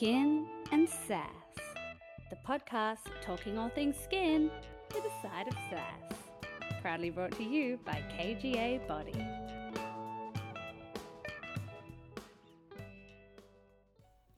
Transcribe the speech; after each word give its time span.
Skin 0.00 0.46
and 0.72 0.88
Sass, 0.88 1.28
the 2.30 2.36
podcast 2.48 3.04
talking 3.20 3.58
all 3.58 3.68
things 3.68 3.94
skin 4.02 4.50
with 4.94 5.04
a 5.04 5.10
side 5.20 5.46
of 5.46 5.52
sass. 5.68 6.14
Proudly 6.80 7.10
brought 7.10 7.32
to 7.32 7.42
you 7.44 7.78
by 7.84 8.02
KGA 8.10 8.88
Body. 8.88 9.22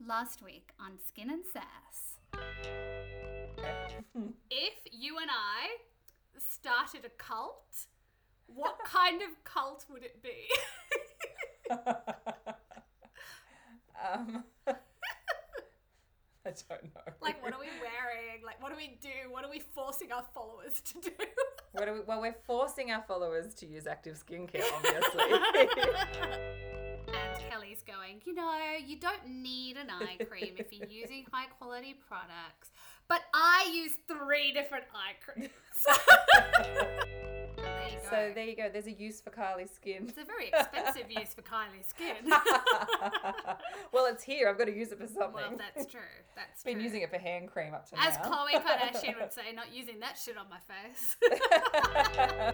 Last 0.05 0.43
week 0.43 0.73
on 0.81 0.99
Skin 1.07 1.31
and 1.31 1.45
Sass. 1.53 2.19
if 4.51 4.75
you 4.91 5.19
and 5.19 5.31
I 5.31 5.77
started 6.41 7.05
a 7.05 7.11
cult, 7.23 7.87
what 8.49 8.81
kind 8.85 9.23
of 9.23 9.29
cult 9.45 9.87
would 9.89 10.03
it 10.03 10.21
be? 10.25 10.49
um, 14.13 14.43
I 16.47 16.51
don't 16.69 16.85
know. 16.95 17.01
like, 17.21 17.43
what 17.43 17.53
are 17.53 17.61
we 17.61 17.69
wearing? 17.81 18.45
Like, 18.45 18.61
what 18.63 18.71
do 18.71 18.77
we 18.77 18.99
do? 19.01 19.31
What 19.31 19.45
are 19.45 19.51
we 19.51 19.61
forcing 19.61 20.11
our 20.13 20.25
followers 20.35 20.81
to 20.81 21.01
do? 21.01 21.11
What 21.73 21.89
are 21.89 21.95
we, 21.95 22.01
well, 22.01 22.21
we're 22.21 22.37
forcing 22.47 22.91
our 22.91 23.03
followers 23.09 23.55
to 23.55 23.67
use 23.67 23.87
active 23.87 24.23
skincare, 24.23 24.63
obviously. 24.75 25.23
and 27.09 27.51
Kelly's 27.51 27.83
going, 27.83 28.21
you 28.27 28.35
know, 28.35 28.59
you 28.87 29.01
don't 29.01 29.27
need 29.27 29.79
an 29.79 29.89
eye 29.89 30.23
cream 30.23 30.53
if 30.59 30.71
you're 30.71 30.87
using 30.87 31.25
high 31.33 31.47
quality 31.47 31.95
products. 32.07 32.73
But 33.09 33.23
I 33.33 33.71
use 33.73 33.93
three 34.07 34.53
different 34.53 34.85
eye 34.95 35.15
creams. 35.25 35.51
There 38.13 38.29
you 38.29 38.29
go. 38.29 38.29
so 38.29 38.35
there 38.35 38.45
you 38.45 38.57
go. 38.57 38.69
There's 38.73 38.87
a 38.87 38.93
use 38.93 39.21
for 39.21 39.31
Kylie's 39.31 39.71
skin. 39.71 40.07
it's 40.09 40.19
a 40.19 40.25
very 40.25 40.49
expensive 40.53 41.11
use 41.11 41.35
for 41.35 41.43
Kylie's 41.43 41.87
skin. 41.87 42.17
well, 43.93 44.07
it's 44.07 44.23
here. 44.23 44.49
I've 44.49 44.59
got 44.59 44.67
to 44.67 44.77
use 44.77 44.93
it 44.93 44.99
for 44.99 45.07
something. 45.07 45.33
well, 45.35 45.55
that's 45.57 45.87
true. 45.91 46.01
That's 46.37 46.63
Been 46.63 46.81
using 46.81 47.03
it 47.03 47.11
for 47.11 47.19
hand 47.19 47.49
cream 47.49 47.75
up 47.75 47.89
to 47.91 47.99
As 47.99 48.15
now. 48.17 48.23
As 48.23 48.27
Khloe 48.27 48.63
Kardashian 48.63 49.19
would 49.21 49.33
say, 49.33 49.53
not 49.55 49.75
using 49.75 49.99
that 50.01 50.19
shit 50.23 50.37
on 50.37 50.47
my 50.49 50.59
face. 50.59 51.17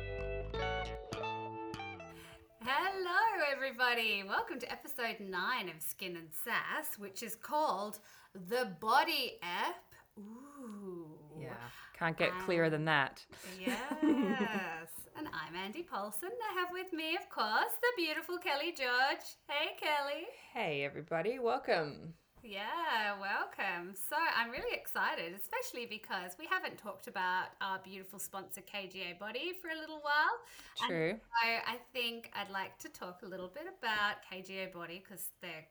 Hello, 2.60 3.44
everybody. 3.50 4.22
Welcome 4.26 4.58
to 4.60 4.70
episode 4.70 5.16
nine 5.20 5.68
of 5.68 5.80
Skin 5.80 6.16
and 6.16 6.28
Sass, 6.44 6.98
which 6.98 7.22
is 7.22 7.34
called 7.34 7.98
The 8.34 8.72
Body 8.80 9.38
App. 9.42 9.82
Ooh. 10.18 11.06
yeah, 11.40 11.54
can't 11.96 12.16
get 12.18 12.36
clearer 12.40 12.66
um, 12.66 12.72
than 12.72 12.84
that. 12.86 13.24
Yes. 13.64 14.88
And 15.18 15.28
I'm 15.34 15.56
Andy 15.56 15.82
Paulson. 15.82 16.30
I 16.30 16.60
have 16.60 16.68
with 16.72 16.92
me, 16.92 17.16
of 17.16 17.28
course, 17.28 17.74
the 17.82 17.88
beautiful 17.96 18.38
Kelly 18.38 18.70
George. 18.70 19.26
Hey, 19.48 19.74
Kelly. 19.74 20.26
Hey, 20.54 20.84
everybody, 20.84 21.40
welcome. 21.40 22.14
Yeah, 22.44 23.18
welcome. 23.18 23.94
So 23.96 24.14
I'm 24.14 24.52
really 24.52 24.76
excited, 24.76 25.34
especially 25.34 25.86
because 25.86 26.36
we 26.38 26.46
haven't 26.46 26.78
talked 26.78 27.08
about 27.08 27.46
our 27.60 27.80
beautiful 27.80 28.20
sponsor 28.20 28.60
KGA 28.60 29.18
Body 29.18 29.54
for 29.60 29.70
a 29.76 29.80
little 29.80 29.98
while. 30.02 30.38
And 30.82 30.88
True. 30.88 31.12
so 31.18 31.48
I 31.66 31.78
think 31.92 32.30
I'd 32.36 32.52
like 32.52 32.78
to 32.78 32.88
talk 32.88 33.22
a 33.24 33.26
little 33.26 33.48
bit 33.52 33.64
about 33.66 34.22
KGA 34.30 34.72
Body 34.72 35.02
because 35.02 35.30
they're 35.42 35.66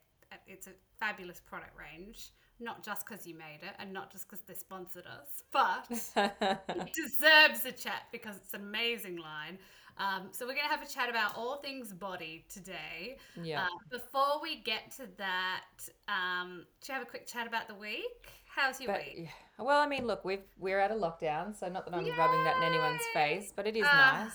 it's 0.45 0.67
a 0.67 0.71
fabulous 0.99 1.39
product 1.39 1.71
range. 1.79 2.31
Not 2.59 2.83
just 2.83 3.05
because 3.05 3.27
you 3.27 3.35
made 3.35 3.59
it, 3.61 3.75
and 3.79 3.93
not 3.93 4.11
just 4.11 4.27
because 4.27 4.43
they 4.47 4.55
sponsored 4.55 5.05
us, 5.05 5.43
but 5.51 5.87
it 6.69 6.93
deserves 6.93 7.65
a 7.65 7.71
chat 7.71 8.03
because 8.11 8.35
it's 8.37 8.53
an 8.53 8.61
amazing 8.61 9.17
line. 9.17 9.59
Um, 9.99 10.27
so 10.31 10.45
we're 10.45 10.53
going 10.53 10.65
to 10.67 10.75
have 10.75 10.83
a 10.83 10.91
chat 10.91 11.09
about 11.09 11.35
all 11.35 11.57
things 11.57 11.91
body 11.91 12.45
today. 12.49 13.17
Yeah. 13.41 13.63
Uh, 13.63 13.67
before 13.91 14.39
we 14.41 14.57
get 14.57 14.91
to 14.97 15.03
that, 15.17 15.63
um, 16.07 16.65
should 16.83 16.89
we 16.89 16.93
have 16.93 17.03
a 17.03 17.09
quick 17.09 17.25
chat 17.27 17.47
about 17.47 17.67
the 17.67 17.73
week? 17.75 18.29
How's 18.47 18.79
your 18.79 18.91
But 18.91 19.01
week? 19.05 19.15
yeah. 19.25 19.63
well, 19.65 19.79
I 19.79 19.87
mean, 19.87 20.05
look, 20.05 20.23
we've 20.25 20.43
we're 20.59 20.79
out 20.79 20.91
of 20.91 20.99
lockdown, 20.99 21.55
so 21.55 21.67
not 21.67 21.85
that 21.85 21.93
I'm 21.95 22.05
rubbing 22.17 22.43
that 22.43 22.57
in 22.57 22.63
anyone's 22.63 23.01
face, 23.13 23.51
but 23.55 23.65
it 23.67 23.75
is 23.75 23.85
Ah. 23.87 24.23
nice. 24.25 24.33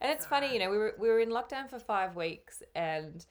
And 0.00 0.12
it's 0.12 0.26
funny, 0.26 0.52
you 0.52 0.60
know, 0.60 0.70
we 0.70 0.78
were 0.78 0.94
we 0.98 1.08
were 1.08 1.18
in 1.20 1.30
lockdown 1.30 1.68
for 1.68 1.78
five 1.80 2.14
weeks, 2.14 2.62
and 2.76 3.24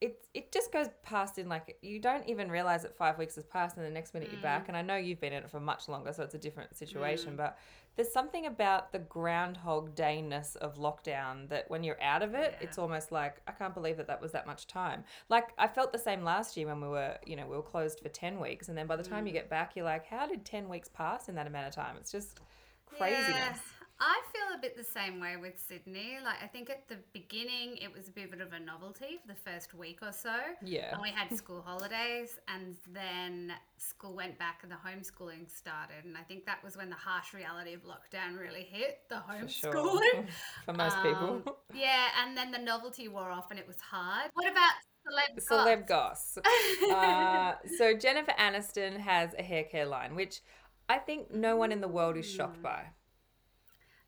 it 0.00 0.26
it 0.32 0.52
just 0.52 0.72
goes 0.72 0.86
past 1.02 1.38
in 1.38 1.48
like 1.48 1.76
you 1.82 1.98
don't 1.98 2.28
even 2.28 2.50
realize 2.50 2.82
that 2.82 2.96
five 2.96 3.18
weeks 3.18 3.34
has 3.34 3.44
passed, 3.44 3.76
and 3.76 3.84
the 3.84 3.90
next 3.90 4.14
minute 4.14 4.30
you're 4.30 4.38
Mm. 4.38 4.42
back. 4.42 4.68
And 4.68 4.76
I 4.76 4.82
know 4.82 4.96
you've 4.96 5.20
been 5.20 5.32
in 5.32 5.42
it 5.42 5.50
for 5.50 5.58
much 5.60 5.88
longer, 5.88 6.12
so 6.12 6.22
it's 6.22 6.34
a 6.34 6.38
different 6.38 6.76
situation. 6.76 7.34
But 7.36 7.58
there's 7.96 8.12
something 8.12 8.46
about 8.46 8.92
the 8.92 9.00
groundhog 9.00 9.96
dayness 9.96 10.54
of 10.54 10.76
lockdown 10.76 11.48
that 11.48 11.68
when 11.68 11.82
you're 11.82 12.00
out 12.00 12.22
of 12.22 12.34
it, 12.34 12.52
Yeah. 12.52 12.64
it's 12.68 12.78
almost 12.78 13.10
like 13.10 13.40
I 13.48 13.52
can't 13.52 13.74
believe 13.74 13.96
that 13.96 14.06
that 14.06 14.20
was 14.20 14.30
that 14.32 14.46
much 14.46 14.68
time. 14.68 15.04
Like 15.28 15.52
I 15.58 15.66
felt 15.66 15.90
the 15.92 15.98
same 15.98 16.22
last 16.22 16.56
year 16.56 16.68
when 16.68 16.80
we 16.80 16.86
were, 16.88 17.18
you 17.26 17.34
know, 17.34 17.46
we 17.46 17.56
were 17.56 17.62
closed 17.62 17.98
for 18.00 18.08
ten 18.08 18.38
weeks, 18.38 18.68
and 18.68 18.78
then 18.78 18.86
by 18.86 18.94
the 18.94 19.02
time 19.02 19.26
you 19.26 19.32
Mm. 19.32 19.40
get 19.40 19.48
back, 19.50 19.74
you're 19.74 19.84
like, 19.84 20.06
how 20.06 20.26
did 20.26 20.44
ten 20.44 20.68
weeks 20.68 20.88
pass 20.88 21.28
in 21.28 21.34
that 21.34 21.46
amount 21.48 21.66
of 21.66 21.74
time? 21.74 21.96
It's 21.96 22.12
just 22.12 22.38
craziness. 22.86 23.34
Yeah, 23.36 23.77
I 24.00 24.20
feel 24.32 24.56
a 24.56 24.60
bit 24.60 24.76
the 24.76 24.84
same 24.84 25.18
way 25.20 25.36
with 25.36 25.54
Sydney. 25.58 26.18
Like, 26.24 26.36
I 26.42 26.46
think 26.46 26.70
at 26.70 26.86
the 26.88 26.98
beginning 27.12 27.78
it 27.78 27.92
was 27.92 28.06
a 28.08 28.12
bit 28.12 28.32
of 28.40 28.52
a 28.52 28.60
novelty 28.60 29.18
for 29.20 29.26
the 29.26 29.34
first 29.44 29.74
week 29.74 29.98
or 30.02 30.12
so. 30.12 30.34
Yeah. 30.64 30.92
And 30.92 31.02
we 31.02 31.10
had 31.10 31.36
school 31.36 31.62
holidays, 31.66 32.38
and 32.46 32.76
then 32.92 33.52
school 33.76 34.14
went 34.14 34.38
back 34.38 34.60
and 34.62 34.70
the 34.70 34.76
homeschooling 34.76 35.50
started. 35.50 36.04
And 36.04 36.16
I 36.16 36.22
think 36.22 36.46
that 36.46 36.62
was 36.62 36.76
when 36.76 36.90
the 36.90 36.96
harsh 36.96 37.34
reality 37.34 37.74
of 37.74 37.80
lockdown 37.82 38.38
really 38.38 38.62
hit 38.62 39.00
the 39.08 39.20
For 39.42 39.48
sure. 39.48 39.72
homeschooling. 39.72 40.26
For 40.66 40.72
most 40.74 40.96
Um, 40.98 41.02
people. 41.42 41.56
yeah, 41.74 42.06
and 42.22 42.36
then 42.36 42.52
the 42.52 42.58
novelty 42.58 43.08
wore 43.08 43.30
off 43.30 43.50
and 43.50 43.58
it 43.58 43.66
was 43.66 43.80
hard. 43.80 44.30
What 44.34 44.46
about 44.50 44.74
celeb? 45.08 45.44
Celeb 45.44 45.86
goss? 45.88 46.38
goss. 46.40 46.90
uh, 46.92 47.54
so 47.76 47.94
Jennifer 47.96 48.32
Aniston 48.38 48.98
has 49.00 49.34
a 49.36 49.42
hair 49.42 49.64
care 49.64 49.86
line, 49.86 50.14
which 50.14 50.40
I 50.88 50.98
think 50.98 51.32
no 51.32 51.56
one 51.56 51.72
in 51.72 51.80
the 51.80 51.88
world 51.88 52.16
is 52.16 52.30
shocked 52.30 52.62
by. 52.62 52.84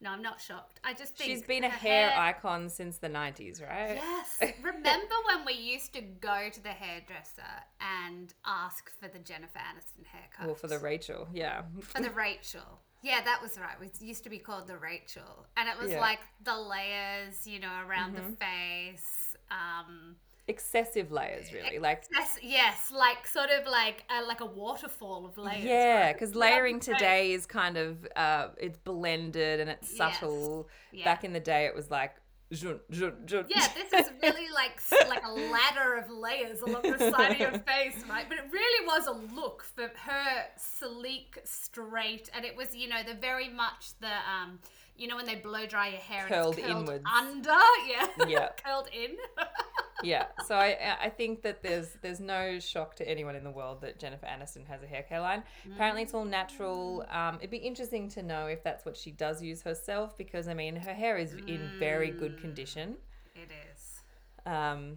No, 0.03 0.11
I'm 0.11 0.23
not 0.23 0.41
shocked. 0.41 0.81
I 0.83 0.95
just 0.95 1.15
think 1.17 1.31
She's 1.31 1.43
been 1.43 1.63
a 1.65 1.69
her 1.69 1.77
hair 1.77 2.15
icon 2.19 2.71
since 2.71 2.97
the 2.97 3.09
90s, 3.09 3.61
right? 3.63 3.97
Yes. 3.97 4.55
Remember 4.63 5.15
when 5.27 5.45
we 5.45 5.53
used 5.53 5.93
to 5.95 6.01
go 6.01 6.49
to 6.51 6.63
the 6.63 6.71
hairdresser 6.71 7.43
and 7.81 8.33
ask 8.47 8.91
for 8.99 9.09
the 9.09 9.19
Jennifer 9.19 9.59
Aniston 9.59 10.07
haircut? 10.07 10.47
Well, 10.47 10.55
for 10.55 10.69
the 10.69 10.79
Rachel, 10.79 11.29
yeah. 11.35 11.63
for 11.83 12.01
the 12.01 12.11
Rachel. 12.11 12.81
Yeah, 13.03 13.21
that 13.25 13.41
was 13.43 13.59
right. 13.59 13.77
It 13.83 14.01
used 14.03 14.25
to 14.25 14.31
be 14.31 14.39
called 14.39 14.67
the 14.69 14.77
Rachel, 14.77 15.47
and 15.57 15.69
it 15.69 15.79
was 15.79 15.91
Yeah. 15.91 16.01
like 16.01 16.21
the 16.45 16.57
layers, 16.59 17.47
you 17.47 17.59
know, 17.61 17.73
around 17.87 18.15
Mm-hmm. 18.15 18.31
the 18.31 18.37
face. 18.37 19.37
Um, 19.51 20.17
Excessive 20.51 21.11
layers, 21.13 21.53
really. 21.53 21.79
Like, 21.79 22.05
yes, 22.13 22.39
yes, 22.43 22.93
like 22.93 23.27
sort 23.27 23.51
of 23.51 23.67
like 23.67 24.05
a, 24.11 24.23
like 24.27 24.41
a 24.41 24.47
waterfall 24.47 25.25
of 25.25 25.39
layers. 25.39 25.65
yeah, 25.65 26.07
right? 26.07 26.13
because 26.15 26.35
layering 26.35 26.75
Right. 26.77 26.83
today 26.83 27.33
is 27.33 27.47
kind 27.47 27.77
of, 27.77 28.07
uh, 28.17 28.49
it's 28.59 28.79
blended 28.79 29.61
and 29.61 29.71
it's 29.71 29.89
Yes. 29.91 30.19
subtle. 30.19 30.69
Yeah. 30.93 31.05
Back 31.05 31.25
in 31.25 31.33
the 31.33 31.41
day, 31.41 31.67
it 31.67 31.75
was 31.75 31.91
like. 31.91 32.15
Yeah, 32.53 32.75
this 32.89 33.93
is 33.93 34.11
really 34.23 34.49
like 34.51 34.81
like 35.09 35.25
a 35.25 35.31
ladder 35.33 35.95
of 35.99 36.11
layers 36.11 36.61
along 36.63 36.83
the 36.83 36.99
side 37.13 37.33
of 37.33 37.39
your 37.39 37.53
face, 37.73 38.03
right? 38.09 38.27
But 38.29 38.39
it 38.39 38.45
really 38.51 38.87
was 38.87 39.07
a 39.07 39.13
look 39.35 39.63
for 39.63 39.89
her 39.95 40.47
sleek, 40.57 41.39
straight, 41.45 42.29
and 42.35 42.45
it 42.45 42.57
was 42.57 42.75
you 42.75 42.89
know 42.89 43.03
the 43.07 43.15
very 43.15 43.49
much 43.49 43.93
the 44.01 44.09
um 44.09 44.59
you 45.01 45.09
know 45.09 45.17
when 45.17 45.27
they 45.27 45.35
blow 45.35 45.67
dry 45.67 45.89
your 45.89 46.01
hair 46.01 46.25
Curled 46.29 46.57
curled 46.59 46.89
inwards. 46.89 47.05
under, 47.21 47.51
yeah, 47.89 48.07
Yeah. 48.29 48.49
curled 48.65 48.89
in. 48.93 49.17
yeah 50.03 50.27
so 50.49 50.55
i 50.55 50.97
i 51.03 51.11
think 51.11 51.43
that 51.43 51.63
there's 51.63 51.89
there's 52.01 52.21
no 52.21 52.59
shock 52.59 52.97
to 52.97 53.07
anyone 53.07 53.37
in 53.37 53.45
the 53.45 53.51
world 53.51 53.83
that 53.83 53.99
jennifer 53.99 54.25
aniston 54.25 54.67
has 54.67 54.83
a 54.83 54.87
hair 54.87 55.03
care 55.03 55.21
line 55.21 55.43
apparently 55.75 56.03
it's 56.03 56.15
all 56.15 56.25
natural 56.25 57.05
um 57.11 57.35
it'd 57.37 57.51
be 57.51 57.59
interesting 57.59 58.09
to 58.09 58.23
know 58.23 58.47
if 58.47 58.65
that's 58.65 58.87
what 58.87 58.97
she 58.97 59.11
does 59.11 59.43
use 59.43 59.61
herself 59.61 60.17
because 60.17 60.49
i 60.49 60.55
mean 60.55 60.75
her 60.75 60.95
hair 60.95 61.19
is 61.19 61.35
in 61.47 61.71
very 61.79 62.11
good 62.11 62.39
condition 62.41 62.97
it 63.35 63.51
is. 63.73 64.01
um 64.47 64.97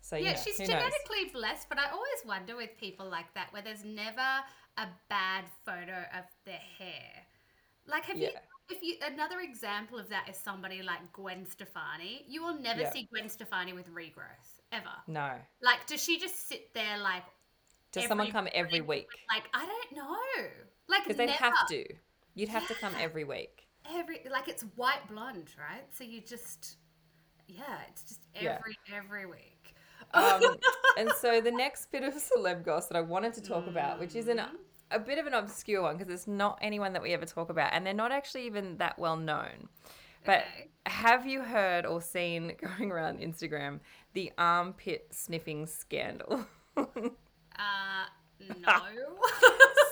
so 0.00 0.14
Yeah, 0.16 0.30
yeah, 0.30 0.36
she's 0.36 0.56
who 0.58 0.64
knows? 0.64 0.68
genetically 0.68 1.24
blessed, 1.32 1.66
but 1.70 1.78
I 1.78 1.86
always 1.90 2.20
wonder 2.26 2.54
with 2.56 2.76
people 2.78 3.06
like 3.08 3.32
that 3.34 3.52
where 3.52 3.62
there's 3.62 3.84
never 3.84 4.30
a 4.76 4.86
bad 5.08 5.44
photo 5.64 5.98
of 6.18 6.24
their 6.44 6.60
hair. 6.78 7.10
Like, 7.86 8.04
have 8.04 8.18
you? 8.18 8.28
Yeah. 8.70 8.76
If 8.76 8.82
you 8.82 8.96
another 9.06 9.40
example 9.40 9.98
of 9.98 10.08
that 10.08 10.28
is 10.28 10.36
somebody 10.36 10.82
like 10.82 11.12
Gwen 11.12 11.46
Stefani, 11.46 12.24
you 12.28 12.42
will 12.42 12.58
never 12.58 12.82
Yeah. 12.82 12.90
see 12.92 13.08
Gwen 13.12 13.28
Stefani 13.28 13.72
with 13.72 13.88
regrowth 13.92 14.60
ever. 14.72 14.90
no 15.06 15.32
Like, 15.60 15.86
does 15.86 16.02
she 16.02 16.18
just 16.18 16.48
sit 16.48 16.72
there 16.74 16.98
like? 16.98 17.24
does 17.92 18.06
someone 18.08 18.30
come 18.32 18.48
every 18.52 18.80
week 18.80 19.06
Like, 19.32 19.44
I 19.54 19.64
don't 19.64 19.92
know. 19.96 20.48
Like, 20.88 21.04
because 21.04 21.16
they'd 21.16 21.30
have 21.30 21.54
to 21.68 21.84
you'd 22.34 22.48
have 22.48 22.66
to 22.68 22.74
come 22.74 22.92
every 22.98 23.24
week 23.24 23.68
Every 23.92 24.20
like 24.30 24.48
it's 24.48 24.62
white 24.76 25.06
blonde, 25.08 25.50
right? 25.58 25.84
So 25.90 26.04
you 26.04 26.22
just, 26.22 26.76
yeah, 27.46 27.62
it's 27.90 28.02
just 28.04 28.20
Yeah. 28.34 28.58
every 28.58 28.76
every 28.92 29.26
week. 29.26 29.74
um, 30.14 30.42
and 30.96 31.10
so 31.18 31.40
the 31.42 31.50
next 31.64 31.90
bit 31.92 32.02
of 32.02 32.14
celeb 32.14 32.64
goss 32.64 32.86
that 32.88 32.96
I 32.96 33.02
wanted 33.02 33.34
to 33.34 33.42
talk 33.42 33.66
about, 33.66 33.98
which 34.00 34.14
is 34.16 34.28
an, 34.28 34.40
a 34.94 34.98
bit 34.98 35.18
of 35.18 35.26
an 35.26 35.34
obscure 35.34 35.82
one 35.82 35.96
because 35.96 36.12
it's 36.12 36.26
not 36.26 36.58
anyone 36.62 36.92
that 36.94 37.02
we 37.02 37.12
ever 37.12 37.26
talk 37.26 37.50
about, 37.50 37.72
and 37.72 37.84
they're 37.86 37.94
not 37.94 38.12
actually 38.12 38.46
even 38.46 38.76
that 38.78 38.98
well 38.98 39.16
known. 39.16 39.68
But 40.24 40.40
Okay. 40.40 40.68
have 40.86 41.26
you 41.26 41.42
heard 41.42 41.84
or 41.86 42.00
seen 42.00 42.52
going 42.78 42.90
around 42.90 43.18
Instagram 43.20 43.80
the 44.14 44.32
armpit 44.38 45.08
sniffing 45.10 45.66
scandal? 45.66 46.46
Uh, 47.56 48.06
No. 48.60 48.72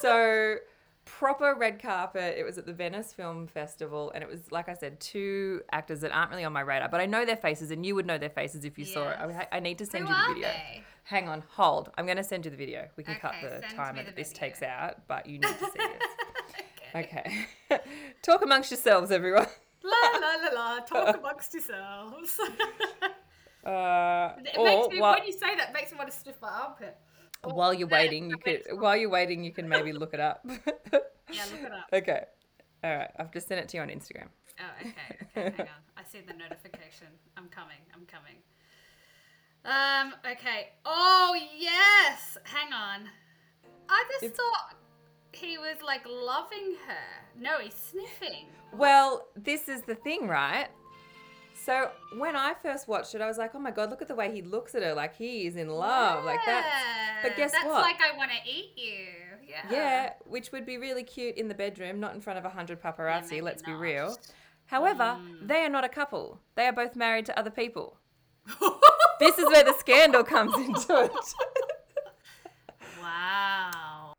so 0.00 0.56
proper 1.04 1.54
red 1.54 1.80
carpet. 1.80 2.36
It 2.38 2.44
was 2.44 2.58
at 2.58 2.66
the 2.66 2.72
Venice 2.72 3.12
Film 3.12 3.46
Festival, 3.46 4.12
and 4.14 4.22
it 4.22 4.30
was 4.30 4.50
like 4.50 4.68
I 4.68 4.74
said, 4.74 5.00
two 5.00 5.62
actors 5.72 6.00
that 6.00 6.12
aren't 6.12 6.30
really 6.30 6.44
on 6.44 6.52
my 6.52 6.60
radar, 6.60 6.88
but 6.88 7.00
I 7.00 7.06
know 7.06 7.24
their 7.24 7.36
faces, 7.36 7.70
and 7.70 7.84
you 7.84 7.94
would 7.94 8.06
know 8.06 8.18
their 8.18 8.30
faces 8.30 8.64
if 8.64 8.78
you 8.78 8.84
saw 8.84 9.10
it. 9.10 9.16
I, 9.18 9.48
I 9.56 9.60
need 9.60 9.78
to 9.78 9.86
send 9.86 10.06
Who 10.06 10.14
you 10.14 10.28
the 10.28 10.34
video. 10.34 10.48
they? 10.48 10.82
Hang 11.04 11.28
on, 11.28 11.42
hold. 11.48 11.90
I'm 11.98 12.04
going 12.04 12.16
to 12.16 12.24
send 12.24 12.44
you 12.44 12.50
the 12.50 12.56
video. 12.56 12.88
We 12.96 13.02
can 13.02 13.16
cut 13.16 13.34
the 13.42 13.60
send 13.60 13.74
timer 13.74 13.98
me 13.98 14.04
that 14.04 14.16
this 14.16 14.32
takes 14.32 14.62
out, 14.62 15.06
but 15.08 15.26
you 15.26 15.38
need 15.38 15.42
to 15.42 15.58
see 15.58 15.70
it. 15.76 16.02
okay. 16.96 17.46
Okay. 17.70 17.80
Talk 18.22 18.42
amongst 18.42 18.70
yourselves, 18.70 19.10
everyone. 19.10 19.46
La 19.82 20.18
la 20.20 20.34
la 20.36 20.54
la. 20.54 20.80
Talk 20.80 21.18
amongst 21.18 21.54
yourselves. 21.54 22.38
Uh, 23.64 24.34
it 24.38 24.58
or 24.58 24.64
makes 24.64 24.88
me, 24.88 25.00
while, 25.00 25.14
when 25.14 25.24
you 25.24 25.32
say 25.32 25.54
that, 25.56 25.72
makes 25.72 25.92
me 25.92 25.98
want 25.98 26.10
to 26.10 26.16
sniff 26.16 26.34
my 26.42 26.48
armpit. 26.48 26.98
Or- 27.44 27.54
while 27.54 27.74
you're 27.74 27.88
waiting, 27.88 28.30
you 28.30 28.36
could 28.36 28.62
makes 28.66 28.66
while 28.72 28.96
you're 28.96 29.10
waiting, 29.10 29.42
you 29.44 29.52
can 29.52 29.68
maybe 29.68 29.92
look 29.92 30.14
it 30.14 30.20
up. 30.20 30.44
Yeah, 31.32 31.44
look 31.50 31.60
it 31.62 31.72
up. 31.72 31.86
okay. 31.94 32.24
All 32.84 32.94
right. 32.94 33.10
I've 33.18 33.32
just 33.32 33.48
sent 33.48 33.58
it 33.60 33.68
to 33.70 33.76
you 33.78 33.82
on 33.82 33.88
Instagram. 33.88 34.28
Oh, 34.60 34.64
okay. 34.80 34.92
Okay, 35.36 35.50
hang 35.56 35.60
on. 35.60 35.82
I 35.96 36.02
see 36.04 36.20
the 36.20 36.34
notification. 36.34 37.06
I'm 37.38 37.48
coming. 37.48 37.78
I'm 37.94 38.04
coming. 38.06 38.36
Um, 39.64 40.14
okay. 40.30 40.70
Oh, 40.84 41.34
yes. 41.58 42.36
Hang 42.44 42.72
on. 42.74 43.08
I 43.88 44.04
just 44.10 44.24
It's- 44.24 44.36
thought 44.36 44.76
he 45.32 45.56
was 45.56 45.76
like 45.84 46.02
loving 46.06 46.76
her. 46.86 47.40
No, 47.40 47.58
he's 47.60 47.74
sniffing. 47.74 48.46
Well, 48.74 49.28
this 49.36 49.68
is 49.70 49.80
the 49.82 49.94
thing, 49.94 50.28
right? 50.28 50.68
So 51.64 51.90
when 52.16 52.34
I 52.34 52.54
first 52.54 52.88
watched 52.88 53.14
it, 53.14 53.20
I 53.20 53.26
was 53.26 53.38
like, 53.38 53.54
"Oh 53.54 53.58
my 53.58 53.70
god, 53.70 53.90
look 53.90 54.02
at 54.02 54.08
the 54.08 54.14
way 54.14 54.32
he 54.32 54.42
looks 54.42 54.74
at 54.74 54.82
her! 54.82 54.94
Like 54.94 55.16
he 55.16 55.46
is 55.46 55.56
in 55.56 55.68
love! 55.68 56.24
Like 56.24 56.40
that." 56.46 57.20
but 57.22 57.36
guess 57.36 57.52
That's 57.52 57.64
what? 57.64 57.82
That's 57.82 58.00
like 58.00 58.12
I 58.12 58.16
want 58.16 58.30
to 58.32 58.50
eat 58.50 58.72
you. 58.76 59.06
Yeah. 59.48 59.62
yeah, 59.70 60.12
which 60.24 60.50
would 60.52 60.64
be 60.64 60.78
really 60.78 61.02
cute 61.04 61.36
in 61.36 61.46
the 61.48 61.54
bedroom, 61.54 62.00
not 62.00 62.14
in 62.14 62.20
front 62.22 62.38
of 62.38 62.44
a 62.44 62.48
hundred 62.48 62.80
paparazzi. 62.82 63.30
maybe 63.32 63.40
let's 63.42 63.62
be 63.62 63.72
real. 63.72 64.16
However, 64.66 65.18
Mm. 65.20 65.46
they 65.46 65.62
are 65.64 65.68
not 65.68 65.84
a 65.84 65.88
couple. 65.90 66.40
They 66.54 66.66
are 66.66 66.72
both 66.72 66.96
married 66.96 67.26
to 67.26 67.38
other 67.38 67.50
people. 67.50 67.98
This 69.20 69.38
is 69.38 69.44
where 69.46 69.62
the 69.62 69.74
scandal 69.78 70.24
comes 70.24 70.52
into 70.56 71.04
it. 71.04 71.12
wow. 73.00 74.14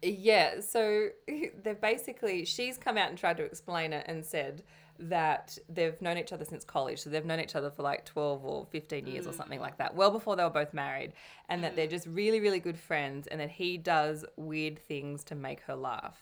Yeah, 0.00 0.60
so 0.60 1.08
they've 1.62 1.80
basically, 1.80 2.46
she's 2.46 2.78
come 2.78 2.96
out 2.96 3.10
and 3.10 3.18
tried 3.18 3.36
to 3.36 3.42
explain 3.44 3.92
it 3.92 4.06
and 4.08 4.24
said 4.24 4.62
that 5.08 5.58
they've 5.68 6.00
known 6.00 6.18
each 6.18 6.32
other 6.32 6.44
since 6.44 6.64
college. 6.64 7.00
So 7.00 7.10
they've 7.10 7.24
known 7.24 7.40
each 7.40 7.56
other 7.56 7.70
for 7.70 7.82
like 7.82 8.04
12 8.04 8.44
or 8.44 8.66
15 8.66 9.06
years 9.06 9.26
or 9.26 9.32
something 9.32 9.60
like 9.60 9.78
that, 9.78 9.94
well 9.94 10.10
before 10.10 10.36
they 10.36 10.44
were 10.44 10.50
both 10.50 10.72
married. 10.72 11.12
And 11.48 11.62
that 11.64 11.76
they're 11.76 11.86
just 11.86 12.06
really, 12.06 12.40
really 12.40 12.60
good 12.60 12.78
friends 12.78 13.26
and 13.26 13.40
that 13.40 13.50
he 13.50 13.78
does 13.78 14.24
weird 14.36 14.78
things 14.78 15.24
to 15.24 15.34
make 15.34 15.60
her 15.62 15.74
laugh. 15.76 16.18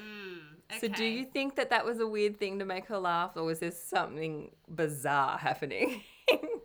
Mm, 0.00 0.78
So 0.80 0.88
do 0.88 1.04
you 1.04 1.24
think 1.24 1.56
that 1.56 1.70
that 1.70 1.84
was 1.84 1.98
a 1.98 2.06
weird 2.06 2.38
thing 2.38 2.58
to 2.60 2.64
make 2.64 2.86
her 2.86 2.98
laugh 2.98 3.36
or 3.36 3.44
was 3.44 3.58
there 3.58 3.72
something 3.72 4.50
bizarre 4.68 5.38
happening? 5.38 6.02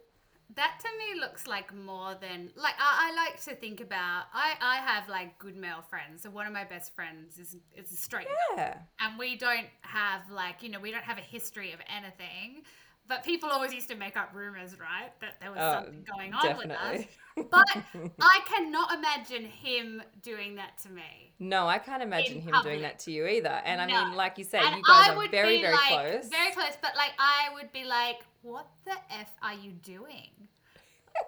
That 0.56 0.80
to 0.82 0.88
me 0.98 1.20
looks 1.20 1.48
like 1.48 1.74
more 1.74 2.16
than 2.20 2.52
like 2.56 2.76
I, 2.80 3.12
I 3.12 3.16
like 3.16 3.42
to 3.44 3.56
think 3.56 3.82
about. 3.82 4.26
I 4.34 4.54
I 4.62 4.76
have 4.78 5.10
like 5.10 5.38
good 5.40 5.56
male 5.56 5.82
friends. 5.90 6.22
So 6.24 6.30
one 6.30 6.46
of 6.48 6.54
my 6.54 6.64
best 6.64 6.94
friends 6.96 7.40
is 7.40 7.56
is 7.76 7.92
a 7.92 7.96
straight, 7.96 8.28
yeah. 8.56 8.78
and 9.00 9.18
we 9.18 9.36
don't 9.36 9.68
have 9.82 10.22
like 10.30 10.62
you 10.62 10.70
know 10.70 10.80
we 10.80 10.92
don't 10.92 11.04
have 11.04 11.18
a 11.18 11.22
history 11.22 11.72
of 11.72 11.80
anything. 11.96 12.64
But 13.06 13.26
people 13.26 13.50
always 13.50 13.74
used 13.74 13.90
to 13.90 13.96
make 13.96 14.16
up 14.16 14.30
rumors, 14.34 14.80
right? 14.80 15.12
That 15.20 15.40
there 15.42 15.52
was 15.52 15.60
Oh, 15.62 15.74
something 15.84 16.06
going 16.16 16.34
on 16.34 16.58
with 16.58 16.72
us. 16.72 17.06
definitely. 17.06 17.10
But 17.52 18.12
I 18.22 18.40
cannot 18.46 18.94
imagine 18.94 19.44
him 19.44 20.02
doing 20.22 20.56
that 20.56 20.78
to 20.84 20.90
me. 20.90 21.34
No, 21.38 21.68
I 21.68 21.80
can't 21.80 22.02
imagine 22.02 22.40
him 22.40 22.54
public. 22.54 22.64
doing 22.76 22.82
that 22.84 23.00
to 23.00 23.12
you 23.12 23.28
either. 23.28 23.62
And 23.66 23.82
I 23.82 23.88
No. 23.88 24.06
mean, 24.06 24.16
like 24.16 24.38
you 24.38 24.46
say, 24.46 24.60
and 24.60 24.78
you 24.78 24.84
guys 24.84 25.10
I 25.10 25.16
are 25.16 25.28
very, 25.30 25.58
be 25.58 25.62
very 25.64 25.74
like, 25.74 25.90
close. 25.90 26.30
Very 26.30 26.52
close, 26.54 26.78
but 26.82 26.96
like 26.96 27.12
I 27.20 27.50
would 27.56 27.74
be 27.74 27.84
like, 27.84 28.22
what 28.44 28.68
the 28.86 28.94
f 29.10 29.30
are 29.42 29.54
you 29.56 29.72
doing? 29.72 30.30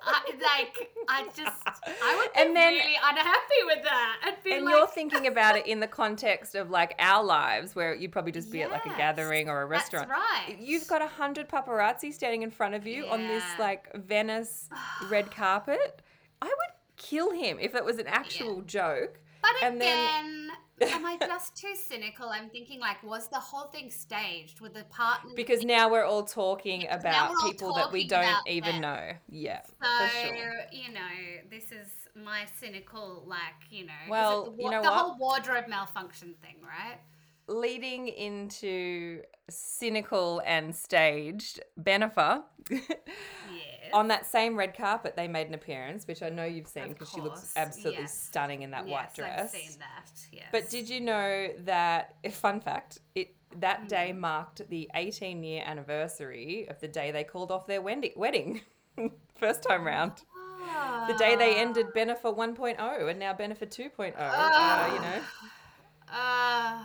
I, 0.03 0.21
like 0.41 0.89
I 1.07 1.25
just 1.35 1.61
I 2.03 2.15
would 2.17 2.33
be 2.33 2.41
And 2.41 2.55
then- 2.55 2.73
really 2.73 2.95
unhappy 3.03 3.61
with 3.67 3.83
that. 3.83 4.17
I'd 4.23 4.43
be 4.43 4.53
and 4.53 4.65
like, 4.65 4.73
you're 4.75 4.87
thinking 4.87 5.27
about 5.27 5.55
it 5.57 5.67
in 5.67 5.79
the 5.79 5.85
context 5.87 6.55
of 6.55 6.71
like 6.71 6.95
our 6.97 7.23
lives, 7.23 7.75
where 7.75 7.93
you'd 7.93 8.11
probably 8.11 8.31
just 8.31 8.51
be 8.51 8.63
at 8.63 8.71
like 8.71 8.85
a 8.87 8.97
gathering 8.97 9.47
or 9.47 9.61
a 9.63 9.69
that's 9.69 9.93
restaurant. 9.93 10.09
right. 10.09 10.57
You've 10.59 10.87
got 10.87 11.01
a 11.03 11.07
hundred 11.07 11.47
paparazzi 11.49 12.11
standing 12.13 12.41
in 12.41 12.49
front 12.49 12.73
of 12.73 12.87
you 12.87 13.05
on 13.05 13.27
this 13.27 13.43
like 13.59 13.93
Venice 13.95 14.69
red 15.09 15.29
carpet. 15.31 16.01
I 16.41 16.47
would 16.47 16.55
kill 16.97 17.31
him 17.31 17.57
if 17.61 17.75
it 17.75 17.85
was 17.85 17.97
an 17.99 18.07
actual 18.21 18.61
joke. 18.61 19.19
But 19.43 19.51
and 19.61 19.79
then- 19.79 19.97
again, 20.25 20.44
am 20.81 21.05
I 21.05 21.17
just 21.17 21.55
too 21.55 21.73
cynical? 21.75 22.29
I'm 22.29 22.49
thinking 22.49 22.79
like, 22.79 23.01
was 23.03 23.27
the 23.27 23.39
whole 23.39 23.67
thing 23.67 23.89
staged? 23.89 24.61
With 24.61 24.73
the 24.73 24.83
partner? 24.85 25.31
Because 25.35 25.63
now 25.63 25.89
we're 25.89 26.03
all 26.03 26.23
talking 26.23 26.81
now 26.83 26.95
about 26.95 27.29
all 27.29 27.49
people 27.49 27.73
that 27.75 27.91
we 27.91 28.07
don't 28.07 28.47
even 28.47 28.73
them. 28.73 28.81
know. 28.81 29.11
Yeah, 29.29 29.61
So 29.81 30.07
sure. 30.07 30.53
you 30.71 30.93
know, 30.93 30.99
this 31.49 31.71
is 31.71 31.87
my 32.15 32.45
cynical, 32.59 33.23
like 33.27 33.39
you 33.69 33.85
know, 33.85 33.93
Well, 34.09 34.51
the, 34.55 34.63
you 34.63 34.69
know 34.69 34.81
the 34.81 34.89
what? 34.89 34.97
whole 34.97 35.17
wardrobe 35.17 35.67
malfunction 35.67 36.35
thing, 36.41 36.55
right? 36.61 36.99
Leading 37.47 38.07
into 38.07 39.21
cynical 39.49 40.41
and 40.45 40.75
staged, 40.75 41.61
Bennifer. 41.79 42.41
Yes. 42.69 42.81
On 43.95 44.09
that 44.09 44.27
same 44.27 44.57
red 44.57 44.75
carpet, 44.77 45.15
they 45.15 45.27
made 45.27 45.47
an 45.47 45.53
appearance, 45.53 46.05
which 46.05 46.21
I 46.21 46.29
know 46.29 46.43
you've 46.43 46.67
seen 46.67 46.89
because 46.89 47.09
she 47.09 47.21
looks 47.21 47.53
absolutely 47.55 48.01
yes. 48.03 48.19
stunning 48.25 48.61
in 48.61 48.71
that 48.71 48.85
white 48.85 49.13
dress. 49.15 49.53
I've 49.55 49.61
seen 49.61 49.79
that. 49.79 50.11
Yes. 50.31 50.43
But 50.51 50.69
did 50.69 50.89
you 50.89 50.99
know 51.01 51.49
that? 51.59 52.15
Fun 52.31 52.59
fact: 52.59 52.99
it 53.15 53.33
that 53.59 53.87
day 53.87 54.11
Hmm. 54.11 54.19
marked 54.19 54.67
the 54.69 54.89
18 54.95 55.43
year 55.43 55.63
anniversary 55.65 56.67
of 56.69 56.79
the 56.81 56.87
day 56.89 57.11
they 57.11 57.23
called 57.23 57.51
off 57.51 57.65
their 57.67 57.81
wedding. 57.81 58.61
First 59.35 59.63
time 59.63 59.85
round. 59.87 60.11
The 61.07 61.15
day 61.17 61.35
they 61.37 61.55
ended 61.55 61.87
Bennifer 61.95 62.35
1.0 62.35 63.09
and 63.09 63.17
now 63.19 63.33
Bennifer 63.33 63.65
2.0. 63.65 64.13
uh, 64.17 64.89
you 64.93 64.99
know, 64.99 65.21
Uh, 66.11 66.83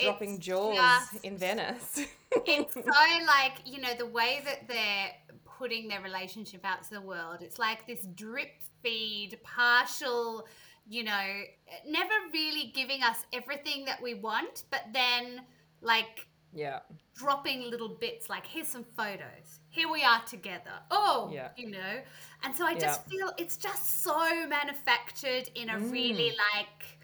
dropping 0.00 0.36
it's 0.36 0.46
jaws 0.46 0.76
just- 0.76 1.24
in 1.24 1.36
Venice. 1.36 2.00
it's 2.46 2.74
so 2.74 2.80
like 3.26 3.54
you 3.64 3.80
know 3.80 3.94
the 3.98 4.06
way 4.06 4.42
that 4.44 4.68
they're 4.68 5.10
putting 5.56 5.88
their 5.88 6.00
relationship 6.02 6.64
out 6.64 6.82
to 6.82 6.90
the 6.90 7.00
world 7.00 7.38
it's 7.40 7.58
like 7.58 7.86
this 7.86 8.06
drip 8.14 8.62
feed 8.82 9.38
partial 9.42 10.46
you 10.88 11.02
know 11.02 11.42
never 11.88 12.14
really 12.32 12.72
giving 12.74 13.02
us 13.02 13.24
everything 13.32 13.84
that 13.84 14.00
we 14.02 14.14
want 14.14 14.64
but 14.70 14.82
then 14.92 15.40
like 15.80 16.26
yeah, 16.52 16.78
dropping 17.14 17.68
little 17.70 17.88
bits 17.88 18.30
like 18.30 18.46
here's 18.46 18.68
some 18.68 18.84
photos 18.96 19.60
here 19.68 19.90
we 19.90 20.02
are 20.02 20.22
together 20.22 20.70
oh 20.90 21.28
Yeah. 21.32 21.48
you 21.56 21.70
know 21.70 22.00
and 22.42 22.54
so 22.54 22.64
i 22.64 22.74
just 22.74 23.02
Yeah. 23.10 23.18
feel 23.26 23.32
it's 23.36 23.58
just 23.58 24.02
so 24.02 24.46
manufactured 24.46 25.50
in 25.54 25.68
a 25.68 25.78
really 25.78 26.30
mm. 26.30 26.56
like 26.56 26.98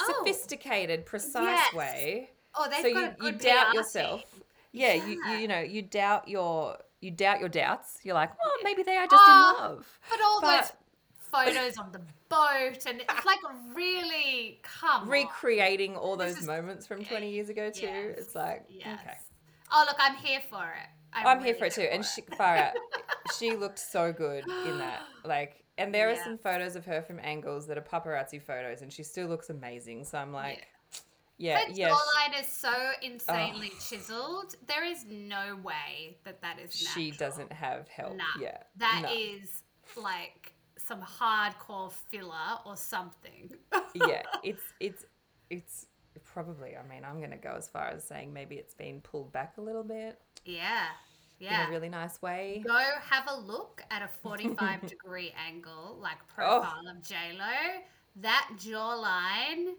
oh 0.00 0.14
sophisticated, 0.18 1.06
precise 1.06 1.42
Yes. 1.42 1.74
way. 1.74 2.30
oh 2.54 2.68
so 2.82 2.86
you, 2.86 3.10
you 3.22 3.32
doubt 3.32 3.74
yourself. 3.74 4.24
Yeah, 4.72 4.94
You, 4.94 5.22
you 5.26 5.36
you 5.36 5.48
know 5.48 5.60
you 5.60 5.82
doubt 5.82 6.28
your 6.28 6.78
you 7.02 7.10
doubt 7.10 7.40
your 7.40 7.48
doubts. 7.48 7.98
You're 8.04 8.14
like, 8.14 8.30
well, 8.38 8.52
maybe 8.62 8.82
they 8.82 8.96
are 8.96 9.06
just 9.06 9.22
Oh, 9.26 9.54
in 9.54 9.56
ah, 9.60 9.68
love. 9.68 9.98
But 10.08 10.20
all 10.22 10.40
But- 10.40 10.60
those 10.62 10.72
photos 11.30 11.76
on 11.78 11.92
the 11.92 12.00
boat, 12.28 12.86
and 12.86 13.00
it's 13.00 13.06
ah. 13.08 13.22
like 13.26 13.40
really 13.74 14.60
come 14.62 15.02
on. 15.02 15.08
Recreating 15.08 15.96
all 15.96 16.16
those 16.16 16.38
is- 16.38 16.46
moments 16.46 16.86
from 16.86 17.04
20 17.04 17.26
eh, 17.26 17.30
years 17.30 17.48
ago 17.48 17.70
too. 17.70 17.86
Yes, 17.86 18.18
It's 18.18 18.34
like, 18.34 18.64
Yes. 18.68 19.00
okay. 19.02 19.16
Oh 19.72 19.84
look, 19.86 19.96
I'm 19.98 20.16
here 20.16 20.40
for 20.48 20.64
it. 20.64 20.88
I'm 21.14 21.38
here 21.38 21.48
really 21.48 21.58
for 21.58 21.64
it 21.66 21.72
too. 21.74 21.82
And 21.82 22.04
she, 22.04 22.22
far 22.38 22.56
out, 22.56 22.72
she 23.38 23.54
looked 23.54 23.78
so 23.78 24.12
good 24.12 24.44
in 24.66 24.78
that. 24.78 25.02
Like, 25.24 25.64
and 25.76 25.94
there 25.94 26.10
are 26.10 26.16
some 26.16 26.38
photos 26.38 26.76
of 26.76 26.84
her 26.86 27.02
from 27.02 27.18
angles 27.22 27.66
that 27.66 27.76
are 27.76 27.82
paparazzi 27.82 28.40
photos, 28.40 28.82
and 28.82 28.92
she 28.92 29.02
still 29.02 29.26
looks 29.26 29.50
amazing. 29.50 30.04
So 30.04 30.18
I'm 30.18 30.32
like, 30.32 30.66
yeah, 31.38 31.58
Her 31.66 31.72
yeah, 31.72 31.88
sh- 31.88 31.92
jawline 31.92 32.40
is 32.40 32.48
so 32.48 32.72
insanely 33.02 33.70
chiseled. 33.80 34.54
There 34.66 34.84
is 34.84 35.04
no 35.08 35.56
way 35.62 36.16
that 36.24 36.40
that 36.42 36.58
is 36.58 36.72
she 36.74 37.10
doesn't 37.10 37.52
have 37.52 37.88
help. 37.88 38.16
Nah, 38.16 38.24
Yeah, 38.40 38.58
that 38.76 39.10
is 39.14 39.62
no. 39.96 40.02
like 40.02 40.52
some 40.78 41.00
hardcore 41.00 41.92
filler 42.10 42.58
or 42.66 42.76
something. 42.76 43.50
yeah, 43.94 44.22
it's 44.42 44.62
it's 44.80 45.04
it's 45.50 45.86
probably. 46.24 46.76
I 46.76 46.86
mean, 46.88 47.04
I'm 47.04 47.20
gonna 47.20 47.36
go 47.36 47.54
as 47.56 47.68
far 47.68 47.88
as 47.88 48.04
saying 48.04 48.32
maybe 48.32 48.56
it's 48.56 48.74
been 48.74 49.00
pulled 49.00 49.32
back 49.32 49.54
a 49.58 49.60
little 49.60 49.84
bit 49.84 50.18
yeah, 50.44 50.86
Yeah. 51.38 51.62
in 51.64 51.68
a 51.68 51.70
really 51.72 51.88
nice 51.88 52.20
way. 52.20 52.62
Go 52.66 52.78
have 53.10 53.28
a 53.28 53.36
look 53.40 53.82
at 53.90 54.02
a 54.02 54.08
45 54.22 54.86
degree 54.88 55.32
angle, 55.48 55.98
like 56.00 56.18
Oh. 56.22 56.34
profile 56.34 56.88
of 56.90 57.02
J 57.06 57.14
Lo. 57.38 57.80
That 58.16 58.48
jawline. 58.58 59.74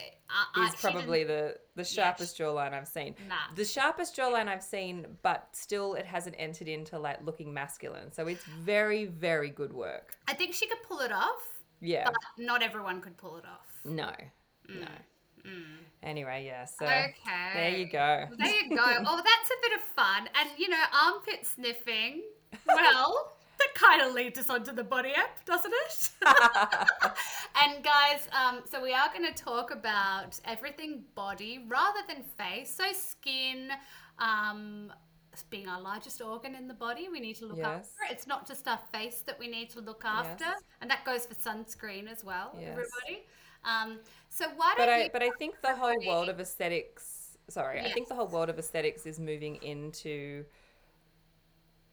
I, 0.00 0.60
I, 0.60 0.66
Is 0.66 0.72
she 0.72 0.76
probably 0.80 1.24
the 1.24 1.56
the 1.76 1.84
sharpest 1.84 2.38
jawline 2.38 2.72
I've 2.72 2.88
seen. 2.88 3.14
Nah. 3.28 3.34
The 3.54 3.64
sharpest 3.64 4.16
jawline 4.16 4.48
I've 4.48 4.62
seen, 4.62 5.06
but 5.22 5.48
still 5.52 5.94
it 5.94 6.06
hasn't 6.06 6.36
entered 6.38 6.68
into 6.68 6.98
like 6.98 7.24
looking 7.24 7.52
masculine. 7.54 8.12
So 8.12 8.26
it's 8.26 8.44
very, 8.44 9.06
very 9.06 9.50
good 9.50 9.72
work. 9.72 10.16
I 10.26 10.34
think 10.34 10.54
she 10.54 10.66
could 10.66 10.82
pull 10.82 11.00
it 11.00 11.12
off. 11.12 11.48
Yeah. 11.80 12.04
but 12.04 12.14
not 12.38 12.62
everyone 12.62 13.00
could 13.00 13.16
pull 13.16 13.36
it 13.36 13.44
off. 13.44 13.68
No. 13.84 14.10
Mm. 14.68 14.80
No. 14.80 15.50
Anyway, 16.02 16.44
yeah. 16.46 16.64
So 16.64 16.84
Okay. 16.86 17.50
there 17.54 17.70
you 17.70 17.86
go. 17.86 18.26
There 18.38 18.62
you 18.62 18.70
go. 18.70 18.82
Oh, 19.06 19.16
that's 19.22 19.50
a 19.50 19.60
bit 19.62 19.72
of 19.74 19.80
fun. 19.80 20.28
And 20.40 20.50
you 20.58 20.68
know, 20.68 20.82
armpit 21.04 21.46
sniffing. 21.46 22.22
Well, 22.66 23.32
kind 23.74 24.02
of 24.02 24.12
leads 24.14 24.38
us 24.38 24.50
onto 24.50 24.72
the 24.72 24.84
body 24.84 25.12
app, 25.16 25.44
doesn't 25.44 25.72
it? 25.86 26.10
and 27.62 27.84
guys, 27.84 28.28
um, 28.32 28.62
so 28.70 28.82
we 28.82 28.92
are 28.92 29.08
going 29.12 29.32
to 29.32 29.44
talk 29.44 29.70
about 29.70 30.38
everything 30.44 31.02
body 31.14 31.64
rather 31.68 32.00
than 32.08 32.24
face. 32.38 32.74
So 32.74 32.84
skin, 32.92 33.70
um, 34.18 34.92
being 35.50 35.68
our 35.68 35.80
largest 35.80 36.20
organ 36.22 36.54
in 36.54 36.68
the 36.68 36.74
body, 36.74 37.08
we 37.10 37.20
need 37.20 37.34
to 37.36 37.46
look 37.46 37.58
Yes. 37.58 37.66
after. 37.66 38.12
It's 38.14 38.26
not 38.26 38.46
just 38.46 38.68
our 38.68 38.78
face 38.92 39.22
that 39.26 39.38
we 39.38 39.48
need 39.48 39.70
to 39.70 39.80
look 39.80 40.04
after, 40.04 40.44
Yes. 40.44 40.60
and 40.80 40.90
that 40.90 41.04
goes 41.04 41.26
for 41.26 41.34
sunscreen 41.34 42.10
as 42.10 42.24
well. 42.24 42.52
Yes. 42.58 42.68
Everybody. 42.70 43.26
Um, 43.64 43.98
so 44.28 44.46
why 44.56 44.74
but 44.76 44.86
don't 44.86 44.94
I 44.94 45.04
you? 45.04 45.10
but 45.12 45.22
I 45.22 45.30
think 45.38 45.60
the 45.62 45.74
whole 45.74 45.98
world 46.06 46.28
of 46.28 46.38
aesthetics 46.38 47.24
sorry, 47.48 47.80
I 47.80 47.92
think 47.92 48.08
the 48.08 48.14
whole 48.14 48.26
world 48.28 48.48
of 48.48 48.58
aesthetics 48.58 49.06
is 49.06 49.18
moving 49.18 49.56
into 49.56 50.44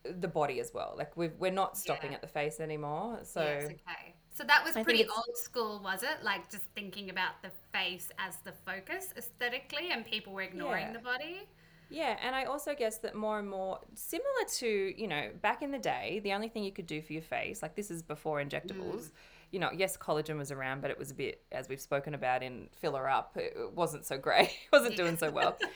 the 0.03 0.27
body 0.27 0.59
as 0.59 0.73
well. 0.73 0.95
Like 0.97 1.15
we've 1.15 1.33
we're 1.39 1.51
not 1.51 1.77
stopping 1.77 2.11
Yeah. 2.11 2.15
at 2.15 2.21
the 2.21 2.27
face 2.27 2.59
anymore. 2.59 3.19
So 3.23 3.41
Yes, 3.41 3.65
okay. 3.65 4.15
So 4.33 4.43
that 4.45 4.63
was 4.63 4.75
I 4.75 4.83
pretty 4.83 5.05
old 5.07 5.35
school, 5.35 5.81
was 5.83 6.03
it? 6.03 6.23
Like 6.23 6.49
just 6.49 6.63
thinking 6.73 7.09
about 7.09 7.41
the 7.43 7.51
face 7.73 8.09
as 8.17 8.37
the 8.43 8.53
focus 8.65 9.09
aesthetically, 9.17 9.91
and 9.91 10.05
people 10.05 10.33
were 10.33 10.41
ignoring 10.41 10.87
Yeah. 10.87 10.93
the 10.93 10.99
body. 10.99 11.47
Yeah, 11.89 12.17
and 12.23 12.33
I 12.33 12.45
also 12.45 12.73
guess 12.73 12.99
that 12.99 13.15
more 13.15 13.37
and 13.37 13.49
more, 13.49 13.79
similar 13.95 14.45
to, 14.59 14.67
you 15.01 15.07
know, 15.07 15.29
back 15.41 15.61
in 15.61 15.71
the 15.71 15.77
day, 15.77 16.21
the 16.23 16.31
only 16.31 16.47
thing 16.47 16.63
you 16.63 16.71
could 16.71 16.87
do 16.87 17.01
for 17.01 17.11
your 17.11 17.21
face, 17.21 17.61
like 17.61 17.75
this 17.75 17.91
is 17.91 18.01
before 18.01 18.41
injectables, 18.41 19.01
mm. 19.01 19.11
You 19.51 19.59
know, 19.59 19.69
yes, 19.75 19.97
collagen 19.97 20.37
was 20.37 20.51
around, 20.51 20.81
but 20.81 20.91
it 20.91 20.97
was 20.97 21.11
a 21.11 21.13
bit, 21.13 21.41
as 21.51 21.67
we've 21.67 21.81
spoken 21.81 22.13
about 22.13 22.41
in 22.41 22.69
Filler 22.79 23.09
Up, 23.09 23.35
it 23.35 23.55
wasn't 23.75 24.05
so 24.05 24.17
great, 24.17 24.47
it 24.49 24.71
wasn't 24.71 24.95
doing 24.95 25.17
so 25.17 25.29
well. 25.31 25.57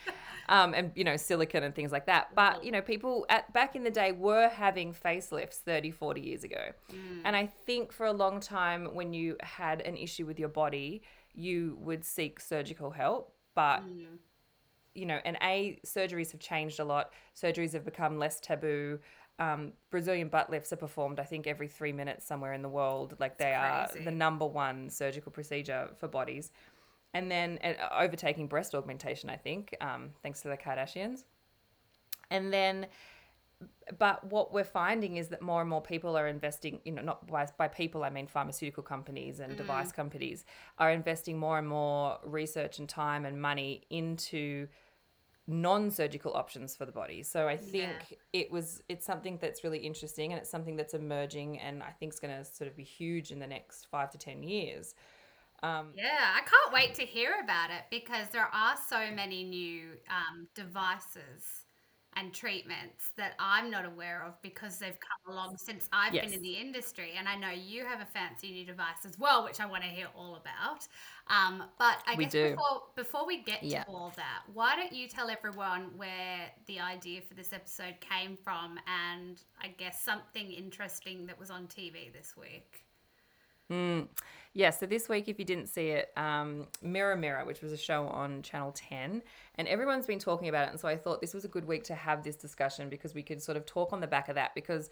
Um, 0.47 0.75
and, 0.75 0.91
you 0.93 1.03
know, 1.03 1.17
silicon 1.17 1.63
and 1.63 1.73
things 1.73 1.91
like 1.91 2.05
that. 2.05 2.35
But, 2.35 2.63
you 2.63 2.71
know, 2.71 2.79
people 2.79 3.25
at 3.29 3.51
back 3.51 3.75
in 3.75 3.83
the 3.83 3.89
day 3.89 4.11
were 4.11 4.47
having 4.47 4.93
facelifts 4.93 5.55
30, 5.55 5.89
40 5.89 6.21
years 6.21 6.43
ago. 6.43 6.69
And 7.25 7.35
I 7.35 7.47
think 7.65 7.91
for 7.91 8.05
a 8.05 8.11
long 8.13 8.39
time, 8.39 8.93
when 8.93 9.11
you 9.11 9.37
had 9.41 9.81
an 9.81 9.97
issue 9.97 10.27
with 10.27 10.37
your 10.37 10.49
body, 10.49 11.01
you 11.33 11.79
would 11.81 12.05
seek 12.05 12.39
surgical 12.39 12.91
help. 12.91 13.33
But 13.55 13.81
you 14.93 15.05
know, 15.07 15.19
and 15.25 15.35
A, 15.41 15.79
surgeries 15.85 16.31
have 16.31 16.39
changed 16.39 16.79
a 16.79 16.85
lot. 16.85 17.09
Surgeries 17.35 17.73
have 17.73 17.83
become 17.83 18.19
less 18.19 18.39
taboo. 18.39 18.99
Um, 19.37 19.73
Brazilian 19.89 20.29
butt 20.29 20.49
lifts 20.49 20.71
are 20.71 20.77
performed, 20.77 21.19
I 21.19 21.23
think, 21.23 21.45
every 21.45 21.67
three 21.67 21.91
minutes 21.91 22.25
somewhere 22.25 22.53
in 22.53 22.61
the 22.61 22.69
world. 22.69 23.15
Like 23.19 23.37
they 23.37 23.53
are 23.53 23.89
the 24.03 24.11
number 24.11 24.45
one 24.45 24.89
surgical 24.89 25.31
procedure 25.31 25.89
for 25.97 26.07
bodies. 26.07 26.51
And 27.13 27.31
then 27.31 27.59
uh, 27.63 27.73
overtaking 27.97 28.47
breast 28.47 28.75
augmentation, 28.75 29.29
I 29.29 29.37
think, 29.37 29.75
um, 29.81 30.09
thanks 30.21 30.41
to 30.41 30.49
the 30.49 30.57
Kardashians. 30.57 31.23
And 32.29 32.51
then, 32.51 32.87
but 33.97 34.23
what 34.29 34.53
we're 34.53 34.65
finding 34.65 35.15
is 35.15 35.29
that 35.29 35.41
more 35.41 35.61
and 35.61 35.69
more 35.69 35.81
people 35.81 36.17
are 36.17 36.27
investing, 36.27 36.81
you 36.83 36.91
know, 36.91 37.01
not 37.01 37.25
by, 37.27 37.47
by 37.57 37.67
people, 37.69 38.03
I 38.03 38.09
mean 38.09 38.27
pharmaceutical 38.27 38.83
companies 38.83 39.39
and 39.39 39.55
device 39.55 39.91
companies 39.93 40.43
are 40.77 40.91
investing 40.91 41.37
more 41.37 41.57
and 41.57 41.67
more 41.67 42.19
research 42.25 42.79
and 42.79 42.89
time 42.89 43.25
and 43.25 43.41
money 43.41 43.83
into 43.89 44.67
non-surgical 45.47 46.33
options 46.33 46.75
for 46.75 46.85
the 46.85 46.91
body. 46.91 47.21
So 47.21 47.47
I 47.47 47.55
think 47.55 48.17
it 48.33 48.51
was 48.51 48.81
it's 48.89 49.05
something 49.05 49.37
that's 49.39 49.63
really 49.63 49.77
interesting 49.77 50.31
and 50.31 50.41
it's 50.41 50.49
something 50.49 50.75
that's 50.75 50.93
emerging 50.93 51.59
and 51.59 51.83
I 51.83 51.91
think 51.91 52.13
is 52.13 52.19
going 52.19 52.35
to 52.35 52.43
sort 52.43 52.69
of 52.69 52.75
be 52.75 52.83
huge 52.83 53.31
in 53.31 53.39
the 53.39 53.47
next 53.47 53.87
5 53.91 54.09
to 54.11 54.17
10 54.17 54.43
years. 54.43 54.95
Um, 55.61 55.93
Yeah, 55.95 56.33
I 56.35 56.41
can't 56.41 56.73
wait 56.73 56.95
to 56.95 57.03
hear 57.03 57.33
about 57.43 57.69
it 57.69 57.83
because 57.91 58.29
there 58.31 58.49
are 58.53 58.75
so 58.89 59.11
many 59.13 59.43
new 59.43 59.91
um, 60.09 60.47
devices 60.55 61.64
and 62.17 62.33
treatments 62.33 63.11
that 63.17 63.33
I'm 63.39 63.69
not 63.69 63.85
aware 63.85 64.23
of 64.23 64.41
because 64.41 64.79
they've 64.79 64.97
come 64.99 65.33
along 65.33 65.57
since 65.57 65.89
I've 65.91 66.13
Yes. 66.13 66.25
been 66.25 66.33
in 66.33 66.41
the 66.41 66.53
industry. 66.55 67.13
And 67.17 67.27
I 67.27 67.35
know 67.35 67.49
you 67.49 67.85
have 67.85 67.99
a 68.01 68.05
fancy 68.05 68.51
new 68.51 68.65
device 68.65 69.05
as 69.05 69.19
well, 69.19 69.43
which 69.43 69.59
I 69.59 69.65
want 69.65 69.83
to 69.83 69.89
hear 69.89 70.07
all 70.15 70.35
about. 70.35 70.87
Um, 71.27 71.63
but 71.77 72.01
I 72.07 72.15
We 72.15 72.23
guess 72.23 72.31
do. 72.31 72.51
before 72.51 72.83
before 72.95 73.25
we 73.25 73.43
get 73.43 73.63
Yeah. 73.63 73.83
to 73.83 73.89
all 73.89 74.11
that, 74.15 74.43
why 74.53 74.75
don't 74.75 74.93
you 74.93 75.07
tell 75.09 75.29
everyone 75.29 75.97
where 75.97 76.51
the 76.67 76.79
idea 76.79 77.21
for 77.21 77.33
this 77.33 77.51
episode 77.51 77.99
came 77.99 78.37
from 78.37 78.79
and 78.87 79.41
I 79.61 79.69
guess 79.69 80.01
something 80.03 80.51
interesting 80.51 81.25
that 81.27 81.37
was 81.37 81.51
on 81.51 81.67
TV 81.67 82.09
this 82.13 82.37
week? 82.37 82.85
Yeah, 84.57 84.69
so 84.69 84.85
this 84.85 85.09
week, 85.09 85.27
if 85.27 85.37
you 85.37 85.43
didn't 85.43 85.67
see 85.67 85.89
it, 85.89 86.13
um, 86.15 86.67
Mirror 86.81 87.17
Mirror, 87.17 87.43
which 87.43 87.61
was 87.61 87.73
a 87.73 87.77
show 87.77 88.07
on 88.07 88.41
Channel 88.41 88.71
10, 88.71 89.21
and 89.55 89.67
everyone's 89.67 90.05
been 90.05 90.17
talking 90.17 90.47
about 90.47 90.67
it. 90.67 90.71
And 90.71 90.79
so 90.79 90.87
I 90.87 90.95
thought 90.95 91.19
this 91.19 91.33
was 91.33 91.43
a 91.43 91.49
good 91.49 91.67
week 91.67 91.83
to 91.83 91.93
have 91.93 92.23
this 92.23 92.37
discussion 92.37 92.87
because 92.87 93.13
we 93.13 93.21
could 93.21 93.43
sort 93.43 93.57
of 93.57 93.65
talk 93.65 93.91
on 93.91 93.99
the 93.99 94.07
back 94.07 94.29
of 94.29 94.35
that. 94.35 94.55
Because 94.55 94.89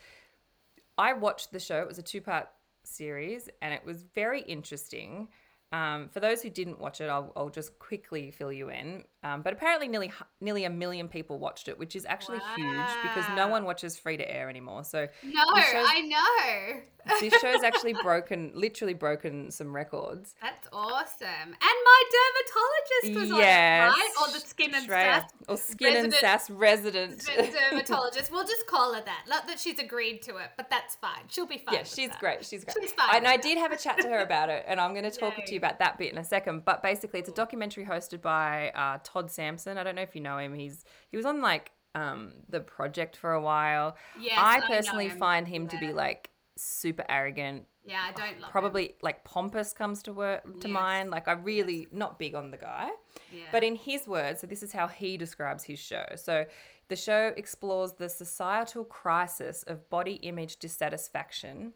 I 0.97 1.13
watched 1.13 1.53
the 1.53 1.61
show, 1.61 1.79
it 1.79 1.87
was 1.87 1.97
a 1.97 2.03
two 2.03 2.19
part 2.19 2.49
series, 2.83 3.47
and 3.61 3.73
it 3.73 3.85
was 3.85 4.03
very 4.13 4.41
interesting. 4.41 5.29
Um, 5.71 6.09
for 6.09 6.19
those 6.19 6.41
who 6.41 6.49
didn't 6.49 6.79
watch 6.79 6.99
it, 6.99 7.07
I'll, 7.07 7.31
I'll 7.33 7.49
just 7.49 7.79
quickly 7.79 8.31
fill 8.31 8.51
you 8.51 8.69
in. 8.69 9.05
Um, 9.23 9.41
but 9.41 9.53
apparently, 9.53 9.87
nearly 9.87 10.11
nearly 10.41 10.65
a 10.65 10.69
million 10.69 11.07
people 11.07 11.39
watched 11.39 11.67
it, 11.67 11.77
which 11.79 11.95
is 11.95 12.05
actually 12.05 12.39
huge 12.55 12.87
because 13.03 13.25
no 13.35 13.47
one 13.47 13.63
watches 13.63 13.97
free 13.97 14.17
to 14.17 14.29
air 14.29 14.49
anymore. 14.49 14.83
So 14.83 15.07
No, 15.23 15.43
show's- 15.55 15.87
I 15.89 16.01
know. 16.01 16.81
this 17.21 17.33
show's 17.41 17.63
actually 17.63 17.93
broken, 18.03 18.51
literally 18.53 18.93
broken 18.93 19.49
some 19.51 19.73
records. 19.75 20.35
That's 20.41 20.67
awesome. 20.73 21.27
And 21.45 21.55
my 21.59 22.03
dermatologist 22.11 23.19
was 23.31 23.39
Yes. 23.39 23.93
on 23.93 23.99
it, 23.99 24.01
right? 24.03 24.11
Or 24.21 24.33
the 24.33 24.39
skin 24.39 24.73
and 24.75 24.87
Shreya. 24.87 24.89
sass 25.21 25.31
Or 25.47 25.57
Skin 25.57 25.87
and 25.87 25.95
resident- 26.13 26.21
Sass 26.21 26.49
resident. 26.49 27.23
dermatologist. 27.71 28.31
We'll 28.31 28.43
just 28.47 28.65
call 28.67 28.93
her 28.93 29.01
that. 29.03 29.25
Not 29.27 29.47
that 29.47 29.59
she's 29.59 29.79
agreed 29.79 30.21
to 30.23 30.37
it, 30.37 30.51
but 30.57 30.69
that's 30.69 30.95
fine. 30.95 31.23
She'll 31.27 31.45
be 31.45 31.57
fine. 31.57 31.75
yeah, 31.75 31.83
she's 31.83 32.09
that. 32.09 32.19
great. 32.19 32.45
She's 32.45 32.63
great. 32.63 32.75
She's 32.81 32.91
fine 32.93 33.15
And 33.15 33.27
I 33.27 33.37
did 33.37 33.57
have 33.57 33.71
a 33.71 33.77
chat 33.77 33.97
to 33.99 34.07
her 34.09 34.19
about 34.19 34.49
it, 34.49 34.63
and 34.67 34.79
I'm 34.79 34.91
going 34.93 35.09
to 35.09 35.11
talk 35.11 35.35
to 35.35 35.51
you 35.51 35.57
about 35.63 35.79
that 35.79 35.97
bit 35.97 36.11
in 36.11 36.17
a 36.17 36.23
second. 36.23 36.65
But 36.65 36.81
basically, 36.83 37.19
it's 37.19 37.29
a 37.29 37.33
documentary 37.33 37.85
hosted 37.85 38.21
by 38.21 38.71
uh, 38.75 38.97
Todd 39.13 39.29
Sampson. 39.31 39.77
I 39.77 39.83
don't 39.83 39.95
know 39.95 40.01
if 40.01 40.15
you 40.15 40.21
know 40.21 40.37
him. 40.37 40.53
He's 40.53 40.83
he 41.11 41.17
was 41.17 41.25
on 41.25 41.41
like 41.41 41.71
um, 41.95 42.33
the 42.49 42.59
project 42.59 43.15
for 43.15 43.33
a 43.33 43.41
while. 43.41 43.95
Yes, 44.19 44.37
I 44.37 44.57
I 44.57 44.67
personally 44.67 45.09
him. 45.09 45.17
find 45.19 45.47
him 45.47 45.67
to 45.67 45.77
be 45.77 45.93
like 45.93 46.31
super 46.57 47.05
arrogant. 47.07 47.65
Yeah, 47.85 48.01
I 48.07 48.11
don't 48.13 48.39
love 48.39 48.49
Probably 48.49 48.95
like 49.01 49.23
pompous 49.25 49.73
comes 49.73 50.01
to 50.03 50.13
work 50.13 50.43
to 50.61 50.67
Yes. 50.67 50.73
mind. 50.73 51.11
Like 51.11 51.27
I 51.27 51.33
really 51.33 51.87
not 51.91 52.17
big 52.17 52.33
on 52.33 52.49
the 52.49 52.57
guy. 52.57 52.89
Yeah. 53.31 53.43
But 53.51 53.63
in 53.63 53.75
his 53.75 54.07
words, 54.07 54.39
so 54.41 54.47
this 54.47 54.63
is 54.63 54.71
how 54.71 54.87
he 54.87 55.17
describes 55.17 55.63
his 55.65 55.79
show. 55.79 56.05
So 56.15 56.45
the 56.87 56.95
show 56.95 57.33
explores 57.37 57.93
the 57.93 58.09
societal 58.09 58.85
crisis 58.85 59.63
of 59.63 59.89
body 59.89 60.13
image 60.23 60.57
dissatisfaction 60.57 61.73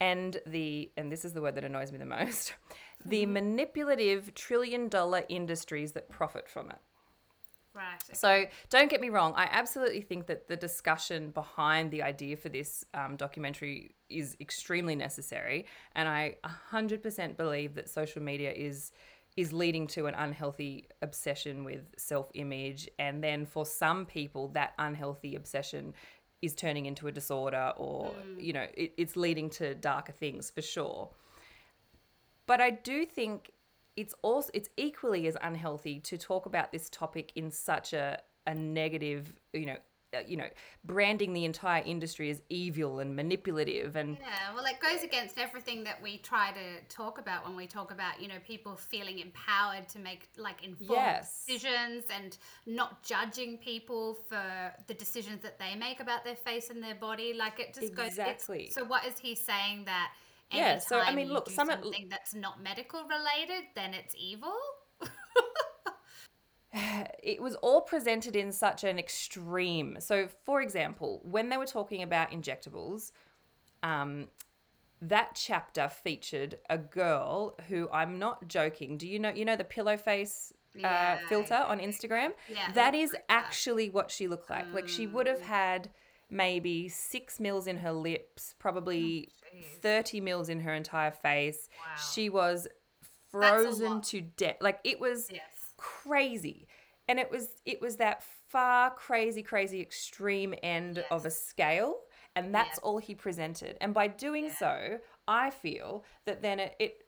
and 0.00 0.40
the 0.46 0.90
and 0.96 1.12
this 1.12 1.24
is 1.24 1.32
the 1.32 1.42
word 1.42 1.54
that 1.54 1.64
annoys 1.64 1.92
me 1.92 1.98
the 1.98 2.04
most 2.04 2.54
the 3.04 3.26
manipulative 3.26 4.34
trillion 4.34 4.88
dollar 4.88 5.22
industries 5.28 5.92
that 5.92 6.08
profit 6.08 6.48
from 6.48 6.70
it 6.70 6.78
right. 7.74 7.98
so 8.12 8.44
don't 8.70 8.90
get 8.90 9.00
me 9.00 9.10
wrong 9.10 9.32
i 9.36 9.48
absolutely 9.50 10.00
think 10.00 10.26
that 10.26 10.48
the 10.48 10.56
discussion 10.56 11.30
behind 11.30 11.90
the 11.90 12.02
idea 12.02 12.36
for 12.36 12.48
this 12.48 12.84
um, 12.94 13.16
documentary 13.16 13.94
is 14.08 14.36
extremely 14.40 14.96
necessary 14.96 15.66
and 15.94 16.08
i 16.08 16.34
100% 16.72 17.36
believe 17.36 17.74
that 17.74 17.88
social 17.88 18.22
media 18.22 18.52
is 18.52 18.92
is 19.36 19.52
leading 19.52 19.86
to 19.86 20.06
an 20.06 20.14
unhealthy 20.14 20.88
obsession 21.02 21.62
with 21.64 21.82
self-image 21.96 22.88
and 22.98 23.22
then 23.22 23.46
for 23.46 23.64
some 23.64 24.04
people 24.04 24.48
that 24.48 24.72
unhealthy 24.78 25.36
obsession 25.36 25.94
is 26.42 26.54
turning 26.54 26.86
into 26.86 27.06
a 27.06 27.12
disorder 27.12 27.72
or 27.76 28.10
mm. 28.10 28.42
you 28.42 28.52
know 28.52 28.66
it, 28.74 28.92
it's 28.96 29.16
leading 29.16 29.50
to 29.50 29.74
darker 29.74 30.12
things 30.12 30.50
for 30.50 30.62
sure. 30.62 31.10
But 32.46 32.60
I 32.60 32.70
do 32.70 33.06
think 33.06 33.52
it's 33.96 34.14
also 34.22 34.50
it's 34.54 34.68
equally 34.76 35.26
as 35.26 35.36
unhealthy 35.42 36.00
to 36.00 36.16
talk 36.16 36.46
about 36.46 36.72
this 36.72 36.88
topic 36.90 37.32
in 37.34 37.50
such 37.50 37.92
a 37.92 38.20
a 38.46 38.54
negative, 38.54 39.32
you 39.52 39.66
know, 39.66 39.76
Uh, 40.12 40.18
you 40.26 40.36
know, 40.36 40.48
branding 40.84 41.32
the 41.32 41.44
entire 41.44 41.84
industry 41.84 42.30
as 42.30 42.42
evil 42.48 42.98
and 42.98 43.14
manipulative 43.14 43.94
and 43.94 44.18
Yeah, 44.20 44.52
well, 44.56 44.64
it 44.64 44.80
goes 44.80 45.04
against 45.04 45.38
everything 45.38 45.84
that 45.84 46.02
we 46.02 46.18
try 46.18 46.50
to 46.50 46.84
talk 46.92 47.20
about 47.20 47.46
when 47.46 47.54
we 47.54 47.68
talk 47.68 47.92
about, 47.92 48.20
you 48.20 48.26
know, 48.26 48.40
people 48.44 48.74
feeling 48.74 49.20
empowered 49.20 49.88
to 49.90 50.00
make 50.00 50.28
like 50.36 50.64
informed 50.64 50.90
Yes. 51.00 51.44
decisions 51.46 52.06
and 52.12 52.36
not 52.66 53.04
judging 53.04 53.56
people 53.58 54.14
for 54.28 54.74
the 54.88 54.94
decisions 54.94 55.42
that 55.42 55.60
they 55.60 55.76
make 55.76 56.00
about 56.00 56.24
their 56.24 56.34
face 56.34 56.70
and 56.70 56.82
their 56.82 56.96
body. 56.96 57.32
Like 57.32 57.60
it 57.60 57.72
just 57.72 57.94
goes. 57.94 58.08
Exactly. 58.08 58.64
It's, 58.64 58.74
so 58.74 58.84
what 58.84 59.04
is 59.06 59.16
he 59.16 59.36
saying 59.36 59.84
that? 59.84 60.10
Yeah, 60.52 60.78
so, 60.78 60.98
I 60.98 61.14
mean, 61.14 61.28
look, 61.28 61.48
some- 61.48 61.68
something 61.68 62.08
that's 62.08 62.34
not 62.34 62.60
medical 62.60 63.04
related, 63.04 63.68
then 63.76 63.94
it's 63.94 64.16
evil. 64.18 64.56
it 67.22 67.40
was 67.40 67.54
all 67.56 67.80
presented 67.80 68.36
in 68.36 68.52
such 68.52 68.84
an 68.84 68.98
extreme. 68.98 69.96
So, 70.00 70.28
for 70.44 70.60
example, 70.62 71.20
when 71.24 71.48
they 71.48 71.56
were 71.56 71.66
talking 71.66 72.02
about 72.02 72.30
injectables, 72.30 73.12
um, 73.82 74.28
that 75.02 75.30
chapter 75.34 75.88
featured 75.88 76.58
a 76.68 76.76
girl 76.78 77.56
who 77.68 77.88
I'm 77.92 78.18
not 78.18 78.46
joking. 78.48 78.98
Do 78.98 79.08
you 79.08 79.18
know 79.18 79.30
you 79.30 79.44
know 79.46 79.56
the 79.56 79.64
pillow 79.64 79.96
face 79.96 80.52
uh, 80.76 80.78
Yeah, 80.80 81.18
filter 81.28 81.54
on 81.66 81.78
Instagram? 81.80 82.32
Yeah, 82.48 82.70
that 82.74 82.94
is 82.94 83.16
actually 83.28 83.88
what 83.90 84.10
she 84.10 84.28
looked 84.28 84.50
like. 84.50 84.66
Like 84.72 84.88
she 84.88 85.06
would 85.06 85.26
Mm. 85.26 85.30
have 85.30 85.40
had 85.40 85.90
maybe 86.28 86.88
six 86.88 87.40
mils 87.40 87.66
in 87.66 87.78
her 87.78 87.92
lips, 87.92 88.54
probably 88.58 89.28
Oh, 89.52 89.56
30 89.80 90.20
mils 90.20 90.48
in 90.48 90.60
her 90.60 90.74
entire 90.74 91.10
face. 91.10 91.68
Wow. 91.78 91.96
She 92.12 92.28
was 92.28 92.68
frozen 93.30 94.00
to 94.02 94.20
death. 94.20 94.56
Like 94.60 94.80
it 94.84 95.00
was 95.00 95.28
Yes. 95.32 95.40
Crazy. 95.80 96.68
And 97.08 97.18
it 97.18 97.30
was 97.30 97.48
it 97.64 97.80
was 97.80 97.96
that 97.96 98.22
far 98.48 98.90
crazy 98.90 99.42
crazy 99.42 99.80
extreme 99.80 100.54
end 100.62 101.04
of 101.10 101.24
a 101.26 101.30
scale 101.30 101.96
and 102.36 102.54
that's 102.54 102.76
Yes. 102.76 102.78
all 102.78 102.98
he 102.98 103.14
presented. 103.14 103.76
And 103.80 103.92
by 103.92 104.06
doing 104.06 104.44
Yeah. 104.44 104.54
so, 104.54 105.00
I 105.26 105.50
feel 105.50 106.04
that 106.26 106.42
then 106.42 106.60
it, 106.60 106.76
it 106.78 107.06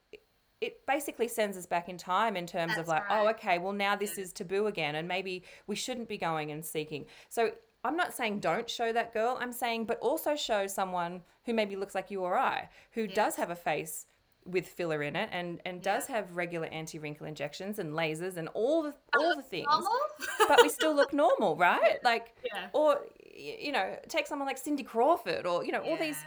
it 0.60 0.86
basically 0.86 1.26
sends 1.26 1.56
us 1.56 1.66
back 1.66 1.88
in 1.88 1.98
time 1.98 2.36
in 2.36 2.46
terms 2.46 2.72
of 2.72 2.86
That's 2.86 2.88
like, 2.88 3.02
oh, 3.10 3.28
okay, 3.30 3.58
well 3.58 3.72
now 3.72 3.96
this 3.96 4.12
mm. 4.12 4.18
is 4.18 4.32
taboo 4.32 4.66
again, 4.68 4.94
and 4.94 5.08
maybe 5.08 5.42
we 5.66 5.74
shouldn't 5.76 6.08
be 6.08 6.18
going 6.18 6.52
and 6.52 6.64
seeking. 6.64 7.06
So 7.28 7.52
I'm 7.84 7.96
not 7.96 8.14
saying 8.14 8.40
don't 8.40 8.70
show 8.70 8.92
that 8.92 9.12
girl. 9.12 9.36
I'm 9.40 9.52
saying, 9.52 9.86
but 9.86 9.98
also 9.98 10.36
show 10.36 10.68
someone 10.68 11.22
who 11.44 11.52
maybe 11.52 11.74
looks 11.74 11.96
like 11.96 12.10
you 12.12 12.20
or 12.22 12.38
I, 12.38 12.68
who 12.92 13.08
does 13.08 13.34
have 13.36 13.50
a 13.50 13.56
face 13.56 14.06
with 14.44 14.66
filler 14.66 15.02
in 15.02 15.14
it 15.16 15.28
and 15.32 15.61
and 15.64 15.80
does 15.82 16.06
have 16.06 16.32
regular 16.37 16.66
anti-wrinkle 16.66 17.26
injections 17.26 17.78
and 17.78 17.92
lasers 17.94 18.37
and 18.37 18.49
all 18.54 18.82
the 18.82 18.94
all 19.16 19.37
the 19.37 19.42
things. 19.42 19.66
but 20.49 20.61
we 20.62 20.68
still 20.68 20.94
look 20.94 21.12
normal 21.12 21.56
right? 21.56 21.99
Like 22.02 22.34
Yeah. 22.44 22.66
or 22.72 23.00
you 23.34 23.72
know 23.72 23.96
take 24.08 24.26
someone 24.26 24.46
like 24.46 24.58
cindy 24.58 24.82
crawford 24.82 25.46
or 25.46 25.64
you 25.64 25.72
know 25.72 25.80
all 25.80 25.96
these 25.96 26.18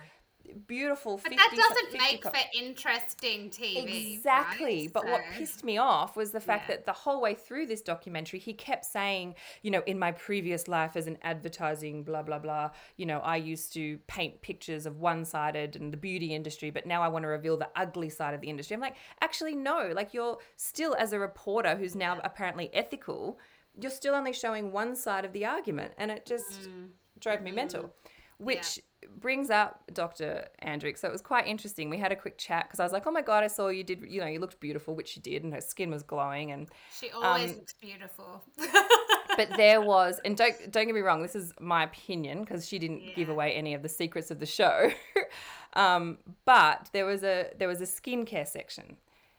beautiful 0.67 1.19
But 1.21 1.31
that 1.35 1.51
doesn't 1.55 1.91
50 1.91 1.97
make 1.97 2.23
for 2.23 2.33
interesting 2.57 3.49
TV. 3.49 4.15
Exactly. 4.15 4.65
right? 4.65 4.93
But 4.93 5.05
what 5.05 5.21
pissed 5.33 5.63
me 5.63 5.77
off 5.77 6.15
was 6.15 6.31
the 6.31 6.39
fact 6.39 6.69
Yeah. 6.69 6.75
that 6.75 6.85
the 6.85 6.93
whole 6.93 7.21
way 7.21 7.33
through 7.33 7.67
this 7.67 7.81
documentary, 7.81 8.39
he 8.39 8.53
kept 8.53 8.85
saying, 8.85 9.35
you 9.61 9.71
know, 9.71 9.83
in 9.85 9.99
my 9.99 10.11
previous 10.11 10.67
life 10.67 10.95
as 10.95 11.07
an 11.07 11.17
advertising, 11.21 12.03
blah, 12.03 12.23
blah, 12.23 12.39
blah, 12.39 12.71
you 12.97 13.05
know, 13.05 13.19
I 13.19 13.37
used 13.37 13.73
to 13.73 13.97
paint 14.07 14.41
pictures 14.41 14.85
of 14.85 14.99
one 14.99 15.25
sided 15.25 15.75
and 15.75 15.91
the 15.91 15.97
beauty 15.97 16.33
industry, 16.33 16.69
but 16.69 16.85
now 16.85 17.01
I 17.01 17.07
want 17.07 17.23
to 17.23 17.29
reveal 17.29 17.57
the 17.57 17.69
ugly 17.75 18.09
side 18.09 18.33
of 18.33 18.41
the 18.41 18.49
industry. 18.49 18.75
I'm 18.75 18.81
like, 18.81 18.95
actually, 19.21 19.55
no. 19.55 19.91
Like, 19.93 20.13
you're 20.13 20.37
still, 20.55 20.95
as 20.97 21.13
a 21.13 21.19
reporter 21.19 21.75
who's 21.75 21.95
now 21.95 22.19
apparently 22.23 22.69
ethical, 22.73 23.39
you're 23.79 23.91
still 23.91 24.15
only 24.15 24.33
showing 24.33 24.71
one 24.71 24.95
side 24.95 25.25
of 25.25 25.33
the 25.33 25.45
argument. 25.45 25.93
And 25.97 26.11
it 26.11 26.25
just 26.25 26.69
mm. 26.69 26.87
drove 27.19 27.41
me 27.41 27.51
mental. 27.51 27.83
Mm-hmm. 27.83 28.45
Which 28.45 28.79
brings 29.19 29.49
up 29.49 29.83
Dr. 29.93 30.47
Andric. 30.63 30.97
So 30.97 31.07
it 31.07 31.11
was 31.11 31.21
quite 31.21 31.47
interesting. 31.47 31.89
We 31.89 31.97
had 31.97 32.11
a 32.11 32.15
quick 32.15 32.37
chat 32.37 32.65
because 32.67 32.79
I 32.79 32.83
was 32.83 32.91
like, 32.93 33.05
oh 33.07 33.11
my 33.11 33.21
God, 33.21 33.43
I 33.43 33.47
saw 33.47 33.67
you 33.69 33.83
did, 33.83 34.03
you 34.07 34.21
know, 34.21 34.27
you 34.27 34.39
looked 34.39 34.59
beautiful, 34.59 34.95
which 34.95 35.09
she 35.09 35.19
did, 35.19 35.43
and 35.43 35.53
her 35.53 35.61
skin 35.61 35.91
was 35.91 36.03
glowing. 36.03 36.51
And 36.51 36.69
She 36.99 37.09
always 37.11 37.51
Um, 37.51 37.57
looks 37.57 37.73
beautiful. 37.73 38.43
but 39.37 39.49
there 39.57 39.81
was, 39.93 40.19
and 40.25 40.35
don't 40.37 40.55
don't 40.71 40.85
get 40.85 40.95
me 40.95 41.01
wrong, 41.01 41.21
this 41.21 41.35
is 41.35 41.53
my 41.59 41.83
opinion 41.83 42.41
because 42.41 42.67
she 42.67 42.79
didn't 42.79 43.15
give 43.15 43.29
away 43.29 43.53
any 43.53 43.73
of 43.73 43.81
the 43.81 43.89
secrets 43.89 44.31
of 44.31 44.39
the 44.39 44.45
show. 44.45 44.91
um, 45.73 46.17
but 46.45 46.89
there 46.93 47.05
was 47.05 47.23
a 47.23 47.51
there 47.57 47.67
was 47.67 47.81
a 47.81 47.85
skincare 47.85 48.47
section. 48.47 48.97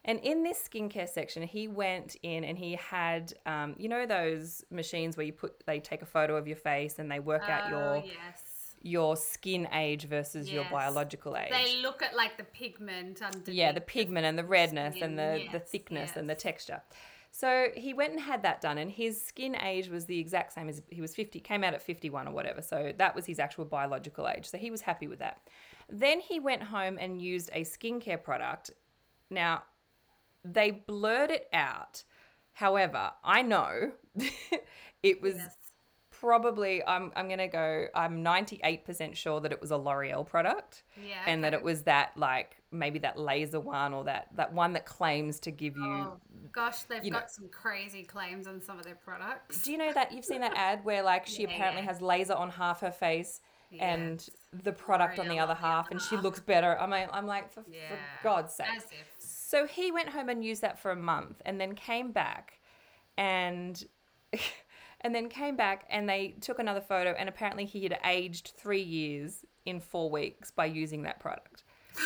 And 0.08 0.20
in 0.20 0.44
this 0.44 0.62
skincare 0.68 1.08
section, 1.08 1.42
he 1.42 1.66
went 1.66 2.14
in 2.22 2.44
and 2.44 2.56
he 2.56 2.76
had, 2.76 3.32
um, 3.44 3.74
you 3.76 3.88
know, 3.88 4.06
those 4.06 4.64
machines 4.70 5.16
where 5.16 5.26
you 5.26 5.32
put, 5.32 5.66
they 5.66 5.80
take 5.80 6.00
a 6.00 6.06
photo 6.06 6.36
of 6.36 6.46
your 6.46 6.56
face 6.56 7.00
and 7.00 7.10
they 7.10 7.18
work 7.18 7.48
out 7.48 7.64
Oh, 7.66 7.70
your 7.70 8.04
yes. 8.06 8.45
Your 8.86 9.16
skin 9.16 9.68
age 9.72 10.04
versus 10.04 10.50
your 10.50 10.64
biological 10.70 11.36
age. 11.36 11.50
They 11.50 11.82
look 11.82 12.02
at 12.02 12.14
like 12.14 12.36
the 12.36 12.44
pigment 12.44 13.20
underneath. 13.20 13.48
yeah, 13.48 13.72
the 13.72 13.80
pigment 13.80 14.26
and 14.26 14.38
the 14.38 14.44
redness 14.44 14.94
skin, 14.94 15.02
and 15.02 15.18
the, 15.18 15.44
the 15.50 15.58
yes, 15.58 15.68
thickness 15.68 16.12
and 16.16 16.30
the 16.30 16.34
texture. 16.34 16.80
So 17.32 17.68
he 17.74 17.92
went 17.92 18.12
and 18.12 18.20
had 18.20 18.42
that 18.44 18.62
done, 18.62 18.78
and 18.78 18.90
his 18.90 19.22
skin 19.22 19.56
age 19.56 19.88
was 19.88 20.06
the 20.06 20.18
exact 20.18 20.54
same 20.54 20.68
as 20.70 20.80
he 20.88 21.02
was 21.02 21.14
50, 21.14 21.38
came 21.40 21.64
out 21.64 21.74
at 21.74 21.82
51 21.82 22.28
or 22.28 22.32
whatever. 22.32 22.62
So 22.62 22.92
that 22.96 23.14
was 23.14 23.26
his 23.26 23.38
actual 23.38 23.66
biological 23.66 24.26
age. 24.28 24.46
So 24.46 24.56
he 24.56 24.70
was 24.70 24.80
happy 24.80 25.06
with 25.06 25.18
that. 25.18 25.40
Then 25.90 26.20
he 26.20 26.40
went 26.40 26.62
home 26.62 26.96
and 26.98 27.20
used 27.20 27.50
a 27.52 27.62
skincare 27.62 28.22
product. 28.22 28.70
Now, 29.28 29.64
they 30.44 30.70
blurred 30.70 31.30
it 31.30 31.48
out. 31.52 32.04
However, 32.52 33.10
I 33.22 33.42
know 33.42 33.92
it 35.02 35.20
was 35.20 35.34
Yes. 35.34 35.56
Probably 36.20 36.84
I'm 36.86 37.12
I'm 37.16 37.28
gonna 37.28 37.48
go. 37.48 37.86
I'm 37.94 38.22
98% 38.24 39.14
sure 39.14 39.40
that 39.40 39.52
it 39.52 39.60
was 39.60 39.70
a 39.70 39.76
L'Oreal 39.76 40.26
product, 40.26 40.82
Yeah. 41.02 41.14
and 41.26 41.42
that 41.44 41.54
it 41.54 41.62
was 41.62 41.82
that 41.84 42.16
like 42.16 42.56
maybe 42.70 42.98
that 43.00 43.18
laser 43.18 43.60
one 43.60 43.92
or 43.94 44.04
that 44.04 44.28
that 44.34 44.52
one 44.52 44.72
that 44.74 44.86
claims 44.86 45.40
to 45.40 45.50
give 45.50 45.76
you. 45.76 45.84
Oh, 45.84 46.16
gosh, 46.52 46.82
they've 46.84 47.04
you 47.04 47.10
know- 47.10 47.20
got 47.20 47.30
some 47.30 47.48
crazy 47.48 48.02
claims 48.02 48.46
on 48.46 48.60
some 48.60 48.78
of 48.78 48.84
their 48.84 48.94
products. 48.96 49.62
Do 49.62 49.72
you 49.72 49.78
know 49.78 49.92
that 49.92 50.12
you've 50.12 50.24
seen 50.24 50.40
that 50.40 50.54
ad 50.56 50.84
where 50.84 51.02
like 51.02 51.26
she 51.26 51.42
Yeah, 51.42 51.50
apparently 51.50 51.82
yeah. 51.82 51.88
has 51.88 52.00
laser 52.00 52.34
on 52.34 52.50
half 52.50 52.80
her 52.80 52.90
face 52.92 53.40
and 53.78 54.26
the 54.62 54.72
product 54.72 55.18
on 55.18 55.28
the 55.28 55.38
other 55.38 55.54
half, 55.54 55.90
and 55.90 56.00
she 56.00 56.16
looks 56.16 56.40
better. 56.40 56.78
I 56.80 56.86
mean, 56.86 57.08
I'm 57.12 57.26
like, 57.26 57.52
for, 57.52 57.62
for 57.62 57.98
God's 58.22 58.54
sake. 58.54 58.68
As 58.74 58.84
if. 58.84 59.06
So 59.18 59.66
he 59.66 59.92
went 59.92 60.08
home 60.08 60.28
and 60.30 60.42
used 60.42 60.62
that 60.62 60.78
for 60.78 60.92
a 60.92 60.96
month 60.96 61.42
and 61.44 61.60
then 61.60 61.74
came 61.74 62.10
back 62.12 62.58
and 63.18 63.84
and 65.02 65.14
then 65.14 65.28
came 65.28 65.56
back 65.56 65.84
and 65.90 66.08
they 66.08 66.34
took 66.40 66.58
another 66.58 66.80
photo 66.80 67.14
and 67.18 67.28
apparently 67.28 67.64
he 67.64 67.82
had 67.82 67.98
aged 68.04 68.52
3 68.56 68.80
years 68.80 69.44
in 69.64 69.80
4 69.80 70.10
weeks 70.10 70.50
by 70.50 70.66
using 70.66 71.02
that 71.02 71.20
product. 71.20 71.64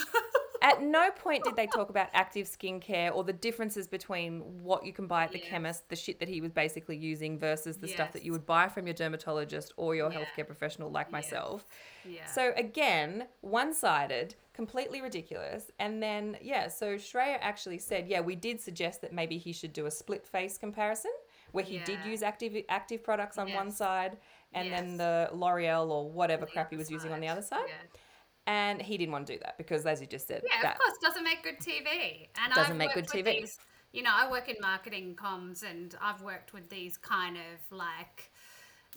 At 0.63 0.83
no 0.83 1.11
point 1.11 1.43
did 1.45 1.57
they 1.57 1.67
talk 1.67 1.89
about 1.89 2.09
active 2.13 2.47
skincare 2.47 3.15
or 3.15 3.25
the 3.25 3.33
differences 3.33 3.89
between 3.89 4.41
what 4.63 4.85
you 4.85 4.93
can 4.93 5.07
buy 5.07 5.25
at 5.25 5.33
the 5.33 5.39
Yes. 5.39 5.49
chemist, 5.49 5.89
the 5.89 5.97
shit 5.97 6.21
that 6.21 6.29
he 6.29 6.43
was 6.43 6.53
basically 6.53 6.99
using 6.99 7.39
versus 7.39 7.79
the 7.79 7.89
stuff 7.89 8.13
that 8.13 8.25
you 8.25 8.33
would 8.33 8.45
buy 8.45 8.69
from 8.69 8.87
your 8.87 8.93
dermatologist 8.93 9.73
or 9.79 9.95
your 9.95 10.13
Yeah. 10.13 10.19
healthcare 10.19 10.47
professional 10.47 10.91
like 10.91 11.07
Yes. 11.07 11.13
myself. 11.13 11.67
Yeah. 12.05 12.27
So 12.27 12.53
again, 12.57 13.29
one-sided, 13.41 14.35
completely 14.53 15.01
ridiculous. 15.01 15.71
And 15.79 16.03
then 16.03 16.37
yeah, 16.43 16.69
so 16.69 16.97
Shreya 16.97 17.39
actually 17.41 17.79
said, 17.79 18.07
yeah, 18.07 18.21
we 18.21 18.37
did 18.37 18.61
suggest 18.61 19.01
that 19.01 19.15
maybe 19.15 19.39
he 19.39 19.55
should 19.55 19.73
do 19.73 19.87
a 19.87 19.91
split 19.91 20.27
face 20.27 20.59
comparison 20.59 21.13
where 21.53 21.65
he 21.65 21.79
did 21.81 21.99
use 22.05 22.23
active 22.23 22.55
active 22.69 23.03
products 23.03 23.39
on 23.39 23.53
one 23.53 23.71
side 23.71 24.17
and 24.53 24.73
then 24.73 24.97
the 24.97 25.29
L'Oreal 25.33 25.89
or 25.91 26.11
whatever 26.11 26.47
crap 26.47 26.71
he 26.71 26.77
was 26.77 26.91
using 26.91 27.13
on 27.13 27.21
the 27.21 27.29
other 27.29 27.43
side. 27.43 27.67
Yeah. 27.69 28.01
And 28.47 28.83
he 28.83 28.97
didn't 28.97 29.13
want 29.13 29.27
to 29.29 29.35
do 29.35 29.39
that 29.41 29.59
because 29.59 29.87
as 29.87 30.01
you 30.01 30.07
just 30.07 30.27
said, 30.27 30.43
Yeah, 30.45 30.63
that 30.63 30.73
of 30.75 30.81
course, 30.81 30.99
doesn't 31.01 31.23
make 31.23 31.43
good 31.43 31.61
TV. 31.61 32.29
And 32.43 32.53
Doesn't 32.55 32.73
I've 32.73 32.77
make 32.77 32.95
good 32.95 33.07
TV. 33.07 33.41
These, 33.41 33.59
you 33.93 34.03
know, 34.03 34.11
I 34.13 34.31
work 34.31 34.49
in 34.49 34.57
marketing 34.61 35.17
comms, 35.17 35.63
and 35.63 35.95
I've 36.01 36.23
worked 36.23 36.53
with 36.53 36.69
these 36.69 36.97
kind 36.97 37.37
of 37.37 37.77
like, 37.77 38.33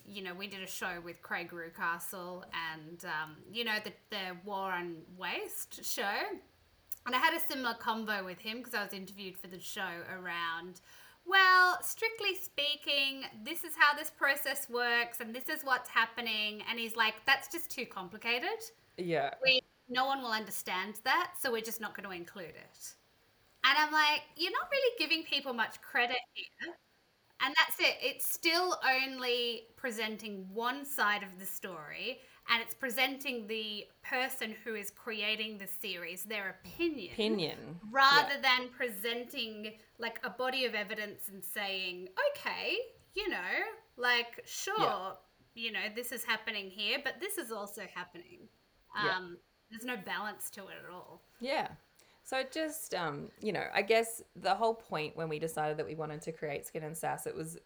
you 0.06 0.24
know, 0.24 0.34
we 0.34 0.48
did 0.48 0.62
a 0.62 0.68
show 0.68 1.02
with 1.04 1.22
Craig 1.22 1.52
Reucassel, 1.52 2.44
and 2.74 3.04
um, 3.06 3.36
you 3.52 3.64
know, 3.64 3.78
the 3.84 3.92
the 4.10 4.38
War 4.46 4.72
on 4.72 4.98
Waste 5.18 5.84
show, 5.84 6.20
and 7.06 7.16
I 7.16 7.18
had 7.18 7.34
a 7.34 7.40
similar 7.40 7.76
convo 7.76 8.24
with 8.24 8.40
him 8.40 8.60
because 8.60 8.74
I 8.74 8.84
was 8.84 8.94
interviewed 8.94 9.38
for 9.38 9.48
the 9.48 9.60
show 9.60 9.82
around. 10.12 10.82
Well, 11.26 11.80
strictly 11.82 12.36
speaking, 12.36 13.24
this 13.44 13.64
is 13.64 13.74
how 13.78 13.98
this 13.98 14.10
process 14.10 14.70
works, 14.70 15.20
and 15.20 15.34
this 15.34 15.50
is 15.50 15.64
what's 15.64 15.90
happening. 15.90 16.64
And 16.70 16.80
he's 16.80 16.96
like, 16.96 17.16
"That's 17.26 17.48
just 17.48 17.72
too 17.72 17.86
complicated." 17.86 18.60
yeah. 18.98 19.32
we 19.44 19.62
no 19.90 20.06
one 20.06 20.22
will 20.22 20.32
understand 20.32 21.00
that, 21.04 21.34
so 21.40 21.52
we're 21.52 21.62
just 21.62 21.82
not 21.82 21.96
going 21.96 22.08
to 22.08 22.16
include 22.16 22.56
it. 22.56 22.94
And 23.66 23.78
I'm 23.78 23.92
like, 23.92 24.22
you're 24.36 24.52
not 24.52 24.70
really 24.72 24.96
giving 24.98 25.24
people 25.24 25.54
much 25.54 25.82
credit 25.82 26.18
here. 26.34 26.74
And 27.42 27.54
that's 27.58 27.80
it. 27.80 27.98
It's 28.02 28.26
still 28.26 28.78
only 28.90 29.64
presenting 29.76 30.48
one 30.54 30.86
side 30.86 31.24
of 31.24 31.40
the 31.40 31.46
story, 31.46 32.20
and 32.50 32.62
it's 32.62 32.74
presenting 32.74 33.48
the 33.48 33.86
person 34.04 34.56
who 34.64 34.76
is 34.76 34.90
creating 34.92 35.58
the 35.58 35.68
series, 35.68 36.24
their 36.24 36.60
opinion, 36.64 37.14
Opinion. 37.14 37.58
rather 37.92 38.36
than 38.42 38.70
presenting 38.70 39.74
like 39.98 40.20
a 40.24 40.30
body 40.30 40.66
of 40.66 40.74
evidence 40.76 41.30
and 41.30 41.44
saying, 41.44 42.10
okay, 42.32 42.78
you 43.16 43.30
know, 43.30 43.38
like, 43.98 44.42
sure, 44.46 45.18
you 45.56 45.72
know, 45.72 45.86
this 45.96 46.12
is 46.12 46.24
happening 46.24 46.70
here, 46.70 46.98
but 47.04 47.16
this 47.20 47.38
is 47.38 47.52
also 47.52 47.84
happening. 47.94 48.40
Yeah. 49.04 49.18
Um, 49.18 49.38
There's 49.70 49.86
no 49.86 49.98
balance 49.98 50.50
to 50.52 50.62
it 50.64 50.76
at 50.86 50.94
all. 50.94 51.22
Yeah. 51.40 51.70
So 52.26 52.42
just, 52.50 52.94
um, 52.96 53.32
you 53.42 53.52
know, 53.52 53.66
I 53.74 53.82
guess 53.82 54.22
the 54.38 54.56
whole 54.56 54.74
point 54.74 55.18
when 55.18 55.28
we 55.28 55.40
decided 55.40 55.76
that 55.78 55.86
we 55.86 55.94
wanted 55.96 56.22
to 56.22 56.32
create 56.32 56.66
Skin 56.66 56.84
and 56.84 56.96
Sass, 56.96 57.28
it 57.28 57.36
was 57.36 57.58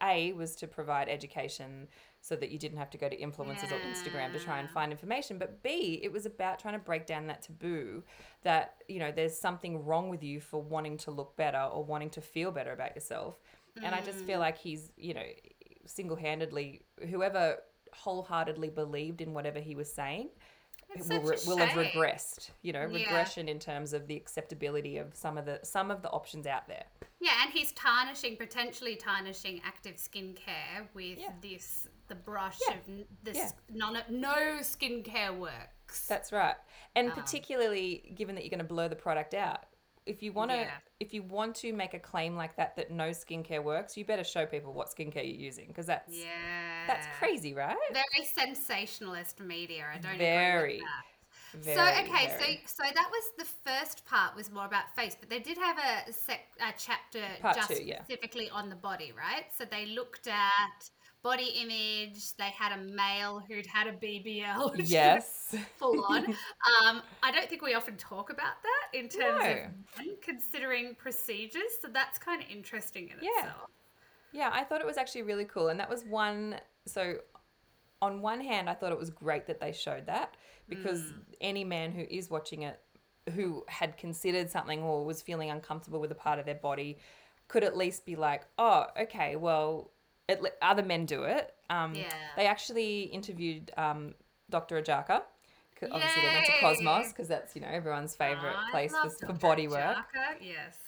a 0.00 0.32
was 0.32 0.54
to 0.56 0.68
provide 0.68 1.08
education 1.08 1.88
so 2.20 2.36
that 2.36 2.50
you 2.50 2.58
didn't 2.58 2.78
have 2.78 2.90
to 2.90 2.98
go 2.98 3.08
to 3.08 3.16
influencers 3.16 3.72
or 3.72 3.80
Instagram 3.80 4.32
to 4.32 4.38
try 4.38 4.60
and 4.60 4.70
find 4.70 4.92
information. 4.92 5.38
But 5.38 5.60
B, 5.62 6.00
it 6.04 6.12
was 6.12 6.24
about 6.24 6.60
trying 6.60 6.74
to 6.74 6.78
break 6.80 7.06
down 7.06 7.26
that 7.26 7.42
taboo 7.42 8.04
that 8.42 8.76
you 8.88 9.00
know 9.00 9.10
there's 9.10 9.36
something 9.36 9.84
wrong 9.84 10.08
with 10.08 10.22
you 10.22 10.40
for 10.40 10.62
wanting 10.62 10.98
to 10.98 11.10
look 11.10 11.36
better 11.36 11.60
or 11.62 11.84
wanting 11.84 12.10
to 12.10 12.20
feel 12.20 12.52
better 12.52 12.72
about 12.72 12.94
yourself. 12.94 13.40
And 13.82 13.92
I 13.94 14.00
just 14.00 14.20
Mm. 14.20 14.26
feel 14.26 14.38
like 14.38 14.56
he's, 14.56 14.92
you 14.96 15.14
know, 15.14 15.26
single 15.86 16.16
handedly 16.16 16.82
whoever 17.10 17.58
wholeheartedly 17.92 18.68
believed 18.70 19.20
in 19.20 19.32
whatever 19.32 19.58
he 19.60 19.74
was 19.74 19.92
saying 19.92 20.28
will, 21.04 21.30
a 21.30 21.36
will 21.46 21.56
have 21.58 21.70
regressed. 21.70 22.50
You 22.62 22.72
know, 22.72 22.86
Yeah. 22.86 22.98
regression 23.04 23.48
in 23.48 23.58
terms 23.58 23.92
of 23.92 24.06
the 24.06 24.16
acceptability 24.16 24.98
of 24.98 25.14
some 25.14 25.36
of 25.38 25.44
the 25.44 25.60
some 25.62 25.90
of 25.90 26.02
the 26.02 26.10
options 26.10 26.46
out 26.46 26.66
there. 26.68 26.84
Yeah, 27.20 27.32
and 27.42 27.52
he's 27.52 27.72
tarnishing, 27.72 28.36
potentially 28.36 28.96
tarnishing 28.96 29.60
active 29.64 29.96
skincare 29.96 30.86
with 30.94 31.18
Yeah. 31.18 31.32
this 31.40 31.86
the 32.08 32.14
brush 32.14 32.58
Yeah. 32.68 32.74
of 32.74 33.06
this 33.22 33.36
Yeah. 33.36 33.50
non 33.70 34.02
no 34.08 34.58
skincare 34.60 35.36
works. 35.36 36.06
That's 36.06 36.32
right. 36.32 36.56
And 36.94 37.10
Um, 37.10 37.14
particularly 37.16 38.12
given 38.14 38.34
that 38.36 38.42
you're 38.44 38.50
going 38.50 38.58
to 38.58 38.64
blur 38.64 38.88
the 38.88 38.96
product 38.96 39.34
out. 39.34 39.64
If 40.06 40.22
you 40.22 40.32
want 40.32 40.50
to 40.52 40.56
Yeah. 40.58 40.70
if 41.00 41.12
you 41.12 41.22
want 41.22 41.56
to 41.56 41.72
make 41.72 41.92
a 41.94 41.98
claim 41.98 42.36
like 42.36 42.56
that 42.56 42.76
that 42.76 42.90
no 42.90 43.10
skincare 43.10 43.62
works, 43.62 43.96
you 43.96 44.04
better 44.04 44.24
show 44.24 44.46
people 44.46 44.72
what 44.72 44.88
skincare 44.88 45.16
you're 45.16 45.42
using 45.50 45.66
because 45.68 45.86
that's 45.86 46.12
yeah, 46.16 46.86
that's 46.86 47.06
crazy, 47.18 47.52
right? 47.54 47.76
Very 47.92 48.24
sensationalist 48.24 49.40
media. 49.40 49.84
I 49.92 49.98
don't 49.98 50.18
Very. 50.18 50.58
agree 50.58 50.74
with 50.74 50.84
that. 50.84 51.04
Very, 51.54 51.76
so 51.76 51.82
okay, 52.02 52.26
very. 52.38 52.60
so 52.66 52.84
so 52.84 52.90
that 52.94 53.08
was 53.10 53.24
the 53.38 53.46
first 53.70 54.04
part 54.06 54.36
was 54.36 54.50
more 54.50 54.66
about 54.66 54.94
face, 54.94 55.16
but 55.18 55.30
they 55.30 55.40
did 55.40 55.56
have 55.58 55.78
a 55.78 56.12
sec 56.12 56.40
a 56.60 56.72
chapter 56.78 57.24
Part 57.40 57.56
just 57.56 57.68
two, 57.70 57.82
yeah. 57.82 58.02
specifically 58.02 58.50
on 58.50 58.68
the 58.68 58.76
body, 58.76 59.12
right? 59.16 59.46
So 59.56 59.64
they 59.64 59.86
looked 59.86 60.26
at 60.28 60.90
body 61.26 61.54
image. 61.60 62.36
They 62.36 62.50
had 62.50 62.72
a 62.78 62.82
male 62.82 63.42
who'd 63.48 63.66
had 63.66 63.88
a 63.88 63.92
BBL. 63.92 64.72
which 64.76 64.88
yes. 64.88 65.54
full 65.76 66.04
on. 66.04 66.24
um, 66.84 67.02
I 67.22 67.32
don't 67.32 67.48
think 67.48 67.62
we 67.62 67.74
often 67.74 67.96
talk 67.96 68.30
about 68.30 68.54
that 68.62 68.98
in 68.98 69.08
terms 69.08 69.42
No. 69.42 70.04
of 70.12 70.20
considering 70.20 70.94
procedures. 70.94 71.72
So 71.82 71.88
that's 71.92 72.18
kind 72.18 72.40
of 72.42 72.48
interesting 72.48 73.08
in 73.08 73.16
Yeah. 73.20 73.30
itself. 73.38 73.70
Yeah, 74.32 74.50
I 74.52 74.62
thought 74.64 74.80
it 74.80 74.86
was 74.86 74.96
actually 74.98 75.22
really 75.22 75.46
cool. 75.46 75.68
And 75.68 75.80
that 75.80 75.88
was 75.90 76.04
one. 76.04 76.60
So, 76.86 77.16
on 78.02 78.20
one 78.20 78.40
hand, 78.40 78.68
I 78.68 78.74
thought 78.74 78.92
it 78.92 78.98
was 78.98 79.10
great 79.10 79.46
that 79.46 79.58
they 79.58 79.72
showed 79.72 80.06
that 80.06 80.36
because 80.68 81.00
Mm. 81.02 81.22
any 81.40 81.64
man 81.64 81.92
who 81.92 82.02
is 82.02 82.30
watching 82.30 82.62
it 82.62 82.80
who 83.34 83.64
had 83.66 83.96
considered 83.96 84.48
something 84.50 84.82
or 84.82 85.04
was 85.04 85.20
feeling 85.22 85.50
uncomfortable 85.50 85.98
with 86.00 86.12
a 86.12 86.14
part 86.14 86.38
of 86.38 86.46
their 86.46 86.54
body 86.54 86.98
could 87.48 87.64
at 87.64 87.76
least 87.76 88.04
be 88.06 88.14
like, 88.14 88.46
oh, 88.58 88.86
okay, 89.00 89.34
well, 89.34 89.90
it, 90.28 90.40
other 90.62 90.82
men 90.82 91.06
do 91.06 91.24
it. 91.24 91.54
Um, 91.70 91.94
Yeah. 91.94 92.12
They 92.36 92.46
actually 92.46 93.02
interviewed 93.04 93.70
um, 93.76 94.14
Dr. 94.50 94.80
Ajaka. 94.82 95.22
Obviously, 95.82 96.22
they 96.22 96.28
went 96.34 96.46
to 96.46 96.52
Cosmos 96.60 97.08
because 97.08 97.28
that's 97.28 97.54
you 97.54 97.60
know 97.60 97.68
everyone's 97.68 98.14
favorite 98.16 98.54
I 98.56 98.70
place 98.70 98.94
for, 98.96 99.10
for 99.26 99.32
body 99.34 99.68
work. 99.68 99.96
Jaka, 99.96 100.36
Yes. 100.40 100.78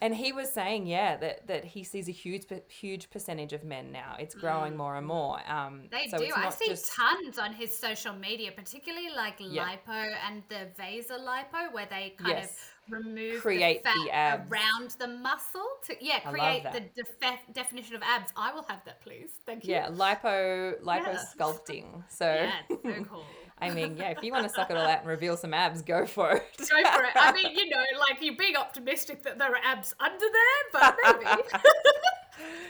And 0.00 0.12
he 0.12 0.32
was 0.32 0.50
saying, 0.52 0.88
yeah, 0.88 1.16
that, 1.18 1.46
that 1.46 1.64
he 1.64 1.84
sees 1.84 2.08
a 2.08 2.10
huge 2.10 2.46
huge 2.66 3.08
percentage 3.08 3.52
of 3.52 3.62
men 3.62 3.92
now. 3.92 4.16
It's 4.18 4.34
growing 4.34 4.76
more 4.76 4.96
and 4.96 5.06
more. 5.06 5.38
Um, 5.46 5.82
Mm. 5.84 5.90
They 5.92 6.08
so 6.08 6.18
do. 6.18 6.28
I 6.34 6.50
see 6.50 6.66
just, 6.66 6.92
tons 6.92 7.38
on 7.38 7.52
his 7.52 7.76
social 7.76 8.12
media, 8.12 8.50
particularly 8.50 9.10
like 9.14 9.36
Yeah. 9.38 9.68
lipo 9.68 10.12
and 10.26 10.42
the 10.48 10.66
Vaser 10.76 11.20
lipo, 11.20 11.72
where 11.72 11.86
they 11.86 12.14
kind 12.18 12.30
Yes. 12.30 12.50
of 12.50 12.56
remove 12.88 13.40
Create 13.40 13.82
the 13.84 13.90
the 13.90 14.10
fat 14.10 14.14
abs. 14.40 14.50
around 14.52 14.90
the 14.98 15.08
muscle 15.08 15.66
to 15.86 15.94
yeah 16.00 16.20
create 16.20 16.64
the 16.72 16.80
defe- 17.02 17.52
definition 17.54 17.94
of 17.96 18.02
abs. 18.02 18.32
I 18.36 18.52
will 18.52 18.64
have 18.64 18.84
that, 18.84 19.00
please. 19.00 19.30
Thank 19.46 19.64
you. 19.64 19.72
yeah, 19.74 19.88
lipo 19.88 20.80
lipo 20.82 21.12
Yeah. 21.12 21.18
sculpting. 21.36 22.02
So 22.08 22.26
Yeah, 22.26 22.50
it's 22.68 22.82
so 22.82 23.04
cool. 23.10 23.24
I 23.60 23.70
mean, 23.70 23.96
yeah, 23.96 24.08
if 24.10 24.22
you 24.24 24.32
want 24.32 24.42
to 24.48 24.52
suck 24.52 24.70
it 24.72 24.76
all 24.76 24.84
out 24.86 25.00
and 25.00 25.06
reveal 25.16 25.36
some 25.36 25.54
abs, 25.54 25.82
go 25.82 26.04
for 26.04 26.32
it. 26.32 26.44
Go 26.58 26.66
for 26.66 27.04
it. 27.04 27.10
I 27.14 27.30
mean, 27.32 27.54
you 27.56 27.68
know, 27.70 27.84
like 28.08 28.20
you're 28.20 28.36
being 28.36 28.56
optimistic 28.56 29.22
that 29.22 29.38
there 29.38 29.52
are 29.52 29.60
abs 29.62 29.94
under 30.00 30.18
there, 30.18 30.62
but 30.72 30.96
maybe. 31.04 31.42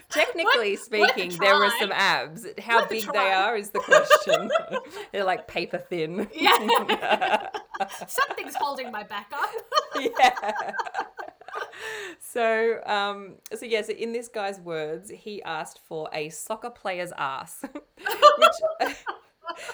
Technically 0.09 0.75
a 0.75 0.77
speaking, 0.77 1.33
there 1.39 1.59
were 1.59 1.71
some 1.79 1.93
abs. 1.93 2.47
How 2.61 2.87
big 2.87 3.11
they 3.13 3.33
are 3.33 3.57
is 3.57 3.71
the 3.71 3.81
question. 3.81 4.51
They're 5.13 5.25
like 5.25 5.49
paper 5.49 5.79
thin. 5.79 6.29
yeah. 6.35 7.49
Something's 8.07 8.55
holding 8.55 8.91
my 8.91 9.03
back 9.03 9.33
up. 9.33 9.51
yeah. 10.19 10.73
So, 12.21 12.81
um, 12.87 13.37
so 13.55 13.67
yeah, 13.67 13.83
so 13.83 13.93
in 13.93 14.13
this 14.13 14.29
guy's 14.29 14.61
words, 14.61 15.11
he 15.11 15.43
asked 15.43 15.81
for 15.87 16.09
a 16.13 16.29
soccer 16.29 16.71
player's 16.71 17.13
ass, 17.17 17.63
which. 17.63 18.95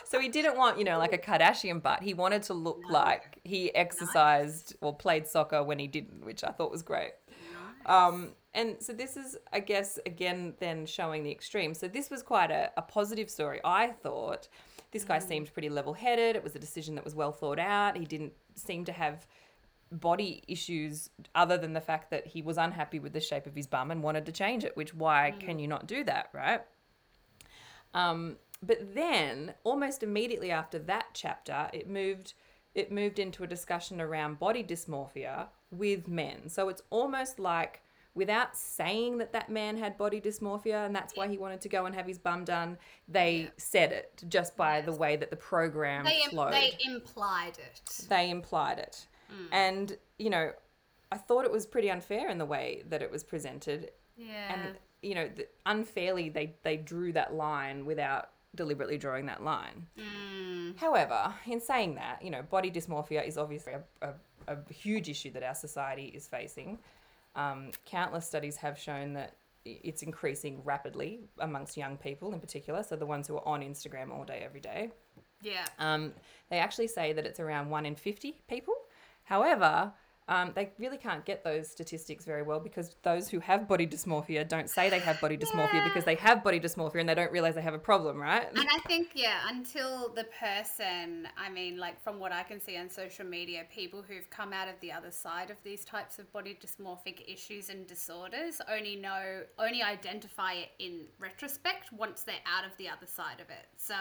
So 0.05 0.19
he 0.19 0.29
didn't 0.29 0.57
want, 0.57 0.79
you 0.79 0.85
know, 0.85 0.99
like 0.99 1.13
a 1.13 1.19
Kardashian 1.19 1.83
butt. 1.83 2.03
He 2.03 2.15
wanted 2.15 2.43
to 2.45 2.55
look 2.55 2.81
like 2.91 3.39
he 3.45 3.73
exercised 3.75 4.75
or 4.81 4.95
played 4.97 5.27
soccer 5.27 5.63
when 5.63 5.79
he 5.79 5.87
didn't, 5.87 6.25
which 6.25 6.43
I 6.43 6.51
thought 6.51 6.71
was 6.71 6.83
great. 6.83 7.13
Um, 7.87 8.33
and 8.55 8.77
so 8.81 8.93
this 8.93 9.17
is, 9.17 9.37
I 9.53 9.61
guess, 9.61 9.99
again, 10.07 10.55
then 10.59 10.87
showing 10.87 11.23
the 11.23 11.31
extreme. 11.31 11.75
So 11.75 11.87
this 11.87 12.11
was 12.11 12.23
quite 12.23 12.51
a, 12.51 12.71
a 12.77 12.83
positive 12.83 13.31
story. 13.31 13.61
I 13.65 13.89
thought 13.89 14.49
this 14.91 15.05
guy 15.05 15.19
seemed 15.19 15.53
pretty 15.53 15.69
level 15.69 15.93
headed. 15.93 16.35
It 16.35 16.43
was 16.43 16.57
a 16.57 16.59
decision 16.59 16.95
that 16.95 17.05
was 17.05 17.15
well 17.15 17.33
thought 17.33 17.59
out. 17.59 17.97
He 17.97 18.05
didn't 18.05 18.33
seem 18.55 18.85
to 18.87 18.93
have 18.93 19.27
body 19.91 20.43
issues 20.49 21.11
other 21.35 21.57
than 21.57 21.73
the 21.73 21.81
fact 21.81 22.11
that 22.11 22.27
he 22.27 22.43
was 22.43 22.59
unhappy 22.59 22.99
with 22.99 23.13
the 23.13 23.21
shape 23.21 23.47
of 23.47 23.55
his 23.55 23.67
bum 23.67 23.91
and 23.91 24.03
wanted 24.03 24.27
to 24.27 24.33
change 24.33 24.65
it, 24.65 24.77
which 24.77 24.95
why 24.95 25.35
can 25.39 25.59
you 25.59 25.69
not 25.69 25.87
do 25.87 26.05
that, 26.05 26.29
right? 26.33 26.63
Um, 27.95 28.37
but 28.63 28.95
then 28.95 29.55
almost 29.65 30.03
immediately 30.03 30.51
after 30.51 30.79
that 30.81 31.07
chapter, 31.15 31.69
it 31.73 31.89
moved 31.89 32.35
it 32.75 32.93
moved 32.93 33.19
into 33.19 33.43
a 33.43 33.47
discussion 33.47 34.01
around 34.01 34.39
body 34.39 34.63
dysmorphia 34.63 35.49
with 35.71 36.07
men. 36.07 36.49
So 36.49 36.69
it's 36.69 36.83
almost 36.91 37.39
like 37.39 37.83
without 38.19 38.57
saying 38.57 39.19
that 39.19 39.33
that 39.33 39.49
man 39.49 39.79
had 39.79 39.97
body 39.97 40.21
dysmorphia 40.21 40.85
and 40.85 40.95
that's 40.95 41.17
why 41.17 41.29
he 41.29 41.39
wanted 41.39 41.61
to 41.63 41.69
go 41.69 41.87
and 41.87 41.95
have 41.95 42.07
his 42.07 42.19
bum 42.19 42.45
done, 42.45 42.77
they 43.09 43.49
said 43.57 43.93
it 43.93 44.23
just 44.29 44.57
by 44.57 44.81
the 44.81 44.93
way 44.93 45.17
that 45.17 45.31
the 45.31 45.37
program 45.37 46.05
They, 46.05 46.21
flowed 46.29 46.53
they 46.53 46.77
implied 46.85 47.57
it. 47.59 48.07
they 48.09 48.29
implied 48.31 48.79
it. 48.79 49.07
And, 49.53 49.97
you 50.19 50.31
know, 50.31 50.53
I 51.13 51.17
thought 51.19 51.45
it 51.45 51.53
was 51.53 51.65
pretty 51.67 51.91
unfair 51.91 52.29
in 52.29 52.39
the 52.39 52.45
way 52.45 52.83
that 52.89 53.03
it 53.03 53.11
was 53.11 53.23
presented. 53.23 53.91
Yeah. 54.17 54.53
And, 54.53 54.79
you 55.03 55.15
know, 55.15 55.29
unfairly, 55.67 56.29
they, 56.29 56.55
they 56.63 56.77
drew 56.77 57.13
that 57.13 57.35
line 57.35 57.85
without 57.87 58.31
deliberately 58.55 58.99
drawing 58.99 59.27
that 59.27 59.45
line. 59.45 59.87
Mm. 59.99 60.79
However, 60.79 61.33
in 61.47 61.61
saying 61.61 61.95
that, 61.97 62.23
you 62.23 62.31
know, 62.31 62.43
body 62.43 62.71
dysmorphia 62.71 63.27
is 63.27 63.37
obviously 63.39 63.75
a, 63.75 63.83
a, 64.03 64.55
a 64.55 64.73
huge 64.73 65.09
issue 65.09 65.31
that 65.33 65.43
our 65.43 65.55
society 65.55 66.07
is 66.07 66.27
facing. 66.27 66.79
Um, 67.38 67.70
countless 67.87 68.27
studies 68.27 68.57
have 68.57 68.79
shown 68.79 69.12
that 69.14 69.37
it's 69.64 70.03
increasing 70.03 70.61
rapidly 70.64 71.20
amongst 71.38 71.77
young 71.77 71.96
people 71.96 72.33
in 72.33 72.40
particular. 72.40 72.83
So 72.83 72.96
the 72.96 73.07
ones 73.07 73.29
who 73.29 73.37
are 73.37 73.46
on 73.46 73.61
Instagram 73.61 74.11
all 74.11 74.24
day, 74.24 74.42
every 74.44 74.61
day. 74.61 74.90
yeah. 75.42 75.66
Um, 75.79 76.12
they 76.51 76.59
actually 76.59 76.88
say 76.88 77.12
that 77.12 77.24
it's 77.24 77.38
around 77.38 77.70
1 77.70 77.87
in 77.87 77.94
50 77.94 78.40
people. 78.48 78.74
However, 79.24 79.92
um, 80.29 80.53
they 80.55 80.71
really 80.79 80.99
can't 80.99 81.25
get 81.25 81.43
those 81.43 81.69
statistics 81.69 82.25
very 82.27 82.43
well 82.43 82.61
because 82.61 82.95
those 83.03 83.29
who 83.29 83.41
have 83.41 83.67
body 83.67 83.87
dysmorphia 83.87 84.47
don't 84.47 84.69
say 84.69 84.91
they 84.91 84.99
have 84.99 85.19
body 85.21 85.38
dysmorphia 85.38 85.83
because 85.85 86.05
they 86.05 86.17
have 86.17 86.45
body 86.45 86.61
dysmorphia 86.61 87.01
and 87.01 87.09
they 87.09 87.14
don't 87.14 87.33
realize 87.33 87.55
they 87.55 87.62
have 87.62 87.75
a 87.75 87.79
problem, 87.79 88.19
right? 88.19 88.47
And 88.55 88.69
I 88.69 88.79
think, 88.87 89.12
yeah, 89.14 89.41
until 89.49 90.12
the 90.14 90.25
person, 90.38 91.29
I 91.38 91.49
mean, 91.49 91.79
like 91.79 92.03
from 92.03 92.21
what 92.21 92.31
I 92.31 92.43
can 92.43 92.61
see 92.61 92.77
on 92.77 92.91
social 92.91 93.25
media, 93.25 93.64
people 93.75 94.05
who've 94.07 94.29
come 94.29 94.53
out 94.53 94.69
of 94.69 94.75
the 94.81 94.93
other 94.93 95.11
side 95.11 95.51
of 95.51 95.57
these 95.64 95.85
types 95.85 96.19
of 96.19 96.31
body 96.33 96.59
dysmorphic 96.62 97.23
issues 97.27 97.71
and 97.71 97.87
disorders 97.87 98.61
only 98.71 98.97
know, 98.97 99.43
only 99.59 99.83
identify 99.83 100.53
it 100.53 100.69
in 100.79 101.07
retrospect 101.19 101.91
once 101.93 102.23
they're 102.23 102.35
out 102.47 102.64
of 102.64 102.77
the 102.77 102.88
other 102.88 103.07
side 103.07 103.41
of 103.41 103.49
it. 103.49 103.67
So, 103.79 103.95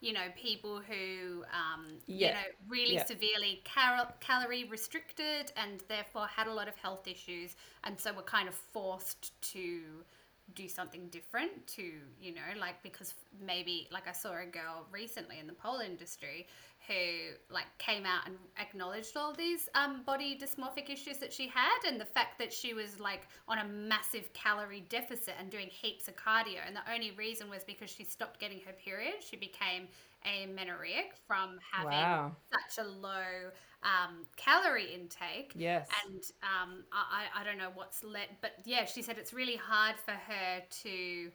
you 0.00 0.12
know, 0.14 0.28
people 0.34 0.80
who, 0.80 1.44
um, 1.52 1.98
you 2.06 2.28
know, 2.28 2.34
really 2.68 2.94
Yeah. 2.94 3.04
severely 3.04 3.60
cal- 3.64 4.14
calorie 4.20 4.64
restricted 4.64 5.52
and 5.56 5.80
therefore 5.88 6.26
had 6.26 6.46
a 6.46 6.52
lot 6.52 6.68
of 6.68 6.76
health 6.76 7.06
issues 7.06 7.54
and 7.84 8.00
so 8.00 8.12
were 8.12 8.22
kind 8.22 8.48
of 8.48 8.54
forced 8.54 9.38
to 9.52 10.04
do 10.54 10.68
something 10.68 11.08
different 11.08 11.66
to 11.66 11.82
you 12.20 12.34
know 12.34 12.58
like 12.58 12.82
because 12.82 13.14
maybe 13.44 13.88
like 13.92 14.08
i 14.08 14.12
saw 14.12 14.30
a 14.32 14.46
girl 14.46 14.86
recently 14.92 15.38
in 15.38 15.46
the 15.46 15.52
pole 15.52 15.80
industry 15.80 16.46
who 16.86 17.34
like 17.52 17.66
came 17.78 18.04
out 18.06 18.26
and 18.26 18.36
acknowledged 18.58 19.16
all 19.16 19.32
these 19.34 19.68
um, 19.74 20.02
body 20.04 20.38
dysmorphic 20.40 20.88
issues 20.90 21.18
that 21.18 21.32
she 21.32 21.46
had 21.46 21.78
and 21.86 22.00
the 22.00 22.04
fact 22.04 22.38
that 22.38 22.52
she 22.52 22.72
was 22.74 22.98
like 22.98 23.28
on 23.48 23.58
a 23.58 23.64
massive 23.64 24.32
calorie 24.32 24.84
deficit 24.88 25.34
and 25.38 25.50
doing 25.50 25.68
heaps 25.68 26.08
of 26.08 26.16
cardio 26.16 26.58
and 26.66 26.74
the 26.74 26.92
only 26.92 27.10
reason 27.12 27.48
was 27.50 27.62
because 27.64 27.90
she 27.90 28.04
stopped 28.04 28.40
getting 28.40 28.60
her 28.60 28.72
period 28.72 29.14
she 29.20 29.36
became 29.36 29.88
amenorrheic 30.24 31.14
from 31.26 31.58
having 31.72 32.06
Wow. 32.06 32.36
such 32.52 32.84
a 32.84 32.88
low 32.88 33.50
um, 33.82 34.24
calorie 34.36 34.92
intake 34.94 35.52
Yes. 35.54 35.88
and 36.06 36.22
um, 36.42 36.84
I, 36.92 37.40
I 37.40 37.44
don't 37.44 37.58
know 37.58 37.70
what's 37.74 38.02
led, 38.04 38.28
but 38.40 38.52
yeah, 38.64 38.84
she 38.84 39.02
said 39.02 39.18
it's 39.18 39.32
really 39.32 39.56
hard 39.56 39.96
for 40.04 40.12
her 40.12 40.62
to 40.82 41.30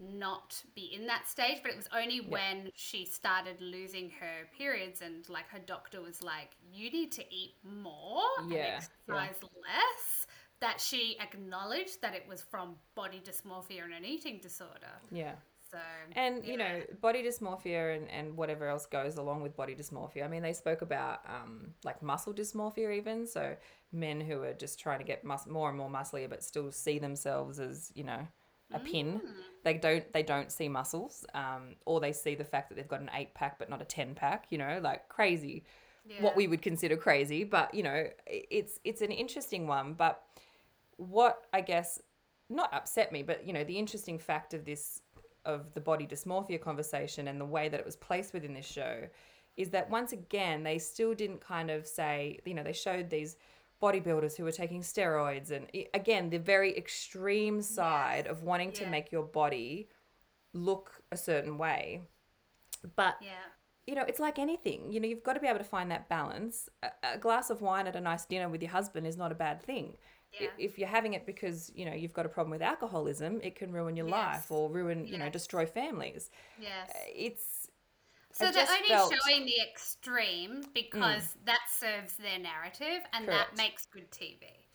not 0.00 0.62
be 0.74 0.92
in 0.94 1.06
that 1.06 1.26
stage. 1.28 1.58
But 1.62 1.72
it 1.72 1.76
was 1.76 1.88
only 1.96 2.20
when 2.20 2.70
she 2.74 3.04
started 3.04 3.60
losing 3.60 4.10
her 4.20 4.46
periods 4.56 5.00
and 5.02 5.28
like 5.28 5.48
her 5.48 5.58
doctor 5.58 6.00
was 6.00 6.22
like, 6.22 6.50
"You 6.72 6.90
need 6.90 7.10
to 7.12 7.22
eat 7.34 7.54
more 7.64 8.22
Yeah, 8.48 8.56
yeah. 8.56 8.80
and 9.08 9.16
exercise 9.16 9.42
less." 9.42 10.26
That 10.60 10.80
she 10.80 11.16
acknowledged 11.20 12.00
that 12.02 12.14
it 12.16 12.24
was 12.28 12.42
from 12.42 12.74
body 12.96 13.22
dysmorphia 13.24 13.84
and 13.84 13.94
an 13.94 14.04
eating 14.04 14.40
disorder. 14.42 15.00
yeah. 15.12 15.34
So 15.70 15.78
And 16.12 16.44
you 16.44 16.56
know, 16.56 16.82
body 17.00 17.22
dysmorphia 17.22 17.96
and, 17.96 18.10
and 18.10 18.36
whatever 18.36 18.68
else 18.68 18.86
goes 18.86 19.16
along 19.16 19.42
with 19.42 19.56
body 19.56 19.74
dysmorphia. 19.74 20.24
I 20.24 20.28
mean, 20.28 20.42
they 20.42 20.52
spoke 20.52 20.82
about 20.82 21.20
um, 21.26 21.74
like 21.84 22.02
muscle 22.02 22.32
dysmorphia, 22.32 22.96
even 22.96 23.26
so 23.26 23.56
men 23.92 24.20
who 24.20 24.42
are 24.42 24.54
just 24.54 24.78
trying 24.80 24.98
to 24.98 25.04
get 25.04 25.24
mus- 25.24 25.46
more 25.46 25.68
and 25.68 25.76
more 25.76 25.90
musclier, 25.90 26.28
but 26.28 26.42
still 26.42 26.72
see 26.72 26.98
themselves 26.98 27.58
as 27.58 27.92
you 27.94 28.04
know 28.04 28.26
a 28.72 28.78
pin. 28.78 29.20
Mm. 29.24 29.32
They 29.64 29.74
don't 29.74 30.12
they 30.12 30.22
don't 30.22 30.50
see 30.50 30.68
muscles, 30.68 31.26
um, 31.34 31.76
or 31.84 32.00
they 32.00 32.12
see 32.12 32.34
the 32.34 32.44
fact 32.44 32.70
that 32.70 32.76
they've 32.76 32.88
got 32.88 33.00
an 33.00 33.10
eight 33.14 33.34
pack 33.34 33.58
but 33.58 33.68
not 33.68 33.82
a 33.82 33.86
ten 33.86 34.14
pack. 34.14 34.46
You 34.50 34.58
know, 34.58 34.80
like 34.82 35.08
crazy. 35.08 35.64
What 36.20 36.36
we 36.36 36.48
would 36.48 36.62
consider 36.62 36.96
crazy, 36.96 37.44
but 37.44 37.74
you 37.74 37.82
know, 37.82 38.06
it's 38.26 38.80
it's 38.82 39.02
an 39.02 39.10
interesting 39.10 39.66
one. 39.66 39.92
But 39.92 40.22
what 40.96 41.46
I 41.52 41.60
guess 41.60 42.00
not 42.48 42.72
upset 42.72 43.12
me, 43.12 43.22
but 43.22 43.46
you 43.46 43.52
know, 43.52 43.64
the 43.64 43.78
interesting 43.78 44.18
fact 44.18 44.54
of 44.54 44.64
this 44.64 45.02
of 45.48 45.72
the 45.74 45.80
body 45.80 46.06
dysmorphia 46.06 46.60
conversation 46.60 47.26
and 47.28 47.40
the 47.40 47.44
way 47.44 47.68
that 47.68 47.80
it 47.80 47.86
was 47.86 47.96
placed 47.96 48.32
within 48.32 48.54
this 48.54 48.66
show 48.66 49.08
is 49.56 49.70
that 49.70 49.90
once 49.90 50.12
again 50.12 50.62
they 50.62 50.78
still 50.78 51.14
didn't 51.14 51.40
kind 51.40 51.70
of 51.70 51.86
say, 51.86 52.38
you 52.44 52.54
know, 52.54 52.62
they 52.62 52.72
showed 52.72 53.10
these 53.10 53.36
bodybuilders 53.82 54.36
who 54.36 54.44
were 54.44 54.52
taking 54.52 54.82
steroids 54.82 55.50
and 55.50 55.66
again 55.94 56.30
the 56.30 56.38
very 56.38 56.76
extreme 56.76 57.62
side 57.62 58.26
of 58.26 58.42
wanting 58.42 58.70
to 58.72 58.86
make 58.86 59.10
your 59.10 59.22
body 59.22 59.88
look 60.52 61.02
a 61.10 61.16
certain 61.16 61.58
way. 61.58 62.02
But 62.96 63.16
Yeah. 63.20 63.30
you 63.86 63.94
know, 63.94 64.04
it's 64.06 64.20
like 64.20 64.38
anything. 64.38 64.92
You 64.92 65.00
know, 65.00 65.08
you've 65.08 65.22
got 65.22 65.34
to 65.34 65.40
be 65.40 65.46
able 65.46 65.58
to 65.58 65.64
find 65.64 65.90
that 65.90 66.08
balance. 66.08 66.68
A, 66.82 66.90
a 67.14 67.18
glass 67.18 67.48
of 67.50 67.62
wine 67.62 67.86
at 67.86 67.96
a 67.96 68.00
nice 68.00 68.26
dinner 68.26 68.48
with 68.48 68.62
your 68.62 68.70
husband 68.72 69.06
is 69.06 69.16
not 69.16 69.32
a 69.32 69.34
bad 69.34 69.62
thing. 69.62 69.96
Yeah. 70.32 70.48
If 70.58 70.78
you're 70.78 70.88
having 70.88 71.14
it 71.14 71.24
because, 71.26 71.72
you 71.74 71.84
know, 71.86 71.94
you've 71.94 72.12
got 72.12 72.26
a 72.26 72.28
problem 72.28 72.50
with 72.50 72.62
alcoholism, 72.62 73.40
it 73.42 73.54
can 73.56 73.72
ruin 73.72 73.96
your 73.96 74.06
Yes. 74.06 74.12
life 74.12 74.50
or 74.50 74.70
ruin, 74.70 75.06
you 75.06 75.18
know, 75.18 75.28
destroy 75.30 75.66
families. 75.66 76.30
Yes. 76.60 76.90
Uh, 76.90 76.98
it's 77.08 77.68
So 78.32 78.46
I 78.46 78.52
they're 78.52 78.66
only 78.70 78.88
felt- 78.88 79.14
showing 79.26 79.46
the 79.46 79.60
extreme 79.60 80.64
because 80.74 81.22
mm. 81.22 81.44
that 81.46 81.60
serves 81.70 82.16
their 82.16 82.38
narrative 82.38 83.02
and 83.12 83.26
Correct. 83.26 83.56
that 83.56 83.56
makes 83.56 83.86
good 83.86 84.10
TV. 84.10 84.67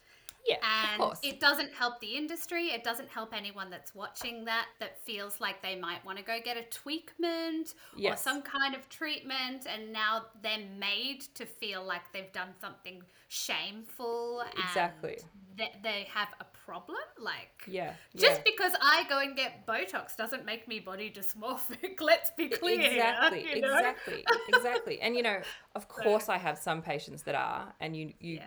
Yeah, 0.45 0.57
And 0.61 1.01
of 1.01 1.07
course. 1.07 1.19
it 1.23 1.39
doesn't 1.39 1.71
help 1.73 1.99
the 2.01 2.15
industry. 2.15 2.67
It 2.67 2.83
doesn't 2.83 3.09
help 3.09 3.33
anyone 3.33 3.69
that's 3.69 3.95
watching 3.95 4.45
that 4.45 4.65
that 4.79 5.01
feels 5.05 5.39
like 5.39 5.61
they 5.61 5.75
might 5.75 6.03
want 6.05 6.17
to 6.17 6.23
go 6.23 6.37
get 6.43 6.57
a 6.57 6.63
tweakment 6.63 7.73
or 8.03 8.15
some 8.17 8.41
kind 8.41 8.75
of 8.75 8.89
treatment. 8.89 9.65
And 9.71 9.93
now 9.93 10.25
they're 10.41 10.57
made 10.77 11.21
to 11.35 11.45
feel 11.45 11.83
like 11.85 12.01
they've 12.13 12.31
done 12.33 12.49
something 12.59 13.01
shameful. 13.29 14.43
Exactly. 14.57 15.17
That 15.57 15.81
they 15.83 16.07
have 16.13 16.29
a 16.39 16.45
problem. 16.65 16.97
Like, 17.19 17.63
yeah, 17.67 17.93
just 18.15 18.37
yeah. 18.37 18.43
because 18.45 18.73
I 18.81 19.05
go 19.09 19.19
and 19.19 19.35
get 19.35 19.65
Botox 19.67 20.15
doesn't 20.15 20.45
make 20.45 20.67
me 20.67 20.79
body 20.79 21.11
dysmorphic. 21.15 21.99
Let's 22.01 22.31
be 22.31 22.49
clear. 22.49 22.81
exactly 22.81 23.45
you 23.55 23.61
know? 23.61 23.75
exactly 23.77 24.25
exactly 24.49 24.99
and 25.01 25.15
you 25.15 25.23
know 25.23 25.37
of 25.75 25.87
course 26.03 26.29
i 26.29 26.37
have 26.37 26.57
some 26.57 26.81
patients 26.81 27.23
that 27.23 27.35
are 27.35 27.73
and 27.79 27.95
you 27.95 28.13
you 28.19 28.35
Yeah. 28.35 28.43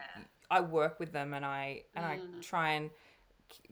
I 0.50 0.60
work 0.60 0.98
with 1.00 1.12
them 1.12 1.34
and 1.34 1.44
i 1.44 1.82
and 1.94 2.04
i 2.04 2.18
mm. 2.18 2.42
try 2.42 2.72
and 2.72 2.90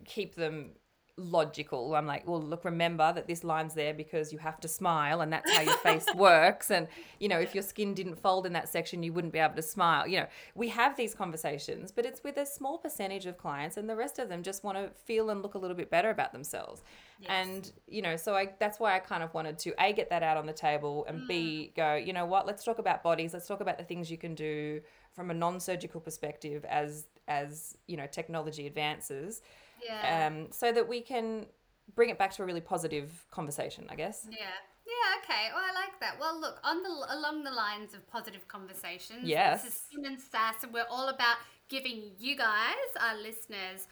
keep 0.04 0.34
them 0.34 0.70
logical. 1.16 1.94
I'm 1.94 2.06
like 2.06 2.26
well 2.26 2.42
look 2.42 2.64
remember 2.64 3.12
that 3.12 3.28
this 3.28 3.44
line's 3.44 3.74
there 3.74 3.94
because 3.94 4.32
you 4.32 4.38
have 4.38 4.60
to 4.60 4.68
smile 4.68 5.20
and 5.20 5.32
that's 5.32 5.50
how 5.50 5.62
your 5.62 5.76
face 5.78 6.06
works. 6.14 6.70
And 6.70 6.88
you 7.20 7.28
know 7.28 7.38
if 7.38 7.54
your 7.54 7.62
skin 7.62 7.94
didn't 7.94 8.16
fold 8.16 8.46
in 8.46 8.52
that 8.54 8.68
section 8.68 9.02
you 9.02 9.12
wouldn't 9.12 9.32
be 9.32 9.38
able 9.38 9.54
to 9.54 9.62
smile. 9.62 10.06
You 10.06 10.20
know 10.20 10.26
we 10.54 10.68
have 10.70 10.96
these 10.96 11.14
conversations 11.14 11.92
but 11.92 12.04
it's 12.04 12.24
with 12.24 12.36
a 12.36 12.46
small 12.46 12.78
percentage 12.78 13.26
of 13.26 13.38
clients 13.38 13.76
and 13.76 13.88
the 13.88 13.96
rest 13.96 14.18
of 14.18 14.28
them 14.28 14.42
just 14.42 14.64
want 14.64 14.76
to 14.76 14.90
feel 15.04 15.30
and 15.30 15.42
look 15.42 15.54
a 15.54 15.58
little 15.58 15.76
bit 15.76 15.90
better 15.90 16.10
about 16.10 16.32
themselves. 16.32 16.82
And 17.28 17.72
you 17.86 18.02
know 18.02 18.16
so 18.16 18.34
i 18.34 18.50
that's 18.58 18.78
why 18.78 18.94
i 18.94 18.98
kind 18.98 19.22
of 19.22 19.32
wanted 19.32 19.58
to 19.58 19.72
a 19.82 19.92
get 19.92 20.10
that 20.10 20.22
out 20.22 20.36
on 20.36 20.46
the 20.46 20.52
table 20.52 21.06
and 21.08 21.26
b 21.26 21.70
mm. 21.70 21.76
go 21.76 21.94
you 21.94 22.12
know 22.12 22.26
what 22.26 22.46
let's 22.46 22.64
talk 22.64 22.78
about 22.78 23.02
bodies 23.02 23.32
let's 23.32 23.46
talk 23.46 23.60
about 23.60 23.78
the 23.78 23.84
things 23.84 24.10
you 24.10 24.18
can 24.18 24.34
do 24.34 24.80
from 25.12 25.30
a 25.30 25.34
non-surgical 25.34 26.00
perspective 26.00 26.64
as 26.66 27.06
as 27.28 27.78
you 27.86 27.96
know 27.96 28.06
technology 28.06 28.66
advances 28.66 29.40
Yeah. 29.84 30.26
um, 30.26 30.48
so 30.50 30.72
that 30.72 30.88
we 30.88 31.00
can 31.00 31.46
bring 31.94 32.08
it 32.10 32.18
back 32.18 32.32
to 32.36 32.42
a 32.42 32.46
really 32.46 32.60
positive 32.62 33.26
conversation 33.30 33.86
i 33.90 33.94
guess 33.94 34.26
Yeah. 34.30 34.38
Yeah, 34.86 35.18
okay. 35.24 35.48
Well, 35.54 35.64
I 35.64 35.72
like 35.82 35.98
that. 36.00 36.20
Well, 36.20 36.38
look, 36.38 36.60
on 36.62 36.82
the 36.82 36.90
along 37.16 37.42
the 37.42 37.50
lines 37.50 37.94
of 37.94 38.06
positive 38.06 38.46
conversations, 38.48 39.22
Yes. 39.24 39.62
this 39.62 39.72
is 39.72 39.80
Skin 39.80 40.04
and 40.04 40.20
Sass, 40.20 40.62
and 40.62 40.74
we're 40.74 40.90
all 40.90 41.08
about 41.08 41.38
giving 41.70 42.10
you 42.18 42.36
guys, 42.36 42.88
our 43.00 43.16
listeners, 43.16 43.88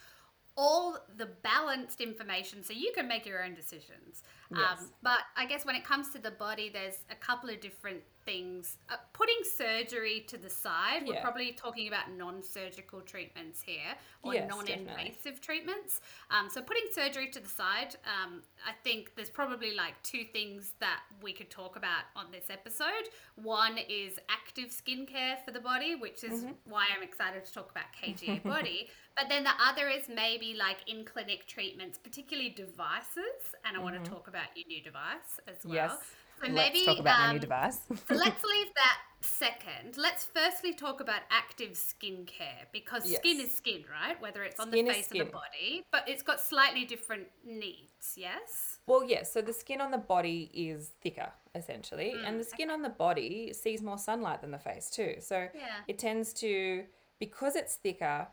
all 0.56 0.98
the 1.16 1.26
balanced 1.42 2.00
information 2.00 2.62
so 2.62 2.72
you 2.72 2.92
can 2.94 3.08
make 3.08 3.24
your 3.24 3.42
own 3.42 3.54
decisions. 3.54 4.22
Yes. 4.54 4.60
Um, 4.80 4.90
but 5.02 5.20
I 5.36 5.46
guess 5.46 5.64
when 5.64 5.76
it 5.76 5.84
comes 5.84 6.10
to 6.10 6.18
the 6.18 6.30
body, 6.30 6.68
there's 6.70 6.98
a 7.10 7.14
couple 7.14 7.48
of 7.48 7.58
different 7.60 8.02
things. 8.26 8.76
Uh, 8.90 8.96
putting 9.14 9.38
surgery 9.56 10.24
to 10.28 10.36
the 10.36 10.50
side, 10.50 11.04
we're 11.06 11.20
probably 11.22 11.52
talking 11.52 11.88
about 11.88 12.12
non-surgical 12.16 13.00
treatments 13.00 13.62
here, 13.62 13.94
or 14.22 14.34
Yes, 14.34 14.48
non-invasive 14.50 14.86
definitely. 14.86 15.08
invasive 15.16 15.40
treatments. 15.40 16.00
Um, 16.30 16.50
so 16.50 16.60
putting 16.60 16.84
surgery 16.92 17.28
to 17.30 17.40
the 17.40 17.48
side, 17.48 17.96
um, 18.04 18.42
I 18.68 18.72
think 18.84 19.12
there's 19.16 19.30
probably 19.30 19.74
like 19.74 19.94
two 20.02 20.24
things 20.32 20.74
that 20.80 21.00
we 21.22 21.32
could 21.32 21.50
talk 21.50 21.76
about 21.76 22.04
on 22.14 22.26
this 22.30 22.44
episode. 22.50 23.08
One 23.36 23.78
is 23.88 24.18
active 24.28 24.68
skincare 24.68 25.42
for 25.44 25.50
the 25.50 25.60
body, 25.60 25.94
which 25.94 26.22
is 26.24 26.42
Mm-hmm. 26.44 26.52
why 26.70 26.86
I'm 26.94 27.02
excited 27.02 27.44
to 27.46 27.52
talk 27.52 27.70
about 27.70 27.84
KGA 28.00 28.42
body. 28.44 28.88
But 29.16 29.27
then 29.29 29.44
the 29.44 29.51
other 29.62 29.88
is 29.88 30.09
maybe 30.09 30.55
like 30.59 30.79
in 30.87 31.05
clinic 31.05 31.46
treatments, 31.46 31.98
particularly 31.98 32.51
devices. 32.51 33.55
And 33.64 33.77
I 33.77 33.81
want 33.81 34.03
to 34.03 34.11
talk 34.11 34.29
about 34.29 34.46
your 34.57 34.66
new 34.66 34.83
device 34.83 35.38
as 35.46 35.57
well. 35.64 35.75
Mm-hmm. 35.75 35.75
yes 35.75 36.01
So 36.40 36.53
let's 36.53 36.72
maybe 36.75 36.85
talk 36.87 36.98
about 36.98 37.18
my 37.18 37.27
new 37.29 37.35
um, 37.35 37.40
device 37.40 37.79
so 38.09 38.14
let's 38.14 38.42
leave 38.44 38.68
that 38.75 38.96
second. 39.20 39.96
Let's 39.96 40.25
firstly 40.25 40.75
talk 40.75 41.01
about 41.01 41.20
active 41.31 41.72
skincare 41.72 42.66
because 42.72 43.05
skin 43.05 43.40
is 43.40 43.53
skin, 43.53 43.85
right? 43.90 44.20
Whether 44.20 44.42
it's 44.42 44.59
on 44.61 44.70
Skin 44.70 44.87
the 44.87 44.92
face 44.92 45.07
skin. 45.07 45.27
the 45.27 45.33
body, 45.33 45.85
but 45.92 46.09
it's 46.09 46.22
got 46.22 46.40
slightly 46.40 46.85
different 46.85 47.27
needs, 47.44 48.14
yes? 48.16 48.79
Well, 48.87 49.05
yes. 49.05 49.33
So 49.33 49.40
the 49.42 49.53
skin 49.53 49.81
on 49.81 49.90
the 49.90 49.98
body 49.98 50.51
is 50.53 50.92
thicker, 51.03 51.31
essentially, 51.55 52.14
and 52.27 52.35
Mm, 52.37 52.38
the 52.38 52.44
skin 52.44 52.70
on 52.70 52.83
the 52.83 52.88
body 52.88 53.53
sees 53.53 53.83
more 53.83 53.98
sunlight 53.98 54.40
than 54.40 54.51
the 54.51 54.59
face 54.59 54.90
too. 54.90 55.16
So 55.20 55.48
Yeah. 55.55 55.83
it 55.87 55.98
tends 55.98 56.33
to, 56.35 56.85
because 57.20 57.55
it's 57.55 57.77
thicker, 57.77 58.27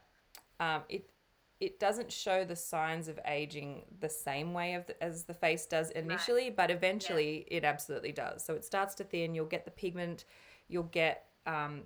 um, 0.59 0.81
it 0.89 1.09
it 1.59 1.77
doesn't 1.79 2.11
show 2.11 2.45
the 2.45 2.55
signs 2.55 3.09
of 3.09 3.19
aging 3.27 3.83
the 3.99 4.07
same 4.09 4.53
way 4.53 4.75
of 4.75 4.87
the, 4.87 5.03
as 5.03 5.25
the 5.25 5.33
face 5.33 5.65
does 5.65 5.89
initially, 5.91 6.49
but 6.49 6.71
eventually 6.71 7.45
it 7.51 7.65
absolutely 7.65 8.13
does. 8.13 8.45
So 8.45 8.53
it 8.53 8.63
starts 8.63 8.95
to 8.95 9.03
thin. 9.03 9.35
You'll 9.35 9.45
get 9.45 9.65
the 9.65 9.71
pigment. 9.71 10.23
You'll 10.69 10.83
get 10.83 11.25
um, 11.45 11.81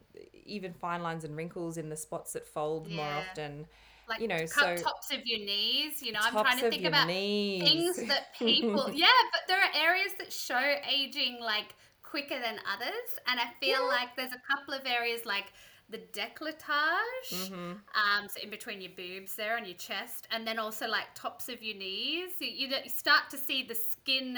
even 0.46 0.74
fine 0.74 1.02
lines 1.02 1.24
and 1.24 1.36
wrinkles 1.36 1.78
in 1.78 1.90
the 1.90 1.98
spots 1.98 2.34
that 2.34 2.46
fold 2.46 2.88
more 2.92 3.08
often. 3.08 3.66
Like 4.08 4.20
You 4.20 4.28
know, 4.28 4.38
cut 4.38 4.78
so- 4.78 4.84
tops 4.84 5.12
of 5.12 5.22
your 5.26 5.40
knees, 5.40 6.04
you 6.04 6.12
know, 6.12 6.20
I'm 6.22 6.34
trying 6.34 6.60
to 6.60 6.70
think 6.70 6.86
about 6.86 7.08
knees. 7.08 7.64
things 7.64 8.08
that 8.10 8.36
people 8.38 8.92
Yeah, 8.94 9.08
but 9.32 9.42
there 9.48 9.58
are 9.58 9.72
areas 9.76 10.12
that 10.20 10.32
show 10.32 10.76
aging 10.88 11.40
like 11.42 11.74
quicker 12.04 12.38
than 12.40 12.60
others. 12.72 13.10
And 13.28 13.40
I 13.40 13.46
feel 13.60 13.88
like 13.88 14.10
there's 14.16 14.34
a 14.34 14.56
couple 14.56 14.76
of 14.76 14.82
areas 14.86 15.22
like 15.26 15.46
the 15.90 16.00
decolletage, 16.14 17.32
Mm-hmm. 17.32 17.54
um, 17.72 18.28
so 18.28 18.42
in 18.42 18.50
between 18.50 18.82
your 18.82 18.92
boobs 18.96 19.36
there 19.36 19.58
on 19.58 19.66
your 19.66 19.76
chest, 19.78 20.28
and 20.32 20.46
then 20.48 20.60
also 20.60 20.88
like 20.88 21.06
tops 21.16 21.50
of 21.50 21.62
your 21.62 21.78
knees. 21.78 22.32
You, 22.40 22.48
you, 22.48 22.68
you 22.84 22.90
start 22.90 23.30
to 23.32 23.38
see 23.38 23.64
the 23.64 23.76
skin 23.76 24.38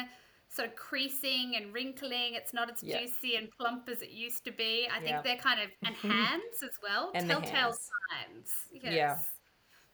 sort 0.49 0.69
of 0.69 0.75
creasing 0.75 1.53
and 1.55 1.73
wrinkling. 1.73 2.34
It's 2.34 2.53
not 2.53 2.71
as 2.71 2.81
Yeah. 2.84 2.99
juicy 3.01 3.36
and 3.36 3.49
plump 3.51 3.89
as 3.89 4.01
it 4.01 4.12
used 4.12 4.43
to 4.45 4.51
be. 4.51 4.88
I 4.93 4.99
think 5.01 5.23
they're 5.23 5.36
kind 5.38 5.60
of 5.62 5.69
and 5.86 5.95
hands 6.13 6.63
as 6.63 6.71
well. 6.81 7.12
And 7.13 7.27
telltale 7.29 7.73
signs. 7.73 8.51
Yes. 8.71 8.93
Yeah. 8.93 9.17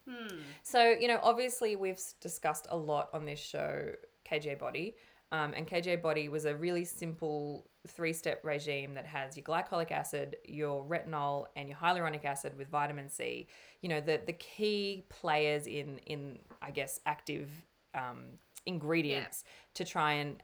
Hmm. 0.08 0.40
So, 0.64 0.92
you 1.00 1.08
know, 1.08 1.20
obviously 1.22 1.76
we've 1.76 2.00
discussed 2.22 2.68
a 2.70 2.78
lot 2.78 3.10
on 3.14 3.26
this 3.26 3.40
show 3.40 3.92
KGA 4.30 4.58
Body. 4.60 4.96
Um, 5.32 5.54
and 5.56 5.66
KGA 5.66 6.02
Body 6.02 6.28
was 6.28 6.46
a 6.46 6.56
really 6.56 6.84
simple 6.84 7.70
three 7.88 8.14
step 8.14 8.42
regime 8.44 8.94
that 8.96 9.06
has 9.06 9.38
your 9.38 9.44
glycolic 9.44 9.92
acid, 9.92 10.36
your 10.46 10.86
retinol, 10.86 11.46
and 11.56 11.70
your 11.70 11.78
hyaluronic 11.78 12.26
acid 12.26 12.58
with 12.58 12.70
vitamin 12.70 13.10
C. 13.10 13.48
You 13.82 13.90
know, 13.90 14.02
the, 14.02 14.20
the 14.26 14.34
key 14.34 15.06
players 15.10 15.68
in, 15.68 16.00
in, 16.00 16.40
I 16.62 16.72
guess, 16.72 17.00
active 17.06 17.50
um, 17.96 18.24
ingredients 18.66 19.44
to 19.76 19.86
try 19.86 20.14
and 20.14 20.42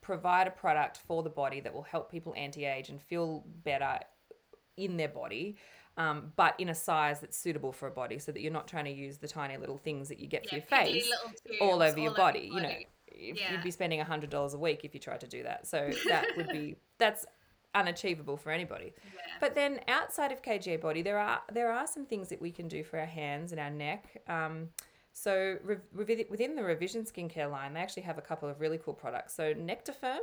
provide 0.00 0.46
a 0.46 0.50
product 0.50 0.98
for 0.98 1.22
the 1.22 1.30
body 1.30 1.60
that 1.60 1.72
will 1.72 1.82
help 1.82 2.10
people 2.10 2.34
anti 2.36 2.64
age 2.64 2.90
and 2.90 3.00
feel 3.00 3.44
better 3.64 3.98
in 4.76 4.96
their 4.96 5.08
body, 5.08 5.56
um, 5.96 6.32
but 6.36 6.54
in 6.58 6.68
a 6.68 6.74
size 6.74 7.20
that's 7.20 7.36
suitable 7.36 7.72
for 7.72 7.88
a 7.88 7.90
body, 7.90 8.18
so 8.18 8.30
that 8.30 8.40
you're 8.40 8.52
not 8.52 8.68
trying 8.68 8.84
to 8.84 8.90
use 8.92 9.18
the 9.18 9.28
tiny 9.28 9.56
little 9.56 9.78
things 9.78 10.08
that 10.08 10.20
you 10.20 10.26
get 10.26 10.48
for 10.48 10.56
your 10.56 10.64
face 10.64 11.08
little 11.08 11.68
all 11.68 11.78
tubes 11.78 11.92
over 11.92 12.00
your 12.00 12.14
body. 12.14 12.50
You 12.52 12.60
know, 12.60 12.74
Yeah. 13.16 13.52
you'd 13.52 13.62
be 13.62 13.70
spending 13.70 14.00
a 14.00 14.04
hundred 14.04 14.30
dollars 14.30 14.54
a 14.54 14.58
week 14.58 14.84
if 14.84 14.94
you 14.94 15.00
tried 15.00 15.20
to 15.20 15.26
do 15.28 15.42
that. 15.44 15.66
So 15.66 15.90
that 16.08 16.26
would 16.36 16.48
be 16.48 16.76
that's 16.98 17.24
unachievable 17.74 18.36
for 18.36 18.50
anybody. 18.52 18.92
Yeah. 19.14 19.20
But 19.40 19.54
then 19.54 19.80
outside 19.88 20.30
of 20.32 20.42
KGA 20.42 20.80
body, 20.80 21.02
there 21.02 21.18
are 21.18 21.42
there 21.52 21.72
are 21.72 21.86
some 21.86 22.04
things 22.06 22.28
that 22.28 22.40
we 22.40 22.50
can 22.50 22.68
do 22.68 22.84
for 22.84 22.98
our 22.98 23.06
hands 23.06 23.52
and 23.52 23.60
our 23.60 23.70
neck. 23.70 24.22
Um, 24.28 24.68
So 25.12 25.58
re- 25.62 25.76
revi- 25.96 26.28
within 26.30 26.56
the 26.56 26.62
Revision 26.64 27.04
skincare 27.04 27.50
line, 27.50 27.72
they 27.74 27.80
actually 27.80 28.02
have 28.02 28.18
a 28.18 28.22
couple 28.22 28.48
of 28.48 28.60
really 28.60 28.78
cool 28.78 28.94
products. 28.94 29.34
So 29.34 29.54
Nectifirm 29.54 30.18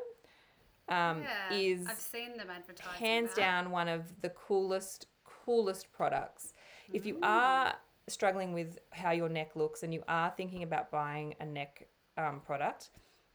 um, 0.90 1.24
Yeah, 1.24 1.54
is 1.54 1.88
I've 1.88 1.98
seen 2.00 2.36
them 2.38 2.50
advertising. 2.50 2.94
hands 3.06 3.30
that. 3.36 3.38
down 3.38 3.72
one 3.72 3.88
of 3.88 4.02
the 4.22 4.30
coolest 4.30 5.08
coolest 5.46 5.92
products 5.92 6.54
if 6.94 7.04
you 7.06 7.18
are 7.24 7.74
struggling 8.08 8.54
with 8.54 8.78
how 8.92 9.12
your 9.12 9.30
neck 9.30 9.56
looks 9.56 9.82
and 9.84 9.94
you 9.94 10.04
are 10.08 10.32
thinking 10.38 10.62
about 10.64 10.92
buying 10.92 11.34
a 11.40 11.46
neck 11.46 11.88
um, 12.26 12.40
product. 12.42 12.90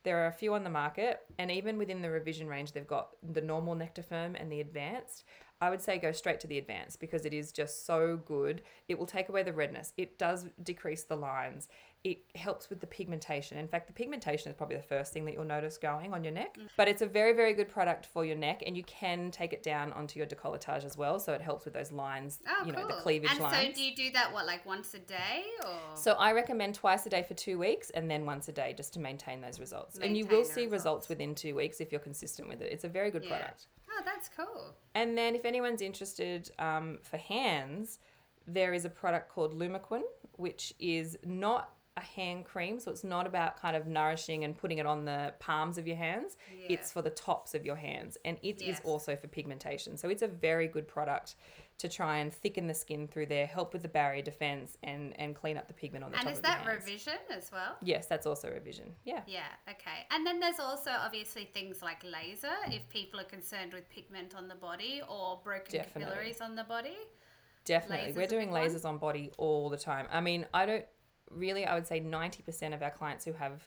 There 0.04 0.22
are 0.22 0.28
a 0.28 0.32
few 0.32 0.54
on 0.54 0.62
the 0.62 0.70
market 0.70 1.20
and 1.38 1.50
even 1.50 1.78
within 1.78 2.00
the 2.00 2.10
revision 2.10 2.46
range 2.46 2.72
they've 2.72 2.86
got 2.86 3.08
the 3.32 3.40
normal 3.40 3.74
Nectifirm 3.74 4.40
and 4.40 4.50
the 4.50 4.60
advanced. 4.60 5.24
I 5.60 5.70
would 5.70 5.80
say 5.80 5.98
go 5.98 6.12
straight 6.12 6.38
to 6.40 6.46
the 6.46 6.58
advanced 6.58 7.00
because 7.00 7.24
it 7.24 7.32
is 7.32 7.50
just 7.50 7.86
so 7.86 8.18
good. 8.24 8.62
It 8.88 8.98
will 8.98 9.06
take 9.06 9.28
away 9.28 9.42
the 9.42 9.52
redness. 9.52 9.92
It 9.96 10.18
does 10.18 10.46
decrease 10.62 11.04
the 11.04 11.16
lines 11.16 11.68
it 12.06 12.18
helps 12.36 12.70
with 12.70 12.78
the 12.80 12.86
pigmentation. 12.86 13.58
In 13.58 13.66
fact, 13.66 13.88
the 13.88 13.92
pigmentation 13.92 14.48
is 14.48 14.56
probably 14.56 14.76
the 14.76 14.82
first 14.84 15.12
thing 15.12 15.24
that 15.24 15.34
you'll 15.34 15.42
notice 15.44 15.76
going 15.76 16.14
on 16.14 16.22
your 16.22 16.32
neck. 16.32 16.56
But 16.76 16.86
it's 16.86 17.02
a 17.02 17.06
very, 17.06 17.32
very 17.32 17.52
good 17.52 17.68
product 17.68 18.06
for 18.06 18.24
your 18.24 18.36
neck, 18.36 18.62
and 18.64 18.76
you 18.76 18.84
can 18.84 19.32
take 19.32 19.52
it 19.52 19.64
down 19.64 19.92
onto 19.92 20.16
your 20.20 20.26
decolletage 20.28 20.84
as 20.84 20.96
well. 20.96 21.18
So 21.18 21.32
it 21.32 21.40
helps 21.40 21.64
with 21.64 21.74
those 21.74 21.90
lines, 21.90 22.38
Oh, 22.48 22.64
you 22.64 22.70
know, 22.70 22.78
cool. 22.78 22.86
the 22.88 22.94
cleavage 23.02 23.30
and 23.32 23.40
lines. 23.40 23.66
so, 23.66 23.72
do 23.72 23.82
you 23.82 23.92
do 23.96 24.12
that 24.12 24.32
what, 24.32 24.46
like 24.46 24.64
once 24.64 24.94
a 24.94 25.00
day, 25.00 25.42
or? 25.64 25.96
So 25.96 26.12
I 26.12 26.30
recommend 26.32 26.76
twice 26.76 27.04
a 27.06 27.10
day 27.10 27.24
for 27.24 27.34
two 27.34 27.58
weeks 27.58 27.90
and 27.90 28.08
then 28.08 28.24
once 28.24 28.46
a 28.46 28.52
day 28.52 28.72
just 28.76 28.94
to 28.94 29.00
maintain 29.00 29.40
those 29.40 29.58
results. 29.58 29.98
and 29.98 30.16
you 30.16 30.26
will 30.26 30.44
see 30.44 30.62
results. 30.66 30.72
results. 30.72 31.08
within 31.08 31.34
two 31.34 31.56
weeks 31.56 31.80
if 31.80 31.90
you're 31.90 32.00
consistent 32.00 32.48
with 32.48 32.62
it. 32.62 32.70
It's 32.70 32.84
a 32.84 32.88
very 32.88 33.10
good 33.10 33.24
Yeah. 33.24 33.30
product. 33.38 33.66
oh, 33.90 34.02
that's 34.04 34.28
cool. 34.28 34.76
And 34.94 35.18
then 35.18 35.34
if 35.34 35.44
anyone's 35.44 35.82
interested 35.82 36.50
um, 36.60 36.98
for 37.02 37.16
hands, 37.16 37.98
there 38.46 38.72
is 38.74 38.84
a 38.84 38.90
product 38.90 39.28
called 39.28 39.58
Lumiquin, 39.58 40.02
which 40.36 40.72
is 40.78 41.18
not 41.24 41.72
a 41.96 42.00
hand 42.02 42.44
cream. 42.44 42.78
So 42.78 42.90
it's 42.90 43.04
not 43.04 43.26
about 43.26 43.60
kind 43.60 43.74
of 43.76 43.86
nourishing 43.86 44.44
and 44.44 44.56
putting 44.56 44.78
it 44.78 44.86
on 44.86 45.04
the 45.04 45.32
palms 45.38 45.78
of 45.78 45.86
your 45.86 45.96
hands. 45.96 46.36
Yeah. 46.58 46.66
It's 46.76 46.92
for 46.92 47.02
the 47.02 47.10
tops 47.10 47.54
of 47.54 47.64
your 47.64 47.76
hands. 47.76 48.18
And 48.24 48.36
it 48.42 48.56
is 48.60 48.66
Yes. 48.66 48.80
also 48.84 49.16
for 49.16 49.28
pigmentation. 49.28 49.96
So 49.96 50.08
it's 50.08 50.22
a 50.22 50.28
very 50.28 50.68
good 50.68 50.86
product 50.86 51.36
to 51.78 51.88
try 51.88 52.18
and 52.18 52.32
thicken 52.32 52.66
the 52.66 52.74
skin 52.74 53.06
through 53.06 53.26
there, 53.26 53.46
help 53.46 53.72
with 53.74 53.82
the 53.82 53.88
barrier 53.88 54.22
defense, 54.22 54.78
and, 54.82 55.18
and 55.20 55.34
clean 55.34 55.58
up 55.58 55.68
the 55.68 55.74
pigment 55.74 56.04
on 56.04 56.10
the 56.10 56.16
And 56.16 56.24
top 56.24 56.32
is 56.32 56.38
of 56.38 56.44
your 56.46 56.54
that 56.54 56.66
revision 56.66 57.18
as 57.30 57.50
well? 57.52 57.76
Yes, 57.82 58.06
that's 58.06 58.26
also 58.26 58.50
revision. 58.50 58.94
Yeah. 59.04 59.20
Yeah, 59.26 59.42
okay. 59.68 60.06
And 60.10 60.26
then 60.26 60.40
there's 60.40 60.58
also 60.60 60.90
obviously 60.90 61.50
things 61.52 61.82
like 61.82 62.02
laser 62.02 62.54
if 62.68 62.88
people 62.88 63.20
are 63.20 63.24
concerned 63.24 63.72
with 63.74 63.88
pigment 63.90 64.34
on 64.34 64.48
the 64.48 64.54
body 64.54 65.02
or 65.08 65.38
broken 65.44 65.70
Definitely. 65.72 66.02
capillaries 66.04 66.40
on 66.40 66.56
the 66.56 66.64
body. 66.64 66.96
Definitely. 67.66 68.12
Lasers 68.12 68.16
We're 68.16 68.26
doing 68.26 68.48
lasers 68.50 68.84
on 68.84 68.98
body 68.98 69.32
all 69.38 69.68
the 69.68 69.76
time. 69.76 70.06
I 70.10 70.20
mean, 70.20 70.46
I 70.54 70.66
don't 70.66 70.84
really, 71.30 71.64
I 71.64 71.74
would 71.74 71.86
say 71.86 72.00
90% 72.00 72.74
of 72.74 72.82
our 72.82 72.90
clients 72.90 73.24
who 73.24 73.32
have 73.32 73.66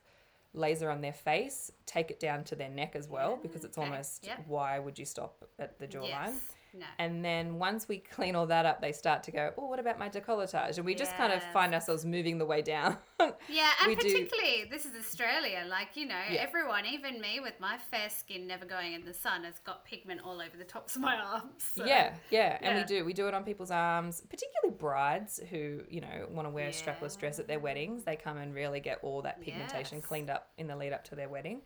laser 0.53 0.89
on 0.89 1.01
their 1.01 1.13
face 1.13 1.71
take 1.85 2.09
it 2.09 2.19
down 2.19 2.43
to 2.43 2.55
their 2.55 2.69
neck 2.69 2.95
as 2.95 3.07
well 3.07 3.37
because 3.41 3.63
it's 3.63 3.77
okay. 3.77 3.87
almost 3.87 4.25
Yep. 4.25 4.45
why 4.47 4.79
would 4.79 4.97
you 4.97 5.05
stop 5.05 5.45
at 5.59 5.77
the 5.77 5.87
jawline? 5.87 6.07
Yes. 6.07 6.39
No. 6.73 6.85
And 6.99 7.25
then 7.25 7.57
once 7.57 7.87
we 7.87 7.97
clean 7.97 8.35
all 8.35 8.45
that 8.47 8.65
up, 8.65 8.79
they 8.81 8.91
start 8.91 9.23
to 9.23 9.31
go, 9.31 9.51
oh, 9.57 9.65
what 9.65 9.79
about 9.79 9.97
my 9.97 10.07
decolletage? 10.07 10.77
And 10.77 10.85
we 10.85 10.93
just 10.93 11.15
kind 11.17 11.33
of 11.33 11.41
find 11.51 11.73
ourselves 11.73 12.05
moving 12.05 12.37
the 12.37 12.45
way 12.45 12.61
down. 12.61 12.97
Yeah, 13.47 13.69
and 13.81 13.87
We 13.89 13.95
do- 13.95 14.01
particularly 14.03 14.65
this 14.69 14.85
is 14.85 14.91
Australia. 14.97 15.65
Like 15.67 15.89
you 15.95 16.05
know, 16.07 16.21
Yeah. 16.29 16.41
everyone, 16.41 16.85
even 16.85 17.19
me 17.19 17.39
with 17.39 17.53
my 17.59 17.77
fair 17.91 18.09
skin, 18.09 18.45
never 18.47 18.65
going 18.65 18.93
in 18.93 19.03
the 19.05 19.13
sun, 19.13 19.43
has 19.43 19.59
got 19.59 19.83
pigment 19.85 20.21
all 20.23 20.39
over 20.41 20.55
the 20.57 20.63
tops 20.63 20.95
of 20.95 21.01
my 21.01 21.15
arms. 21.33 21.51
so- 21.75 21.85
Yeah, 21.85 22.13
yeah, 22.29 22.57
and 22.61 22.77
we 22.77 22.83
do. 22.83 23.03
We 23.05 23.13
do 23.13 23.27
it 23.27 23.33
on 23.33 23.43
people's 23.43 23.71
arms, 23.71 24.21
particularly 24.29 24.77
brides 24.79 25.39
who, 25.49 25.81
you 25.89 26.01
know, 26.01 26.27
want 26.31 26.45
to 26.47 26.49
wear 26.51 26.67
a 26.67 26.71
strapless 26.71 27.17
dress 27.19 27.39
at 27.39 27.47
their 27.47 27.59
weddings. 27.59 28.03
They 28.03 28.15
come 28.15 28.37
and 28.37 28.53
really 28.53 28.79
get 28.79 28.99
all 29.01 29.21
that 29.23 29.41
pigmentation 29.41 29.97
Yes. 29.97 30.05
cleaned 30.05 30.29
up 30.29 30.49
in 30.57 30.67
the 30.67 30.75
lead 30.75 30.93
up 30.93 31.03
to 31.05 31.15
their 31.15 31.29
wedding. 31.29 31.61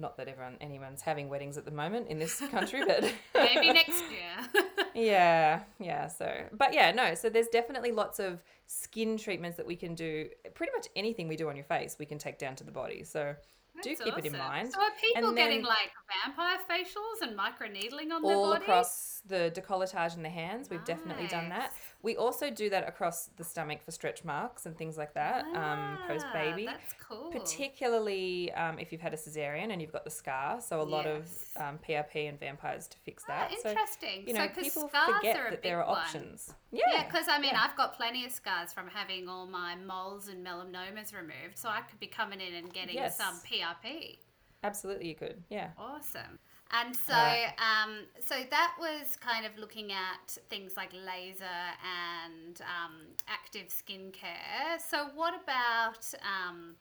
Not 0.00 0.16
that 0.16 0.28
everyone 0.28 0.56
anyone's 0.60 1.02
having 1.02 1.28
weddings 1.28 1.58
at 1.58 1.64
the 1.64 1.70
moment 1.70 2.08
in 2.08 2.18
this 2.18 2.40
country, 2.50 2.82
but 2.86 3.12
Maybe 3.34 3.72
next 3.72 4.02
year. 4.10 4.64
yeah, 4.94 5.60
yeah. 5.78 6.08
So, 6.08 6.44
but 6.52 6.72
yeah, 6.72 6.90
no. 6.92 7.14
So 7.14 7.28
there's 7.28 7.48
definitely 7.48 7.92
lots 7.92 8.18
of 8.18 8.42
skin 8.66 9.18
treatments 9.18 9.56
that 9.58 9.66
we 9.66 9.76
can 9.76 9.94
do. 9.94 10.28
Pretty 10.54 10.72
much 10.74 10.88
anything 10.96 11.28
we 11.28 11.36
do 11.36 11.48
on 11.48 11.56
your 11.56 11.66
face, 11.66 11.96
we 11.98 12.06
can 12.06 12.18
take 12.18 12.38
down 12.38 12.56
to 12.56 12.64
the 12.64 12.72
body. 12.72 13.04
So 13.04 13.34
do 13.82 13.90
That's 13.90 14.02
keep 14.02 14.18
it 14.18 14.26
in 14.26 14.36
mind. 14.36 14.72
So 14.72 14.80
are 14.80 14.90
people 15.00 15.32
getting 15.32 15.62
like 15.62 15.90
vampire 16.24 16.58
facials 16.68 17.26
and 17.26 17.38
microneedling 17.38 18.12
on 18.12 18.24
all 18.24 18.50
their 18.50 18.54
body? 18.54 18.64
across 18.64 19.22
the 19.26 19.52
decolletage 19.54 20.16
and 20.16 20.24
the 20.24 20.30
hands. 20.30 20.68
We've 20.68 20.84
definitely 20.84 21.28
done 21.28 21.48
that. 21.50 21.72
We 22.02 22.16
also 22.16 22.50
do 22.50 22.70
that 22.70 22.88
across 22.88 23.26
the 23.36 23.44
stomach 23.44 23.82
for 23.82 23.90
stretch 23.90 24.24
marks 24.24 24.66
and 24.66 24.76
things 24.76 24.98
like 24.98 25.14
that 25.14 25.44
um, 25.54 25.98
post 26.06 26.26
baby. 26.32 26.68
Cool. 27.10 27.30
Particularly 27.32 28.52
um, 28.52 28.78
if 28.78 28.92
you've 28.92 29.00
had 29.00 29.12
a 29.12 29.16
cesarean 29.16 29.72
and 29.72 29.82
you've 29.82 29.92
got 29.92 30.04
the 30.04 30.10
scar, 30.10 30.60
so 30.60 30.80
a 30.80 30.82
lot 30.82 31.06
Yes. 31.06 31.46
of 31.56 31.62
um, 31.62 31.78
PRP 31.86 32.28
and 32.28 32.38
vampires 32.38 32.86
to 32.86 32.96
fix 32.98 33.24
Ah, 33.28 33.48
that. 33.48 33.60
so 33.60 33.70
interesting. 33.70 34.24
you 34.28 34.34
know, 34.34 34.46
so, 34.54 34.62
people 34.62 34.88
scars 34.88 35.16
forget 35.16 35.36
are 35.36 35.48
a 35.48 35.50
that 35.50 35.62
there 35.64 35.82
are 35.82 35.88
one. 35.88 35.98
options. 35.98 36.54
Yeah, 36.70 36.82
Yeah, 36.92 37.04
because 37.06 37.26
I 37.28 37.38
mean, 37.40 37.50
yeah. 37.52 37.66
I've 37.68 37.76
got 37.76 37.96
plenty 37.96 38.24
of 38.24 38.30
scars 38.30 38.72
from 38.72 38.86
having 38.88 39.28
all 39.28 39.46
my 39.46 39.74
moles 39.74 40.28
and 40.28 40.46
melanomas 40.46 41.12
removed, 41.14 41.56
so 41.58 41.68
I 41.68 41.80
could 41.80 41.98
be 41.98 42.06
coming 42.06 42.40
in 42.40 42.54
and 42.54 42.72
getting 42.72 42.94
Yes. 42.94 43.16
some 43.18 43.34
PRP. 43.40 44.18
absolutely 44.62 45.08
you 45.08 45.14
could. 45.16 45.42
Yeah. 45.48 45.70
Awesome. 45.78 46.38
And 46.72 46.94
so, 46.94 47.14
um, 47.14 48.06
so 48.24 48.36
that 48.48 48.76
was 48.78 49.16
kind 49.16 49.44
of 49.44 49.58
looking 49.58 49.90
at 49.90 50.38
things 50.48 50.76
like 50.76 50.92
laser 50.92 51.44
and 51.82 52.60
um, 52.60 52.94
active 53.26 53.68
skincare. 53.70 54.78
So, 54.88 55.08
what 55.16 55.34
about 55.42 56.06
um, 56.22 56.76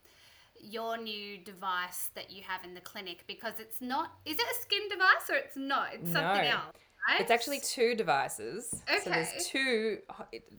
your 0.61 0.97
new 0.97 1.37
device 1.37 2.09
that 2.15 2.29
you 2.31 2.43
have 2.43 2.63
in 2.63 2.73
the 2.73 2.81
clinic? 2.81 3.23
Because 3.27 3.53
it's 3.59 3.81
not, 3.81 4.11
is 4.25 4.37
it 4.37 4.45
a 4.51 4.61
skin 4.61 4.87
device 4.89 5.29
or 5.29 5.35
it's 5.35 5.55
not? 5.57 5.93
It's 5.93 6.11
something 6.11 6.43
No. 6.43 6.49
else, 6.49 6.75
right? 7.07 7.21
It's 7.21 7.31
actually 7.31 7.59
two 7.59 7.95
devices. 7.95 8.81
okay. 8.89 8.99
So 9.03 9.09
there's 9.09 9.47
two 9.47 9.97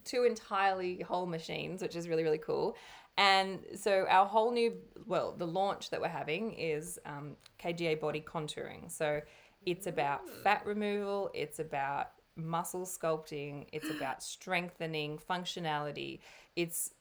two 0.05 0.23
entirely 0.23 1.01
whole 1.01 1.25
machines, 1.25 1.81
which 1.81 1.95
is 1.95 2.07
really 2.09 2.23
really 2.23 2.37
cool. 2.39 2.75
And 3.17 3.59
so 3.75 4.05
our 4.09 4.25
whole 4.25 4.51
new 4.51 4.73
well, 5.05 5.33
the 5.37 5.47
launch 5.47 5.89
that 5.89 5.99
we're 6.01 6.07
having 6.07 6.53
is 6.53 6.99
um, 7.05 7.35
KGA 7.61 7.99
body 7.99 8.21
contouring. 8.21 8.91
So 8.91 9.21
it's 9.65 9.85
about 9.87 10.21
fat 10.43 10.65
removal. 10.65 11.29
It's 11.33 11.59
about 11.59 12.07
muscle 12.35 12.85
sculpting. 12.85 13.67
It's 13.73 13.89
about 13.89 14.23
strengthening 14.23 15.19
functionality. 15.29 16.19
It's 16.55 16.91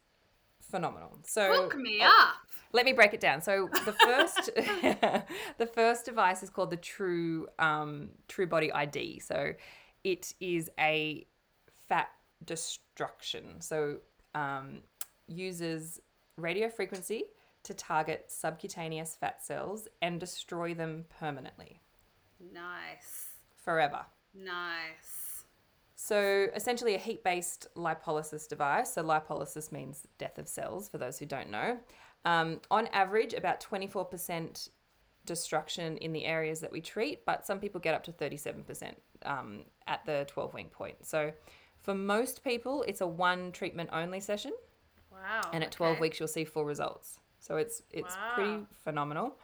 phenomenal. 0.70 1.18
So 1.24 1.52
Hook 1.64 1.76
me 1.76 2.00
up. 2.02 2.35
let 2.72 2.85
me 2.85 2.92
break 2.92 3.12
it 3.14 3.20
down. 3.20 3.40
So 3.42 3.68
the 3.85 3.92
first, 4.04 4.50
the 5.59 5.66
first 5.66 6.04
device 6.04 6.42
is 6.42 6.50
called 6.50 6.70
the 6.70 6.76
True 6.76 7.48
um, 7.59 8.11
True 8.28 8.46
Body 8.46 8.72
ID. 8.72 9.20
So 9.20 9.52
it 10.04 10.33
is 10.40 10.70
a 10.78 11.26
fat 11.88 12.09
destruction. 12.44 13.61
So 13.61 13.96
um, 14.35 14.78
uses 15.26 16.00
radio 16.37 16.68
frequency 16.68 17.24
to 17.64 17.74
target 17.74 18.24
subcutaneous 18.28 19.16
fat 19.20 19.44
cells 19.44 19.87
and 20.00 20.18
destroy 20.18 20.72
them 20.72 21.04
permanently, 21.18 21.80
Nice. 22.54 23.28
forever. 23.62 24.06
Nice. 24.35 25.19
So 26.02 26.46
essentially, 26.56 26.94
a 26.94 26.98
heat 26.98 27.22
based 27.22 27.66
lipolysis 27.76 28.48
device. 28.48 28.94
So, 28.94 29.04
lipolysis 29.04 29.70
means 29.70 30.06
death 30.16 30.38
of 30.38 30.48
cells, 30.48 30.88
for 30.88 30.96
those 30.96 31.18
who 31.18 31.26
don't 31.26 31.50
know. 31.50 31.78
Um, 32.24 32.62
on 32.70 32.86
average, 32.86 33.34
about 33.34 33.60
24% 33.60 34.70
destruction 35.26 35.98
in 35.98 36.14
the 36.14 36.24
areas 36.24 36.60
that 36.60 36.72
we 36.72 36.80
treat, 36.80 37.26
but 37.26 37.44
some 37.44 37.60
people 37.60 37.80
get 37.80 37.94
up 37.94 38.02
to 38.04 38.12
37% 38.12 38.94
um, 39.26 39.64
at 39.86 40.02
the 40.06 40.24
12 40.26 40.54
week 40.54 40.72
point. 40.72 41.04
So, 41.04 41.32
for 41.82 41.94
most 41.94 42.42
people, 42.42 42.82
it's 42.88 43.02
a 43.02 43.06
one 43.06 43.52
treatment 43.52 43.90
only 43.92 44.20
session, 44.20 44.52
Wow. 45.12 45.50
and 45.52 45.62
at 45.62 45.70
12 45.70 45.92
okay. 45.92 46.00
weeks, 46.00 46.18
you'll 46.18 46.28
see 46.28 46.44
full 46.46 46.64
results. 46.64 47.18
So, 47.40 47.58
it's, 47.58 47.83
it's 47.90 48.16
Wow. 48.16 48.33
pretty 48.35 48.66
phenomenal. 48.85 49.37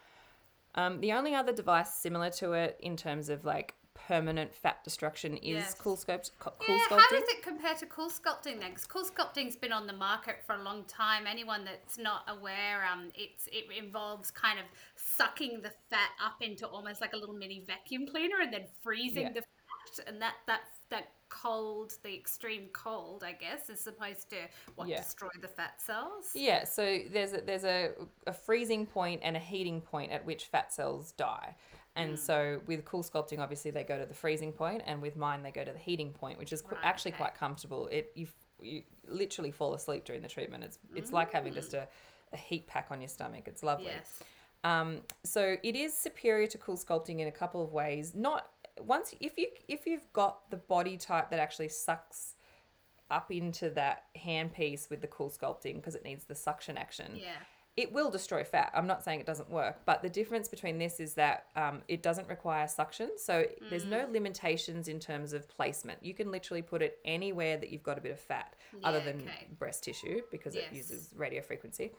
Um, 0.75 1.01
the 1.01 1.13
only 1.13 1.35
other 1.35 1.53
device 1.53 1.93
similar 1.93 2.31
to 2.31 2.55
it 2.55 2.79
in 2.81 2.97
terms 2.97 3.29
of 3.29 3.45
like 3.45 3.75
permanent 4.07 4.55
fat 4.55 4.83
destruction 4.85 5.37
is 5.39 5.57
Yes. 5.65 5.75
cool 5.75 5.97
sculpt 5.97 6.31
cool 6.39 6.55
Yeah, 6.69 6.79
sculpting 6.87 6.99
how 7.01 7.09
does 7.11 7.29
it 7.29 7.43
compare 7.43 7.75
to 7.75 7.87
cool 7.87 8.09
sculpting 8.09 8.61
then? 8.61 8.71
Because 8.71 8.87
cool 8.87 9.05
sculpting's 9.05 9.57
been 9.57 9.73
on 9.73 9.87
the 9.87 9.93
market 9.93 10.37
for 10.47 10.55
a 10.55 10.63
long 10.63 10.85
time. 10.85 11.27
Anyone 11.27 11.65
that's 11.65 11.99
not 11.99 12.23
aware, 12.29 12.85
um, 12.87 13.11
it's 13.15 13.49
it 13.49 13.65
involves 13.77 14.31
kind 14.31 14.59
of 14.59 14.65
sucking 14.95 15.61
the 15.63 15.73
fat 15.91 16.11
up 16.25 16.41
into 16.41 16.67
almost 16.67 17.01
like 17.01 17.15
a 17.15 17.17
little 17.17 17.35
mini 17.35 17.65
vacuum 17.67 18.07
cleaner 18.07 18.41
and 18.41 18.53
then 18.53 18.67
freezing 18.83 19.23
Yeah. 19.25 19.33
the 19.33 19.41
fat, 19.43 20.07
and 20.07 20.23
that 20.23 20.35
that 20.47 20.61
that 20.89 21.09
cold, 21.29 21.93
the 22.05 22.15
extreme 22.15 22.69
cold, 22.73 23.25
I 23.25 23.33
guess, 23.33 23.69
is 23.69 23.81
supposed 23.81 24.31
to 24.31 24.37
what 24.77 24.87
Yeah. 24.87 24.99
destroy 25.03 25.31
the 25.41 25.49
fat 25.49 25.81
cells. 25.83 26.31
Yeah, 26.33 26.63
so 26.63 27.01
there's 27.11 27.33
a, 27.33 27.41
there's 27.41 27.65
a, 27.65 27.91
a 28.29 28.33
freezing 28.33 28.87
point 28.87 29.23
and 29.25 29.37
a 29.37 29.41
heating 29.41 29.81
point 29.81 30.13
at 30.13 30.25
which 30.25 30.45
fat 30.45 30.73
cells 30.73 31.11
die. 31.11 31.57
And 31.97 32.13
Mm. 32.15 32.19
so 32.19 32.61
with 32.67 32.85
cool 32.85 33.03
sculpting, 33.03 33.39
obviously 33.41 33.71
they 33.71 33.83
go 33.85 33.99
to 33.99 34.07
the 34.07 34.15
freezing 34.15 34.53
point, 34.53 34.83
and 34.87 35.01
with 35.03 35.17
mine 35.17 35.43
they 35.43 35.51
go 35.51 35.65
to 35.65 35.73
the 35.73 35.79
heating 35.79 36.13
point, 36.13 36.39
which 36.39 36.53
is 36.53 36.63
qu- 36.63 36.75
Right, 36.77 36.85
actually 36.85 37.13
okay. 37.13 37.19
quite 37.25 37.35
comfortable. 37.35 37.89
It 37.89 38.13
you 38.15 38.29
you 38.61 38.83
literally 39.07 39.51
fall 39.51 39.75
asleep 39.75 40.05
during 40.05 40.23
the 40.23 40.29
treatment. 40.29 40.65
It's 40.65 40.79
it's 40.95 41.13
like 41.13 41.33
having 41.33 41.53
just 41.53 41.75
a, 41.75 41.89
a 42.33 42.37
heat 42.37 42.67
pack 42.67 42.89
on 42.91 43.01
your 43.01 43.09
stomach. 43.09 43.49
It's 43.49 43.63
lovely. 43.63 43.87
Yes. 43.87 44.23
Um, 44.65 45.03
so 45.25 45.57
it 45.63 45.77
is 45.77 45.93
superior 45.97 46.47
to 46.49 46.59
cool 46.59 46.77
sculpting 46.77 47.21
in 47.21 47.29
a 47.29 47.33
couple 47.33 47.63
of 47.63 47.73
ways. 47.73 48.15
Not 48.15 48.51
once 48.81 49.15
if 49.21 49.37
you 49.39 49.49
if 49.69 49.87
you've 49.87 50.11
got 50.13 50.51
the 50.51 50.57
body 50.57 50.97
type 50.97 51.31
that 51.31 51.39
actually 51.39 51.69
sucks 51.69 52.35
up 53.11 53.31
into 53.31 53.71
that 53.71 54.05
handpiece 54.17 54.91
with 54.91 55.01
the 55.01 55.07
cool 55.07 55.31
sculpting 55.31 55.77
because 55.77 55.95
it 55.95 56.03
needs 56.05 56.25
the 56.25 56.35
suction 56.35 56.77
action. 56.77 57.13
Yeah. 57.17 57.37
It 57.77 57.93
will 57.93 58.11
destroy 58.11 58.43
fat. 58.43 58.73
I'm 58.75 58.87
not 58.87 59.05
saying 59.05 59.21
it 59.21 59.27
doesn't 59.27 59.51
work, 59.51 59.83
but 59.85 60.01
the 60.01 60.09
difference 60.09 60.49
between 60.49 60.79
this 60.79 60.99
is 60.99 61.13
that 61.15 61.47
um, 61.57 61.83
it 61.89 62.03
doesn't 62.03 62.27
require 62.27 62.67
suction. 62.69 63.11
So 63.19 63.45
there's 63.69 63.85
Mm. 63.85 63.91
no 63.91 64.07
limitations 64.11 64.89
in 64.89 64.99
terms 64.99 65.35
of 65.35 65.47
placement. 65.49 66.03
You 66.03 66.15
can 66.15 66.31
literally 66.31 66.63
put 66.63 66.81
it 66.81 66.99
anywhere 67.05 67.59
that 67.59 67.69
you've 67.71 67.83
got 67.83 67.99
a 67.99 68.01
bit 68.01 68.13
of 68.13 68.21
fat, 68.21 68.55
other 68.83 69.01
than 69.01 69.21
okay. 69.21 69.47
breast 69.59 69.85
tissue 69.85 70.23
because 70.31 70.55
Yes. 70.55 70.65
it 70.73 70.77
uses 70.77 71.11
radio 71.15 71.43
frequency. 71.43 71.93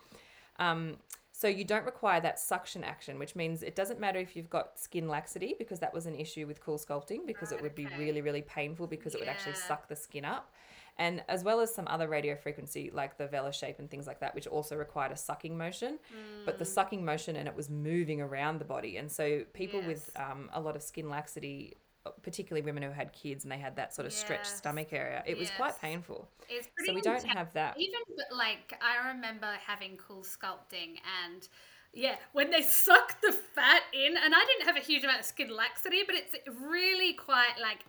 Um, 0.57 0.97
so 1.31 1.47
you 1.47 1.63
don't 1.63 1.85
require 1.85 2.19
that 2.21 2.39
suction 2.39 2.83
action, 2.83 3.19
which 3.19 3.35
means 3.35 3.61
it 3.61 3.75
doesn't 3.75 3.99
matter 3.99 4.17
if 4.17 4.35
you've 4.35 4.49
got 4.49 4.79
skin 4.79 5.07
laxity 5.07 5.53
because 5.59 5.79
that 5.81 5.93
was 5.93 6.07
an 6.07 6.15
issue 6.15 6.47
with 6.47 6.59
cool 6.59 6.79
sculpting 6.79 7.27
because 7.27 7.51
it 7.51 7.55
Right, 7.55 7.61
would 7.65 7.75
be 7.75 7.85
okay. 7.85 7.97
really 7.99 8.21
really 8.21 8.41
painful 8.41 8.87
because 8.87 9.13
it 9.13 9.19
would 9.19 9.29
actually 9.29 9.53
suck 9.53 9.87
the 9.87 9.95
skin 9.95 10.25
up. 10.25 10.51
And 10.97 11.23
as 11.27 11.43
well 11.43 11.59
as 11.59 11.73
some 11.73 11.87
other 11.87 12.07
radio 12.07 12.35
frequency 12.35 12.89
like 12.93 13.17
the 13.17 13.27
Vela 13.27 13.53
shape 13.53 13.79
and 13.79 13.89
things 13.89 14.07
like 14.07 14.19
that, 14.21 14.33
which 14.33 14.47
also 14.47 14.75
required 14.75 15.11
a 15.11 15.15
sucking 15.17 15.57
motion, 15.57 15.99
but 16.45 16.57
the 16.57 16.65
Mm. 16.65 16.67
sucking 16.67 17.05
motion 17.05 17.35
and 17.35 17.47
it 17.47 17.55
was 17.55 17.69
moving 17.69 18.21
around 18.21 18.59
the 18.59 18.65
body. 18.65 18.97
And 18.97 19.11
so 19.11 19.43
people 19.53 19.81
with 19.83 20.09
um, 20.15 20.49
a 20.53 20.59
lot 20.61 20.75
of 20.75 20.81
skin 20.81 21.09
laxity, 21.09 21.77
particularly 22.23 22.65
women 22.65 22.83
who 22.83 22.91
had 22.91 23.13
kids 23.13 23.43
and 23.43 23.51
they 23.51 23.57
had 23.57 23.75
that 23.75 23.93
sort 23.93 24.05
of 24.05 24.13
stretched 24.13 24.47
stomach 24.47 24.93
area, 24.93 25.23
it 25.25 25.37
was 25.37 25.49
quite 25.51 25.79
painful. 25.79 26.29
It's 26.49 26.67
pretty 26.67 26.89
So 26.89 26.95
we 26.95 27.01
don't 27.01 27.25
have 27.25 27.53
that. 27.53 27.77
Even 27.77 27.99
like 28.31 28.73
I 28.81 29.09
remember 29.09 29.47
having 29.65 29.97
cool 29.97 30.23
sculpting 30.23 30.99
and 31.25 31.47
yeah, 31.93 32.15
when 32.33 32.51
they 32.51 32.61
suck 32.61 33.19
the 33.21 33.31
fat 33.31 33.81
in, 33.93 34.15
and 34.17 34.33
I 34.35 34.45
didn't 34.45 34.65
have 34.67 34.77
a 34.77 34.85
huge 34.85 35.03
amount 35.03 35.19
of 35.19 35.25
skin 35.25 35.49
laxity, 35.49 36.03
but 36.05 36.15
it's 36.15 36.35
really 36.61 37.13
quite 37.13 37.55
like 37.61 37.79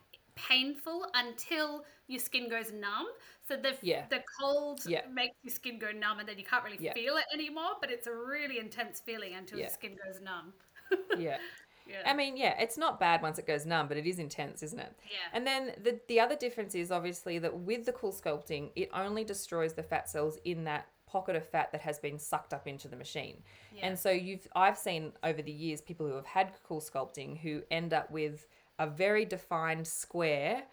painful 0.48 1.06
until 1.14 1.84
your 2.06 2.20
skin 2.20 2.48
goes 2.48 2.72
numb. 2.72 3.06
So 3.46 3.56
the 3.56 3.76
Yeah. 3.82 4.06
the 4.08 4.22
cold 4.40 4.80
Yeah. 4.86 5.06
makes 5.08 5.36
your 5.42 5.52
skin 5.52 5.78
go 5.78 5.90
numb, 5.92 6.18
and 6.20 6.28
then 6.28 6.38
you 6.38 6.44
can't 6.44 6.64
really 6.64 6.78
Yeah. 6.80 6.92
feel 6.94 7.16
it 7.16 7.24
anymore. 7.32 7.76
But 7.80 7.90
it's 7.90 8.06
a 8.06 8.14
really 8.14 8.58
intense 8.58 9.00
feeling 9.00 9.34
until 9.34 9.58
your 9.58 9.68
skin 9.70 9.96
goes 10.04 10.20
numb. 10.20 10.54
Yeah. 11.18 11.38
Yeah. 11.86 12.02
I 12.04 12.12
mean, 12.14 12.36
yeah, 12.36 12.60
it's 12.60 12.76
not 12.76 13.00
bad 13.00 13.22
once 13.22 13.38
it 13.38 13.46
goes 13.46 13.64
numb, 13.64 13.88
but 13.88 13.96
it 13.96 14.06
is 14.06 14.18
intense, 14.18 14.62
isn't 14.62 14.78
it? 14.78 14.94
Yeah. 15.10 15.16
And 15.32 15.46
then 15.46 15.74
the 15.82 16.00
the 16.08 16.20
other 16.20 16.36
difference 16.36 16.74
is 16.74 16.90
obviously 16.92 17.38
that 17.38 17.54
with 17.60 17.86
the 17.86 17.92
cool 17.92 18.12
sculpting, 18.12 18.72
it 18.76 18.90
only 18.92 19.24
destroys 19.24 19.72
the 19.74 19.82
fat 19.82 20.08
cells 20.08 20.36
in 20.44 20.64
that 20.64 20.86
pocket 21.06 21.34
of 21.34 21.48
fat 21.48 21.72
that 21.72 21.80
has 21.80 21.98
been 21.98 22.18
sucked 22.18 22.52
up 22.52 22.66
into 22.66 22.88
the 22.88 22.96
machine. 22.96 23.42
Yeah. 23.72 23.86
And 23.86 23.98
so 23.98 24.10
you've 24.10 24.46
I've 24.54 24.76
seen 24.76 25.14
over 25.22 25.40
the 25.40 25.50
years 25.52 25.80
people 25.80 26.06
who 26.06 26.14
have 26.14 26.26
had 26.26 26.52
cool 26.62 26.82
sculpting 26.82 27.38
who 27.38 27.62
end 27.70 27.94
up 27.94 28.10
with 28.10 28.46
a 28.78 28.86
very 28.86 29.24
defined 29.24 29.86
square 29.86 30.64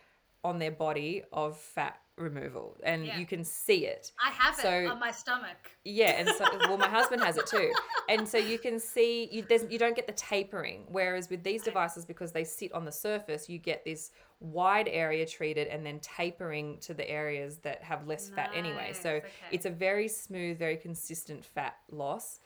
on 0.43 0.59
their 0.59 0.71
body 0.71 1.23
of 1.31 1.57
fat 1.57 1.99
removal 2.17 2.77
and 2.83 3.05
Yeah. 3.05 3.17
you 3.17 3.25
can 3.25 3.43
see 3.43 3.85
it. 3.85 4.13
I 4.23 4.29
have 4.29 4.57
it 4.57 4.61
so- 4.61 4.87
on 4.89 4.99
my 4.99 5.11
stomach. 5.11 5.71
Yeah, 5.83 6.11
and 6.11 6.29
so 6.29 6.45
well, 6.61 6.77
my 6.77 6.87
husband 6.87 7.21
has 7.23 7.37
it 7.37 7.45
too, 7.45 7.73
and 8.09 8.27
so 8.27 8.37
you 8.37 8.57
can 8.57 8.79
see 8.79 9.27
you 9.31 9.41
there's, 9.41 9.69
you 9.69 9.77
don't 9.77 9.95
get 9.95 10.07
the 10.07 10.13
tapering. 10.13 10.85
Whereas 10.87 11.29
with 11.29 11.43
these 11.43 11.63
devices, 11.63 12.05
because 12.05 12.31
they 12.31 12.43
sit 12.43 12.71
on 12.73 12.85
the 12.85 12.91
surface, 12.91 13.49
you 13.49 13.57
get 13.57 13.83
this 13.83 14.11
wide 14.39 14.87
area 14.87 15.25
treated 15.25 15.67
and 15.67 15.85
then 15.85 15.99
tapering 15.99 16.77
to 16.79 16.93
the 16.93 17.09
areas 17.09 17.57
that 17.59 17.83
have 17.83 18.07
less 18.07 18.29
fat 18.29 18.51
anyway. 18.55 18.93
So 18.93 19.09
okay. 19.15 19.27
it's 19.51 19.65
a 19.65 19.69
very 19.69 20.07
smooth, 20.07 20.57
very 20.57 20.77
consistent 20.77 21.43
fat 21.43 21.75
loss, 21.91 22.39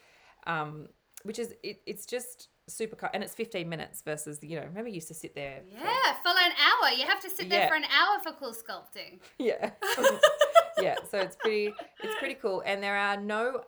um, 0.47 0.88
which 1.24 1.38
is 1.38 1.53
it, 1.64 1.82
it's 1.86 2.05
just 2.05 2.49
super 2.70 2.95
cut, 2.95 3.11
and 3.13 3.24
it's 3.24 3.34
15 3.36 3.67
minutes 3.67 4.01
versus 4.01 4.39
you 4.41 4.55
know 4.59 4.65
remember 4.65 4.89
you 4.89 4.95
used 4.95 5.07
to 5.09 5.13
sit 5.13 5.36
there. 5.36 5.61
Yeah, 5.72 6.13
for 6.24 6.30
an 6.30 6.51
hour. 6.57 6.91
You 6.97 7.05
have 7.05 7.22
to 7.22 7.30
sit 7.30 7.49
there 7.49 7.61
Yeah. 7.61 7.70
for 7.70 7.76
an 7.76 7.84
hour 7.86 8.20
for 8.24 8.32
cool 8.34 8.53
sculpting. 8.53 9.20
yeah 9.38 9.72
yeah 10.82 10.95
so 11.09 11.17
it's 11.20 11.36
pretty 11.36 11.74
it's 12.03 12.15
pretty 12.20 12.36
cool 12.36 12.61
and 12.65 12.82
there 12.82 12.95
are 12.95 13.17
no 13.17 13.61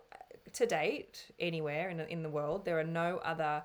to 0.54 0.66
date 0.66 1.26
anywhere 1.40 1.90
in, 1.90 2.00
in 2.02 2.24
the 2.24 2.30
world 2.30 2.64
there 2.66 2.80
are 2.80 2.84
no 2.86 3.18
other 3.24 3.64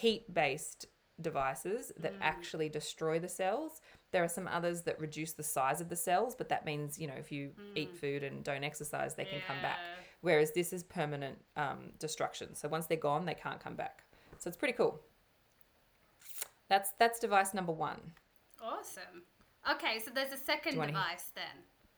heat 0.00 0.32
based 0.32 0.86
devices 1.20 1.92
that 1.98 2.14
actually 2.20 2.68
destroy 2.68 3.18
the 3.18 3.28
cells 3.28 3.80
there 4.12 4.22
are 4.24 4.28
some 4.28 4.46
others 4.48 4.82
that 4.82 4.98
reduce 5.00 5.32
the 5.32 5.42
size 5.42 5.80
of 5.80 5.88
the 5.88 5.96
cells 5.96 6.34
but 6.36 6.48
that 6.48 6.64
means 6.64 6.98
you 6.98 7.06
know 7.06 7.14
if 7.18 7.30
you 7.32 7.50
eat 7.74 7.94
food 7.96 8.22
and 8.22 8.44
don't 8.44 8.64
exercise 8.64 9.14
they 9.14 9.24
can 9.24 9.40
come 9.46 9.60
back 9.60 9.78
whereas 10.20 10.52
this 10.52 10.72
is 10.72 10.82
permanent 10.84 11.36
um, 11.56 11.90
destruction 11.98 12.54
so 12.54 12.68
once 12.68 12.86
they're 12.86 12.96
gone 12.96 13.26
they 13.26 13.34
can't 13.34 13.60
come 13.62 13.74
back 13.74 14.04
so 14.38 14.48
it's 14.48 14.56
pretty 14.56 14.74
cool 14.74 15.00
that's 16.68 16.90
that's 16.98 17.18
device 17.18 17.54
number 17.54 17.72
one 17.72 18.00
Awesome. 18.60 19.22
Okay, 19.70 20.00
so 20.04 20.10
there's 20.12 20.32
a 20.32 20.36
second 20.36 20.76
wanna 20.76 20.90
hear- 20.92 21.00
device 21.00 21.30
then. 21.34 21.44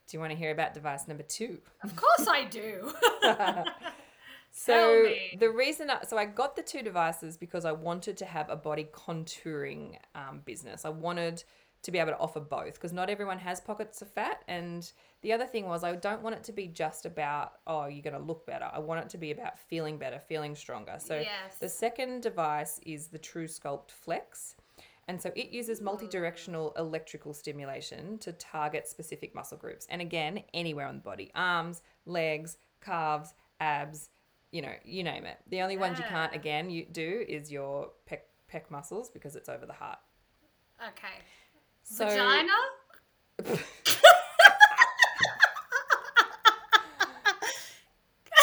do 0.09 0.17
you 0.17 0.21
want 0.21 0.31
to 0.33 0.37
hear 0.37 0.51
about 0.51 0.75
device 0.75 1.09
number 1.09 1.23
two 1.23 1.59
Of 1.83 1.97
course 1.97 2.29
I 2.29 2.45
do. 2.45 2.93
So 4.53 5.09
the 5.39 5.49
reason, 5.49 5.91
I, 5.91 6.03
so 6.03 6.19
I 6.19 6.25
got 6.25 6.57
the 6.57 6.63
two 6.63 6.83
devices 6.83 7.37
because 7.37 7.65
I 7.65 7.73
wanted 7.73 8.17
to 8.19 8.25
have 8.25 8.51
a 8.51 8.57
body 8.57 8.89
contouring 8.93 9.97
um, 10.15 10.43
business. 10.45 10.85
I 10.85 10.89
wanted 10.89 11.45
to 11.83 11.91
be 11.93 11.99
able 11.99 12.11
to 12.11 12.19
offer 12.19 12.41
both 12.41 12.75
because 12.75 12.93
not 12.93 13.09
everyone 13.09 13.39
has 13.39 13.61
pockets 13.61 14.03
of 14.03 14.11
fat. 14.11 14.43
And 14.49 14.91
the 15.23 15.33
other 15.33 15.47
thing 15.47 15.67
was 15.67 15.85
I 15.85 15.95
don't 15.97 16.23
want 16.23 16.35
it 16.37 16.45
to 16.45 16.53
be 16.53 16.67
just 16.67 17.05
about 17.07 17.53
oh 17.67 17.87
you're 17.87 18.03
going 18.03 18.17
to 18.17 18.23
look 18.23 18.47
better. 18.47 18.69
I 18.73 18.79
want 18.79 19.01
it 19.05 19.11
to 19.11 19.19
be 19.19 19.31
about 19.33 19.59
feeling 19.59 19.99
better, 19.99 20.19
feeling 20.29 20.55
stronger. 20.55 20.97
So 20.99 21.17
Yes. 21.17 21.57
the 21.61 21.69
second 21.69 22.23
device 22.23 22.81
is 22.87 23.09
the 23.09 23.19
True 23.19 23.47
Sculpt 23.47 23.91
Flex. 23.91 24.57
And 25.09 25.21
so 25.21 25.33
it 25.35 25.51
uses 25.51 25.81
multi-directional 25.81 26.73
electrical 26.79 27.35
stimulation 27.35 28.17
to 28.19 28.33
target 28.33 28.87
specific 28.87 29.35
muscle 29.35 29.59
groups. 29.59 29.87
And 29.91 30.01
again, 30.01 30.45
anywhere 30.55 30.87
on 30.87 30.95
the 30.97 31.03
body. 31.03 31.33
Arms, 31.35 31.83
legs, 32.07 32.59
calves, 32.81 33.35
abs, 33.59 34.11
you 34.53 34.63
know, 34.63 34.73
you 34.85 35.03
name 35.03 35.25
it. 35.25 35.39
The 35.49 35.63
only 35.63 35.77
ones 35.77 35.99
you 35.99 36.05
can't 36.05 36.35
again 36.35 36.71
you 36.71 36.87
do 36.91 37.25
is 37.29 37.51
your 37.51 37.91
pec 38.09 38.21
pec 38.53 38.71
muscles 38.71 39.11
because 39.11 39.37
it's 39.37 39.49
over 39.49 39.67
the 39.67 39.73
heart. 39.73 39.99
okay. 40.89 41.19
So 41.83 42.07
Vagina? 42.07 42.53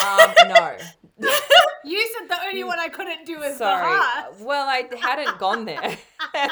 um 0.08 0.48
no. 0.48 0.76
You 1.84 2.06
said 2.18 2.28
the 2.28 2.36
only 2.46 2.64
one 2.64 2.78
I 2.78 2.88
couldn't 2.88 3.24
do 3.24 3.40
is 3.42 3.52
the 3.54 3.58
Sorry. 3.58 3.86
heart. 3.86 4.40
Well, 4.40 4.68
I 4.68 4.88
hadn't 5.00 5.38
gone 5.38 5.64
there. 5.64 5.96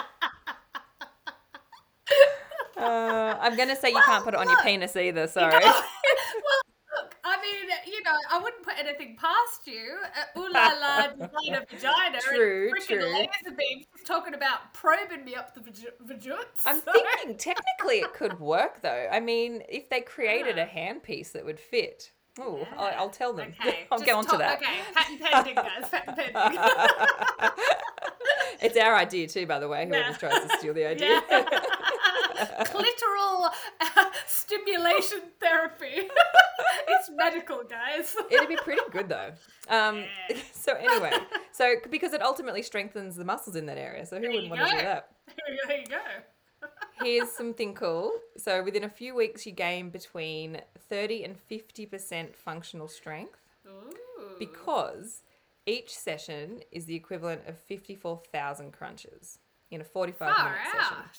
Uh, 2.76 3.36
I'm 3.40 3.56
gonna 3.56 3.74
say 3.74 3.88
you 3.88 4.00
can't 4.04 4.22
put 4.22 4.34
it 4.34 4.40
on 4.40 4.48
your 4.48 4.60
penis 4.62 4.96
either. 4.96 5.26
Sorry. 5.26 5.50
well, 5.64 5.82
look, 6.94 7.16
I 7.24 7.40
mean, 7.40 7.70
you 7.86 8.02
know, 8.02 8.12
I 8.30 8.38
wouldn't 8.38 8.62
put 8.62 8.74
anything 8.78 9.16
past 9.18 9.66
you. 9.66 9.96
Uh, 10.04 10.38
ooh 10.38 10.52
la 10.52 10.72
la, 10.78 11.06
designer 11.08 11.64
vagina. 11.70 12.20
True, 12.20 12.70
and 12.74 12.84
true. 12.84 13.14
laser 13.14 13.56
beams 13.56 13.86
talking 14.04 14.34
about 14.34 14.74
probing 14.74 15.24
me 15.24 15.34
up 15.34 15.54
the 15.54 15.60
vag- 15.60 15.94
vajuts. 16.06 16.62
I'm 16.66 16.82
so- 16.82 16.92
thinking 16.92 17.38
technically 17.38 18.00
it 18.00 18.12
could 18.12 18.38
work 18.38 18.82
though. 18.82 19.08
I 19.10 19.20
mean, 19.20 19.62
if 19.70 19.88
they 19.88 20.02
created 20.02 20.58
a 20.58 20.66
handpiece 20.66 21.32
that 21.32 21.46
would 21.46 21.58
fit. 21.58 22.12
Oh, 22.38 22.66
I'll, 22.76 22.94
I'll 22.98 23.10
tell 23.10 23.32
them. 23.32 23.54
Okay, 23.60 23.86
I'll 23.90 23.98
just 23.98 24.04
get 24.06 24.14
on 24.14 24.26
to 24.26 24.36
that. 24.36 24.58
Okay, 24.58 24.78
patent 24.94 25.20
pending, 25.22 25.54
guys. 25.54 25.88
Patent 25.90 26.16
pending. 26.16 27.50
It's 28.62 28.76
our 28.78 28.94
idea 28.96 29.26
too, 29.28 29.46
by 29.46 29.58
the 29.58 29.68
way. 29.68 29.86
Whoever 29.86 30.08
Yeah. 30.10 30.16
tries 30.16 30.40
to 30.44 30.58
steal 30.58 30.72
the 30.72 30.86
idea. 30.88 31.20
Clitoral 32.64 33.50
uh, 33.80 34.04
stimulation 34.26 35.20
therapy. 35.40 36.08
it's 36.88 37.10
medical, 37.14 37.62
guys. 37.64 38.14
It'd 38.30 38.48
be 38.48 38.56
pretty 38.56 38.80
good 38.92 39.08
though. 39.08 39.32
Um, 39.68 40.04
Yeah. 40.30 40.36
so 40.52 40.72
anyway, 40.74 41.12
so 41.52 41.74
because 41.90 42.12
it 42.14 42.22
ultimately 42.22 42.62
strengthens 42.62 43.16
the 43.16 43.24
muscles 43.24 43.56
in 43.56 43.66
that 43.66 43.78
area, 43.78 44.06
so 44.06 44.16
who 44.16 44.22
There 44.22 44.30
wouldn't 44.30 44.50
want 44.50 44.62
to 44.62 44.70
do 44.70 44.76
go. 44.76 44.82
that? 44.82 45.08
there 45.68 45.78
you 45.78 45.86
go. 45.86 45.96
Here's 47.02 47.30
something 47.30 47.74
cool. 47.74 48.12
So 48.36 48.62
within 48.62 48.84
a 48.84 48.88
few 48.88 49.14
weeks, 49.14 49.46
you 49.46 49.52
gain 49.52 49.90
between 49.90 50.60
30 50.88 51.24
and 51.24 51.36
50% 51.50 52.34
functional 52.34 52.88
strength 52.88 53.38
Ooh. 53.66 54.36
because 54.38 55.22
each 55.66 55.94
session 55.94 56.60
is 56.70 56.86
the 56.86 56.94
equivalent 56.94 57.42
of 57.46 57.58
54,000 57.58 58.72
crunches 58.72 59.38
in 59.70 59.80
a 59.80 59.84
45 59.84 60.18
Far 60.28 60.44
minute 60.44 60.58
session. 60.72 60.96
out. 60.98 61.18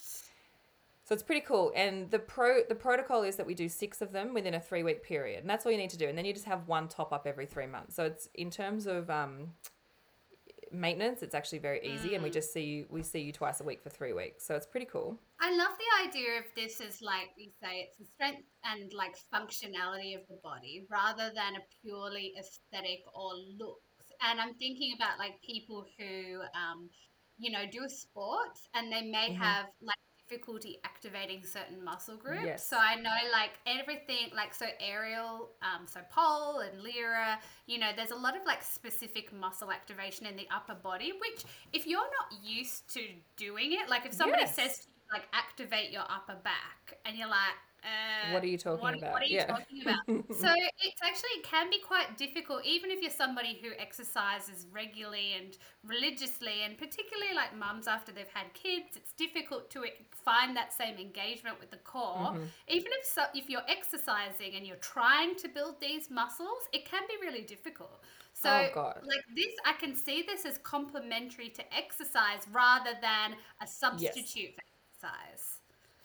So 1.04 1.14
it's 1.14 1.24
pretty 1.24 1.42
cool. 1.42 1.72
And 1.74 2.12
the 2.12 2.20
pro 2.20 2.64
the 2.68 2.76
protocol 2.76 3.24
is 3.24 3.38
that 3.38 3.46
we 3.46 3.54
do 3.54 3.70
six 3.70 4.02
of 4.02 4.12
them 4.12 4.34
within 4.34 4.54
a 4.56 4.60
three 4.60 4.84
week 4.84 5.04
period, 5.04 5.40
and 5.40 5.50
that's 5.50 5.66
all 5.66 5.72
you 5.72 5.78
need 5.78 5.90
to 5.92 5.98
do. 5.98 6.08
And 6.08 6.18
then 6.18 6.26
you 6.26 6.34
just 6.34 6.46
have 6.46 6.68
one 6.68 6.90
top 6.90 7.14
up 7.14 7.26
every 7.26 7.46
three 7.46 7.66
months. 7.66 7.96
So 7.96 8.04
it's 8.04 8.28
in 8.36 8.50
terms 8.50 8.88
of 8.88 9.10
um, 9.10 9.54
maintenance. 10.72 11.22
It's 11.24 11.36
actually 11.36 11.60
very 11.60 11.80
easy, 11.86 12.16
and 12.16 12.24
we 12.24 12.30
just 12.30 12.52
see 12.54 12.64
you, 12.64 12.86
we 12.90 13.04
see 13.04 13.20
you 13.22 13.32
twice 13.32 13.62
a 13.62 13.64
week 13.64 13.82
for 13.82 13.90
three 13.90 14.14
weeks. 14.14 14.46
So 14.46 14.56
it's 14.56 14.66
pretty 14.66 14.86
cool. 14.86 15.18
I 15.40 15.52
love 15.56 15.72
the 15.78 16.08
idea 16.10 16.40
of 16.40 16.46
this 16.56 16.82
as 16.82 17.02
like 17.02 17.30
you 17.38 17.50
say, 17.62 17.82
it's 17.88 17.98
the 17.98 18.06
strength 18.06 18.44
and 18.64 18.92
like 18.94 19.16
functionality 19.34 20.16
of 20.16 20.22
the 20.30 20.40
body 20.44 20.86
rather 20.90 21.32
than 21.34 21.56
a 21.56 21.64
purely 21.82 22.34
aesthetic 22.40 23.02
or 23.14 23.34
looks. 23.58 23.82
And 24.28 24.40
I'm 24.42 24.56
thinking 24.56 24.94
about 24.96 25.20
like 25.20 25.42
people 25.46 25.86
who, 25.98 26.42
um, 26.56 26.90
you 27.38 27.52
know, 27.52 27.66
do 27.72 27.84
a 27.86 27.90
sport 27.90 28.58
and 28.74 28.92
they 28.92 29.04
may 29.04 29.30
Mhm. 29.30 29.38
have 29.38 29.68
like 29.82 29.98
difficulty 30.28 30.78
activating 30.84 31.44
certain 31.44 31.84
muscle 31.84 32.16
groups. 32.18 32.44
Yes. 32.44 32.68
So 32.68 32.78
I 32.78 32.96
know 32.96 33.10
like 33.32 33.52
everything, 33.66 34.30
like 34.36 34.54
so 34.54 34.66
aerial, 34.80 35.52
um, 35.62 35.86
so 35.88 36.02
pole 36.10 36.60
and 36.60 36.84
lyra, 36.84 37.40
you 37.66 37.80
know, 37.80 37.90
there's 37.96 38.12
a 38.12 38.16
lot 38.16 38.36
of 38.36 38.42
like 38.46 38.64
specific 38.64 39.32
muscle 39.34 39.72
activation 39.72 40.26
in 40.26 40.36
the 40.36 40.48
upper 40.54 40.76
body, 40.76 41.14
which 41.20 41.44
if 41.74 41.86
you're 41.88 42.00
not 42.00 42.40
used 42.44 42.92
to 42.94 43.02
doing 43.36 43.74
it, 43.74 43.90
like 43.90 44.06
if 44.06 44.14
somebody 44.14 44.44
Yes. 44.44 44.56
says 44.56 44.80
to 44.80 44.88
you, 44.88 44.94
like 45.14 45.28
activate 45.34 45.92
your 45.92 46.04
upper 46.04 46.36
back, 46.44 46.98
and 47.06 47.18
you're 47.18 47.30
like, 47.30 47.56
uh, 47.88 48.34
What 48.34 48.44
are 48.44 48.48
you 48.48 48.58
talking 48.58 48.84
what, 48.84 48.98
about? 48.98 49.14
What 49.14 49.22
are 49.22 49.26
you 49.26 49.38
Yeah. 49.38 49.46
talking 49.46 49.82
about? 49.82 50.04
so 50.08 50.50
it's 50.80 51.02
actually 51.02 51.30
it 51.40 51.44
can 51.44 51.70
be 51.70 51.80
quite 51.80 52.18
difficult, 52.18 52.66
even 52.66 52.92
if 52.92 53.02
you're 53.02 53.12
somebody 53.12 53.60
who 53.62 53.70
exercises 53.80 54.68
regularly 54.72 55.34
and 55.34 55.58
religiously, 55.84 56.64
and 56.64 56.78
particularly 56.78 57.34
like 57.34 57.56
mums 57.56 57.88
after 57.88 58.12
they've 58.12 58.34
had 58.34 58.54
kids. 58.54 58.96
It's 58.96 59.14
difficult 59.14 59.70
to 59.72 59.86
find 60.12 60.56
that 60.58 60.74
same 60.74 60.98
engagement 60.98 61.60
with 61.60 61.72
the 61.72 61.78
core. 61.78 62.34
Mm-hmm. 62.34 62.44
Even 62.68 62.92
if 63.00 63.06
so, 63.06 63.24
if 63.34 63.50
you're 63.50 63.68
exercising 63.70 64.56
and 64.56 64.66
you're 64.66 64.78
trying 64.78 65.36
to 65.36 65.48
build 65.48 65.80
these 65.80 66.10
muscles, 66.10 66.68
it 66.74 66.86
can 66.86 67.04
be 67.08 67.16
really 67.26 67.44
difficult. 67.44 68.02
So, 68.34 68.50
Oh, 68.76 68.94
like 69.04 69.24
this, 69.36 69.54
I 69.66 69.74
can 69.74 69.96
see 69.96 70.22
this 70.22 70.46
as 70.46 70.60
complementary 70.60 71.50
to 71.50 71.64
exercise 71.76 72.42
rather 72.52 72.92
than 73.02 73.36
a 73.62 73.68
substitute 73.68 74.54
for 74.54 74.62
exercise. 75.02 75.57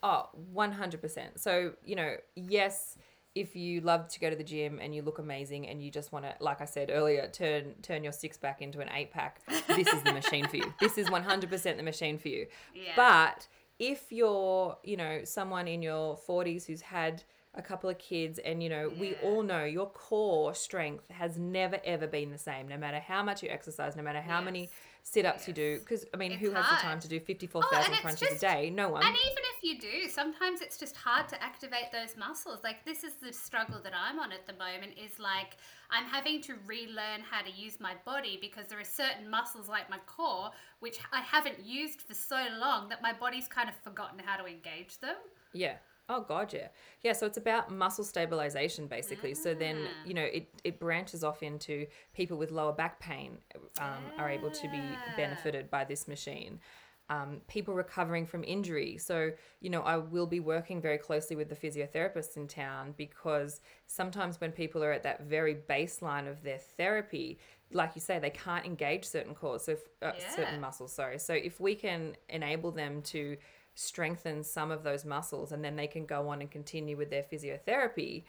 Oh, 0.03 0.29
100%. 0.55 1.39
So, 1.39 1.73
you 1.85 1.95
know, 1.95 2.17
yes, 2.35 2.97
if 3.35 3.57
you 3.57 3.81
love 3.81 4.09
to 4.09 4.21
go 4.21 4.29
to 4.29 4.37
the 4.37 4.45
gym 4.45 4.79
and 4.83 4.95
you 4.95 5.03
look 5.03 5.19
amazing 5.19 5.69
and 5.69 5.83
you 5.83 5.91
just 5.91 6.13
want 6.13 6.25
to, 6.25 6.35
like 6.41 6.61
I 6.61 6.65
said 6.65 6.91
earlier, 6.93 7.29
turn 7.29 7.75
turn 7.83 8.03
your 8.03 8.13
six 8.13 8.37
pack 8.37 8.61
into 8.61 8.81
an 8.81 8.91
eight 8.95 9.11
pack, 9.11 9.41
this 9.69 9.89
is 9.89 10.03
the 10.03 10.13
machine 10.21 10.47
for 10.49 10.57
you. 10.57 10.75
This 10.81 10.99
is 10.99 11.09
100% 11.09 11.77
the 11.77 11.83
machine 11.83 12.19
for 12.19 12.29
you. 12.29 12.47
Yeah. 12.75 12.93
But 12.97 13.47
if 13.79 14.13
you're, 14.13 14.77
you 14.85 14.97
know, 14.97 15.21
someone 15.25 15.67
in 15.67 15.83
your 15.83 16.19
40s 16.29 16.67
who's 16.67 16.83
had 16.83 17.23
a 17.55 17.63
couple 17.63 17.91
of 17.91 17.99
kids 17.99 18.39
and 18.39 18.63
you 18.63 18.69
know 18.71 18.91
we 18.99 19.15
all 19.17 19.43
know 19.43 19.65
your 19.65 19.87
core 19.91 20.55
strength 20.55 21.05
has 21.11 21.37
never 21.37 21.79
ever 21.85 22.07
been 22.07 22.31
the 22.31 22.39
same 22.39 22.67
no 22.67 22.79
matter 22.79 22.99
how 22.99 23.23
much 23.23 23.43
you 23.43 23.51
exercise 23.51 23.95
no 23.95 24.03
matter 24.03 24.23
how 24.23 24.41
many 24.41 24.71
Yes. 25.05 25.13
sit-ups 25.13 25.49
you 25.49 25.55
do 25.55 25.79
because 25.81 26.05
i 26.15 26.17
mean 26.17 26.33
It's 26.33 26.41
who 26.41 26.53
has 26.53 26.69
the 26.69 26.77
time 26.77 27.01
to 27.01 27.09
do 27.09 27.17
Oh, 27.17 27.27
54,000 27.27 27.85
and 27.85 27.93
it's 27.93 28.01
crunches 28.03 28.39
a 28.39 28.41
day 28.41 28.71
no 28.71 28.89
one 28.89 29.05
And 29.05 29.15
even 29.15 29.43
if 29.57 29.63
you 29.63 29.79
do, 29.79 30.09
sometimes 30.09 30.61
it's 30.61 30.77
just 30.77 30.97
hard 30.97 31.29
to 31.29 31.43
activate 31.43 31.93
those 31.93 32.17
muscles. 32.17 32.61
Like 32.65 32.85
this 32.85 33.05
is 33.05 33.15
the 33.15 33.33
struggle 33.33 33.81
that 33.83 33.93
I'm 33.95 34.19
on 34.19 34.33
at 34.33 34.47
the 34.47 34.53
moment 34.55 34.93
is 34.97 35.19
like 35.19 35.57
I'm 35.91 36.05
having 36.05 36.41
to 36.43 36.55
relearn 36.67 37.21
how 37.29 37.43
to 37.43 37.51
use 37.51 37.79
my 37.81 37.95
body 38.05 38.39
because 38.41 38.67
there 38.67 38.81
are 38.81 38.85
certain 38.85 39.29
muscles 39.31 39.69
like 39.69 39.89
my 39.91 39.99
core 40.07 40.51
which 40.81 40.99
I 41.13 41.21
haven't 41.21 41.65
used 41.65 42.03
for 42.03 42.15
so 42.15 42.45
long 42.59 42.89
that 42.89 43.03
my 43.03 43.13
body's 43.13 43.49
kind 43.49 43.69
of 43.69 43.77
forgotten 43.77 44.19
how 44.25 44.37
to 44.37 44.47
engage 44.47 44.99
them. 44.99 45.17
Yeah. 45.53 45.77
Oh 46.13 46.21
god, 46.21 46.53
yeah. 46.53 46.69
Yeah, 47.03 47.13
so 47.15 47.27
it's 47.27 47.39
about 47.39 47.71
muscle 47.71 48.05
stabilization 48.05 48.87
basically. 48.87 49.35
So 49.35 49.55
then, 49.55 49.89
Ah. 49.91 49.95
you 50.05 50.15
know, 50.15 50.25
it, 50.25 50.49
it 50.65 50.79
branches 50.79 51.25
off 51.25 51.43
into 51.43 51.87
people 52.15 52.37
with 52.37 52.51
lower 52.51 52.73
back 52.73 53.01
pain 53.01 53.39
um, 53.79 54.13
are 54.19 54.29
able 54.29 54.51
to 54.51 54.69
be 54.69 55.03
benefited 55.09 55.71
by 55.71 55.85
this 55.85 56.07
machine. 56.09 56.61
Um, 57.09 57.41
people 57.49 57.75
recovering 57.75 58.27
from 58.27 58.45
injury. 58.45 58.97
So, 58.97 59.33
you 59.61 59.71
know, 59.71 59.83
I 59.83 59.97
will 59.99 60.27
be 60.27 60.41
working 60.41 60.81
very 60.81 60.99
closely 60.99 61.37
with 61.37 61.49
the 61.49 61.57
physiotherapists 61.57 62.37
in 62.37 62.47
town 62.49 62.95
because 62.97 63.61
sometimes 63.87 64.41
when 64.41 64.53
people 64.53 64.83
are 64.85 64.93
at 64.93 65.03
that 65.03 65.23
very 65.23 65.55
baseline 65.55 66.29
of 66.31 66.43
their 66.43 66.59
therapy, 66.59 67.39
like 67.73 67.93
you 67.95 68.01
say, 68.01 68.19
they 68.19 68.31
can't 68.31 68.65
engage 68.65 69.05
certain 69.05 69.35
cores, 69.35 69.65
so 69.65 69.73
if, 69.73 69.81
uh, 70.03 70.13
Yeah. 70.19 70.29
certain 70.29 70.61
muscles. 70.61 70.93
Sorry. 70.93 71.19
So 71.19 71.35
if 71.35 71.61
we 71.61 71.75
can 71.75 72.17
enable 72.29 72.71
them 72.71 73.03
to 73.15 73.37
strengthen 73.75 74.45
some 74.45 74.71
of 74.71 74.83
those 74.83 75.05
muscles 75.05 75.53
and 75.53 75.65
then 75.65 75.77
they 75.77 75.87
can 75.87 76.07
go 76.07 76.29
on 76.29 76.41
and 76.41 76.51
continue 76.51 76.97
with 76.97 77.11
their 77.11 77.23
physiotherapy, 77.23 78.25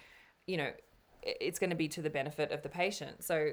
you 0.47 0.57
know, 0.57 0.71
it's 1.21 1.59
going 1.59 1.69
to 1.69 1.75
be 1.75 1.87
to 1.87 2.01
the 2.01 2.09
benefit 2.09 2.51
of 2.51 2.61
the 2.63 2.69
patient. 2.69 3.23
So 3.23 3.51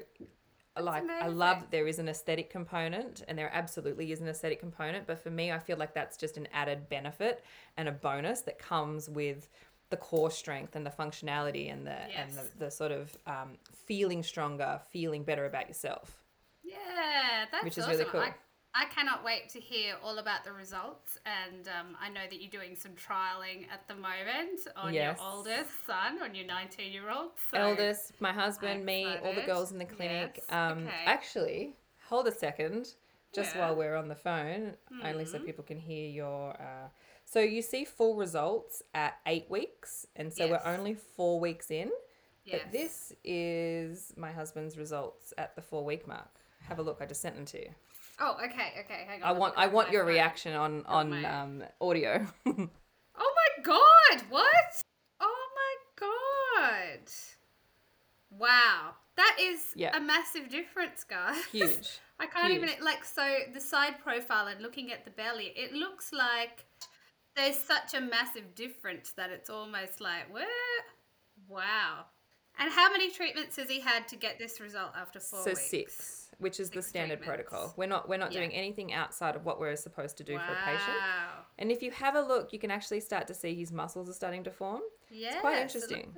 like 0.81 1.05
I 1.09 1.27
love 1.27 1.61
that 1.61 1.71
there 1.71 1.87
is 1.87 1.99
an 1.99 2.09
aesthetic 2.09 2.51
component 2.51 3.23
and 3.29 3.37
there 3.37 3.51
absolutely 3.53 4.13
is 4.13 4.21
an 4.21 4.29
aesthetic 4.29 4.61
component, 4.61 5.07
but 5.07 5.19
for 5.19 5.31
me 5.31 5.53
I 5.53 5.59
feel 5.59 5.77
like 5.77 5.95
that's 5.95 6.17
just 6.17 6.37
an 6.37 6.49
added 6.53 6.89
benefit 6.89 7.45
and 7.77 7.89
a 7.89 7.93
bonus 7.93 8.43
that 8.43 8.59
comes 8.59 9.09
with 9.09 9.49
the 9.91 9.97
core 9.97 10.31
strength 10.31 10.77
and 10.77 10.87
the 10.87 10.91
functionality 10.91 11.73
and 11.73 11.85
the 11.85 11.97
and 12.17 12.33
the, 12.33 12.65
the 12.65 12.71
sort 12.71 12.93
of 12.93 13.17
um, 13.27 13.59
feeling 13.87 14.23
stronger, 14.23 14.81
feeling 14.91 15.25
better 15.25 15.47
about 15.47 15.67
yourself. 15.67 16.23
Yeah, 16.63 17.47
that's 17.51 17.65
Which 17.65 17.77
is 17.77 17.85
awesome. 17.85 17.99
really 17.99 18.11
cool. 18.11 18.21
I, 18.21 18.35
I 18.75 18.85
cannot 18.87 19.25
wait 19.25 19.49
to 19.51 19.61
hear 19.61 19.97
all 20.03 20.19
about 20.19 20.45
the 20.45 20.53
results. 20.53 21.19
And 21.27 21.67
um, 21.69 21.97
I 22.01 22.09
know 22.09 22.21
that 22.29 22.41
you're 22.41 22.51
doing 22.51 22.77
some 22.77 22.93
trialing 22.93 23.67
at 23.73 23.87
the 23.89 23.95
moment 23.95 24.61
on 24.77 24.95
Yes. 24.95 25.19
your 25.19 25.29
oldest 25.29 25.71
son, 25.87 26.23
on 26.23 26.35
your 26.35 26.47
19 26.47 26.93
year 26.93 27.11
old. 27.11 27.33
So 27.51 27.59
Eldest, 27.59 28.13
my 28.21 28.33
husband, 28.33 28.85
me, 28.85 29.07
all 29.25 29.35
the 29.35 29.43
girls 29.43 29.73
in 29.73 29.79
the 29.79 29.85
clinic. 29.85 30.35
Yes, 30.37 30.47
Um, 30.51 30.87
okay. 30.87 31.05
Actually, 31.07 31.75
hold 32.09 32.29
a 32.29 32.33
second, 32.33 32.95
just 33.35 33.55
Yeah. 33.57 33.61
while 33.67 33.77
we're 33.77 33.97
on 33.97 34.09
the 34.09 34.15
phone, 34.15 34.77
only 35.03 35.25
so 35.25 35.39
Mhm. 35.39 35.47
people 35.47 35.65
can 35.65 35.79
hear 35.79 36.09
your. 36.09 36.53
Uh... 36.61 36.89
So 37.25 37.41
you 37.41 37.63
see 37.63 37.85
full 37.85 38.17
results 38.17 38.83
at 38.95 39.19
eight 39.27 39.49
weeks, 39.51 40.07
and 40.17 40.33
so 40.33 40.45
Yes. 40.47 40.51
we're 40.65 40.73
only 40.73 40.95
four 40.95 41.41
weeks 41.41 41.71
in. 41.71 41.91
But 42.51 42.73
this 42.73 43.13
is 43.23 44.13
my 44.17 44.33
husband's 44.33 44.77
results 44.77 45.33
at 45.39 45.55
the 45.55 45.63
four 45.63 45.85
week 45.85 46.07
mark. 46.09 46.31
Have 46.63 46.81
a 46.81 46.83
look. 46.83 47.01
I 47.01 47.07
just 47.07 47.21
sent 47.21 47.37
them 47.37 47.45
to 47.47 47.61
you. 47.61 47.75
Oh, 48.21 48.37
okay, 48.45 48.75
okay. 48.81 49.07
Hang 49.09 49.23
on. 49.23 49.29
I 49.29 49.33
want 49.33 49.55
I 49.57 49.67
want 49.67 49.91
your 49.91 50.03
phone. 50.05 50.13
reaction 50.13 50.55
on 50.55 50.85
on 50.87 51.11
my- 51.11 51.25
um, 51.25 51.65
audio. 51.81 52.27
Oh 53.23 53.35
my 53.37 53.63
god! 53.65 54.23
What? 54.31 54.83
Oh 55.21 55.47
my 55.55 56.07
god! 56.07 57.01
Wow, 58.31 58.93
that 59.17 59.37
is 59.41 59.61
Yeah. 59.75 59.97
a 59.97 60.01
massive 60.01 60.49
difference, 60.49 61.05
guys. 61.05 61.45
Huge. 61.47 61.99
I 62.21 62.27
can't 62.27 62.53
Huge. 62.53 62.63
even 62.63 62.85
like 62.85 63.05
so 63.05 63.39
the 63.53 63.61
side 63.61 63.99
profile 64.03 64.47
and 64.47 64.61
looking 64.63 64.93
at 64.93 65.05
the 65.05 65.11
belly, 65.11 65.53
it 65.57 65.73
looks 65.73 66.13
like 66.13 66.65
there's 67.37 67.59
such 67.59 67.95
a 67.95 68.01
massive 68.01 68.55
difference 68.55 69.13
that 69.17 69.31
it's 69.31 69.51
almost 69.51 70.01
like 70.01 70.33
what? 70.33 70.47
Wow. 71.49 72.05
And 72.59 72.71
how 72.71 72.91
many 72.93 73.11
treatments 73.11 73.57
has 73.57 73.69
he 73.69 73.81
had 73.81 74.07
to 74.09 74.17
get 74.17 74.39
this 74.39 74.61
result 74.61 74.93
after 74.97 75.19
four 75.21 75.41
so 75.43 75.51
weeks? 75.51 75.71
six, 75.71 76.20
which 76.41 76.59
is 76.59 76.71
the 76.71 76.83
standard 76.83 77.19
treatments. 77.23 77.49
protocol. 77.51 77.75
We're 77.77 77.87
not 77.87 78.09
we're 78.09 78.17
not 78.17 78.33
Yeah. 78.33 78.41
doing 78.41 78.53
anything 78.53 78.93
outside 78.93 79.37
of 79.37 79.45
what 79.45 79.61
we're 79.61 79.77
supposed 79.77 80.17
to 80.19 80.25
do 80.25 80.35
wow. 80.35 80.47
for 80.47 80.53
a 80.53 80.65
patient. 80.65 80.97
And 81.59 81.71
if 81.71 81.83
you 81.83 81.91
have 81.93 82.17
a 82.17 82.21
look, 82.21 82.53
you 82.53 82.59
can 82.59 82.71
actually 82.71 83.01
start 83.01 83.27
to 83.29 83.35
see 83.35 83.55
his 83.55 83.71
muscles 83.71 84.09
are 84.09 84.15
starting 84.15 84.43
to 84.45 84.51
form, 84.51 84.81
Yeah. 85.11 85.33
it's 85.33 85.41
quite 85.41 85.59
interesting. 85.59 86.13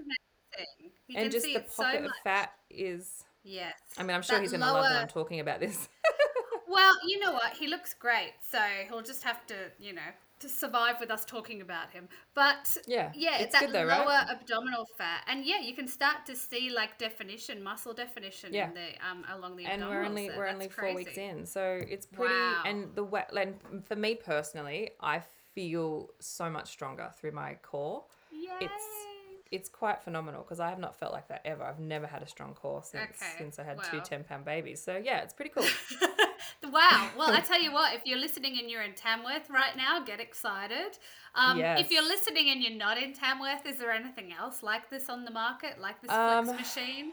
And 1.09 1.17
can 1.17 1.31
just 1.31 1.47
see 1.47 1.55
the 1.55 1.61
it 1.61 1.73
so 1.73 1.83
pocket 1.83 2.05
of 2.05 2.11
fat 2.25 2.53
is. 2.71 3.25
Yes. 3.45 3.75
I 3.99 4.03
mean, 4.03 4.15
I'm 4.15 4.23
sure 4.23 4.37
That 4.37 4.43
he's 4.43 4.53
going 4.53 4.61
to 4.61 4.73
love 4.73 4.85
that 4.85 5.03
I'm 5.03 5.09
talking 5.09 5.41
about 5.41 5.59
this. 5.61 5.89
Well, 6.69 6.95
you 7.07 7.19
know 7.19 7.33
what? 7.33 7.53
He 7.55 7.67
looks 7.67 7.93
great, 7.93 8.33
so 8.41 8.59
he'll 8.89 9.03
just 9.03 9.23
have 9.25 9.47
to, 9.49 9.55
you 9.79 9.93
know, 9.93 10.01
to 10.43 10.49
survive 10.49 10.97
with 11.01 11.11
us 11.11 11.25
talking 11.25 11.61
about 11.63 11.91
him. 11.91 12.09
But 12.35 12.77
Yeah, 12.87 13.11
yeah, 13.15 13.39
it's 13.39 13.53
that 13.59 13.73
though, 13.73 13.85
lower 13.85 14.05
right? 14.07 14.27
abdominal 14.31 14.87
fat, 14.99 15.23
and 15.27 15.45
yeah, 15.45 15.61
you 15.61 15.75
can 15.75 15.89
start 15.89 16.27
to 16.27 16.37
see 16.37 16.71
like 16.71 16.99
definition, 16.99 17.63
muscle 17.63 17.95
definition 17.95 18.53
Yeah. 18.53 18.69
in 18.69 18.75
the 18.75 18.89
um 19.09 19.25
along 19.35 19.57
the 19.57 19.65
and 19.67 19.83
we're 19.83 20.05
only 20.05 20.29
so 20.29 20.37
we're 20.37 20.49
only 20.49 20.69
four 20.69 20.95
weeks 20.95 21.17
in, 21.17 21.47
so 21.47 21.63
it's 21.89 22.07
pretty. 22.07 22.35
Wow. 22.35 22.63
And 22.67 22.95
the 22.95 23.05
wet, 23.05 23.31
and 23.37 23.87
for 23.87 23.97
me 23.97 24.15
personally, 24.15 24.91
I 25.01 25.23
feel 25.55 26.11
so 26.21 26.49
much 26.51 26.69
stronger 26.71 27.11
through 27.19 27.33
my 27.33 27.55
core. 27.63 28.05
Yay. 28.33 28.49
It's 28.61 29.07
it's 29.51 29.69
quite 29.69 30.03
phenomenal 30.03 30.43
because 30.43 30.61
I 30.61 30.71
have 30.71 30.79
not 30.79 30.97
felt 30.97 31.13
like 31.13 31.29
that 31.29 31.43
ever. 31.45 31.63
I've 31.63 31.79
never 31.79 32.07
had 32.07 32.23
a 32.23 32.27
strong 32.27 32.55
core 32.55 32.83
since 32.83 33.03
Okay, 33.05 33.33
since 33.39 33.59
I 33.59 33.65
had 33.65 33.83
two 33.91 33.99
wow. 33.99 34.03
10 34.03 34.25
pound 34.25 34.45
babies. 34.47 34.83
So 34.83 34.97
yeah, 34.97 35.21
it's 35.21 35.35
pretty 35.35 35.51
cool. 35.51 35.67
wow. 36.63 37.11
Well, 37.17 37.31
I 37.33 37.41
tell 37.51 37.61
you 37.61 37.73
what, 37.73 37.95
if 37.95 38.03
you're 38.05 38.19
listening 38.19 38.59
and 38.59 38.71
you're 38.71 38.83
in 38.83 38.95
Tamworth 38.95 39.51
right 39.51 39.77
now, 39.77 40.03
get 40.05 40.21
excited. 40.21 40.99
Um, 41.35 41.59
Yes. 41.59 41.81
If 41.81 41.91
you're 41.91 42.03
listening 42.03 42.51
and 42.51 42.63
you're 42.63 42.77
not 42.77 42.99
in 42.99 43.13
Tamworth, 43.13 43.67
is 43.67 43.79
there 43.79 43.91
anything 43.93 44.33
else 44.33 44.63
like 44.63 44.91
this 44.91 45.09
on 45.09 45.25
the 45.25 45.31
market, 45.31 45.81
like 45.81 46.01
this 46.03 46.11
Um, 46.11 46.45
Flex 46.47 46.77
machine? 46.77 47.13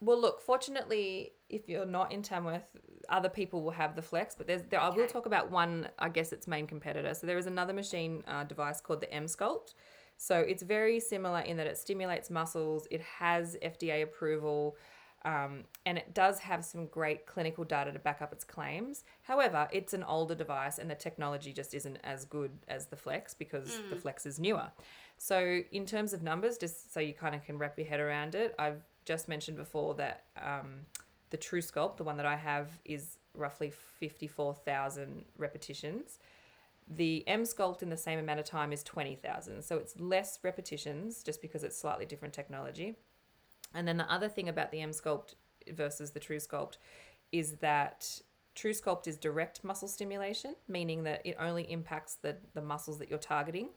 Well, 0.00 0.20
look, 0.20 0.40
fortunately, 0.42 1.32
if 1.48 1.68
you're 1.68 1.86
not 1.86 2.12
in 2.12 2.22
Tamworth, 2.22 2.76
other 3.08 3.28
people 3.28 3.62
will 3.62 3.70
have 3.70 3.94
the 3.94 4.02
Flex, 4.02 4.34
but 4.34 4.46
there's 4.46 4.62
there, 4.64 4.80
I 4.80 4.90
will 4.90 5.06
talk 5.06 5.26
about 5.26 5.50
one, 5.50 5.88
I 5.98 6.08
guess 6.08 6.32
its 6.32 6.46
main 6.46 6.66
competitor. 6.66 7.14
So 7.14 7.26
there 7.26 7.38
is 7.38 7.46
another 7.46 7.72
machine 7.72 8.22
uh, 8.26 8.44
device 8.44 8.80
called 8.80 9.00
the 9.00 9.06
Emsculpt. 9.06 9.74
So 10.18 10.38
it's 10.40 10.62
very 10.62 10.98
similar 10.98 11.40
in 11.40 11.56
that 11.58 11.66
it 11.66 11.76
stimulates 11.78 12.30
muscles. 12.30 12.86
It 12.90 13.02
has 13.02 13.56
FDA 13.62 14.02
approval. 14.02 14.76
Um, 15.24 15.64
and 15.84 15.98
it 15.98 16.14
does 16.14 16.38
have 16.40 16.64
some 16.64 16.86
great 16.86 17.26
clinical 17.26 17.64
data 17.64 17.90
to 17.90 17.98
back 17.98 18.22
up 18.22 18.32
its 18.32 18.44
claims. 18.44 19.02
However, 19.22 19.66
it's 19.72 19.92
an 19.92 20.04
older 20.04 20.36
device 20.36 20.78
and 20.78 20.88
the 20.88 20.94
technology 20.94 21.52
just 21.52 21.74
isn't 21.74 21.98
as 22.04 22.24
good 22.24 22.52
as 22.68 22.86
the 22.86 22.96
Flex 22.96 23.34
because 23.34 23.68
Mm. 23.80 23.90
the 23.90 23.96
Flex 23.96 24.24
is 24.26 24.38
newer. 24.38 24.70
So, 25.18 25.62
in 25.72 25.84
terms 25.86 26.12
of 26.12 26.22
numbers, 26.22 26.58
just 26.58 26.92
so 26.92 27.00
you 27.00 27.12
kind 27.14 27.34
of 27.34 27.42
can 27.42 27.58
wrap 27.58 27.76
your 27.78 27.88
head 27.88 27.98
around 27.98 28.34
it, 28.36 28.54
I've 28.58 28.82
just 29.04 29.26
mentioned 29.28 29.56
before 29.56 29.94
that 29.94 30.26
um, 30.40 30.86
the 31.30 31.36
True 31.36 31.60
Sculpt, 31.62 31.96
the 31.96 32.04
one 32.04 32.16
that 32.18 32.26
I 32.26 32.36
have, 32.36 32.68
is 32.84 33.18
roughly 33.34 33.70
54,000 33.70 35.24
repetitions. 35.38 36.18
The 36.88 37.24
Emsculpt 37.26 37.82
in 37.82 37.90
the 37.90 37.96
same 37.96 38.18
amount 38.18 38.38
of 38.38 38.46
time 38.46 38.72
is 38.72 38.82
20,000. 38.84 39.62
So 39.62 39.76
it's 39.76 39.98
less 39.98 40.38
repetitions 40.44 41.22
just 41.24 41.42
because 41.42 41.64
it's 41.64 41.76
slightly 41.76 42.06
different 42.06 42.32
technology. 42.32 42.96
And 43.76 43.86
then 43.86 43.96
the 43.96 44.10
other 44.12 44.28
thing 44.28 44.48
about 44.48 44.70
the 44.72 44.78
Emsculpt 44.78 45.34
versus 45.72 46.10
the 46.12 46.20
True 46.20 46.38
Sculpt 46.38 46.78
is 47.32 47.56
that 47.56 48.20
True 48.54 48.72
Sculpt 48.72 49.06
is 49.06 49.16
direct 49.18 49.62
muscle 49.62 49.88
stimulation, 49.88 50.54
meaning 50.66 51.02
that 51.04 51.20
it 51.24 51.36
only 51.38 51.70
impacts 51.70 52.14
the, 52.14 52.36
the 52.54 52.62
muscles 52.62 52.98
that 52.98 53.10
you're 53.10 53.18
targeting, 53.18 53.68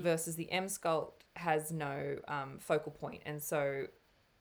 versus 0.00 0.36
the 0.36 0.48
Emsculpt 0.52 1.22
has 1.34 1.72
no 1.72 2.16
um, 2.28 2.58
focal 2.60 2.92
point, 2.92 3.22
and 3.26 3.42
so 3.42 3.86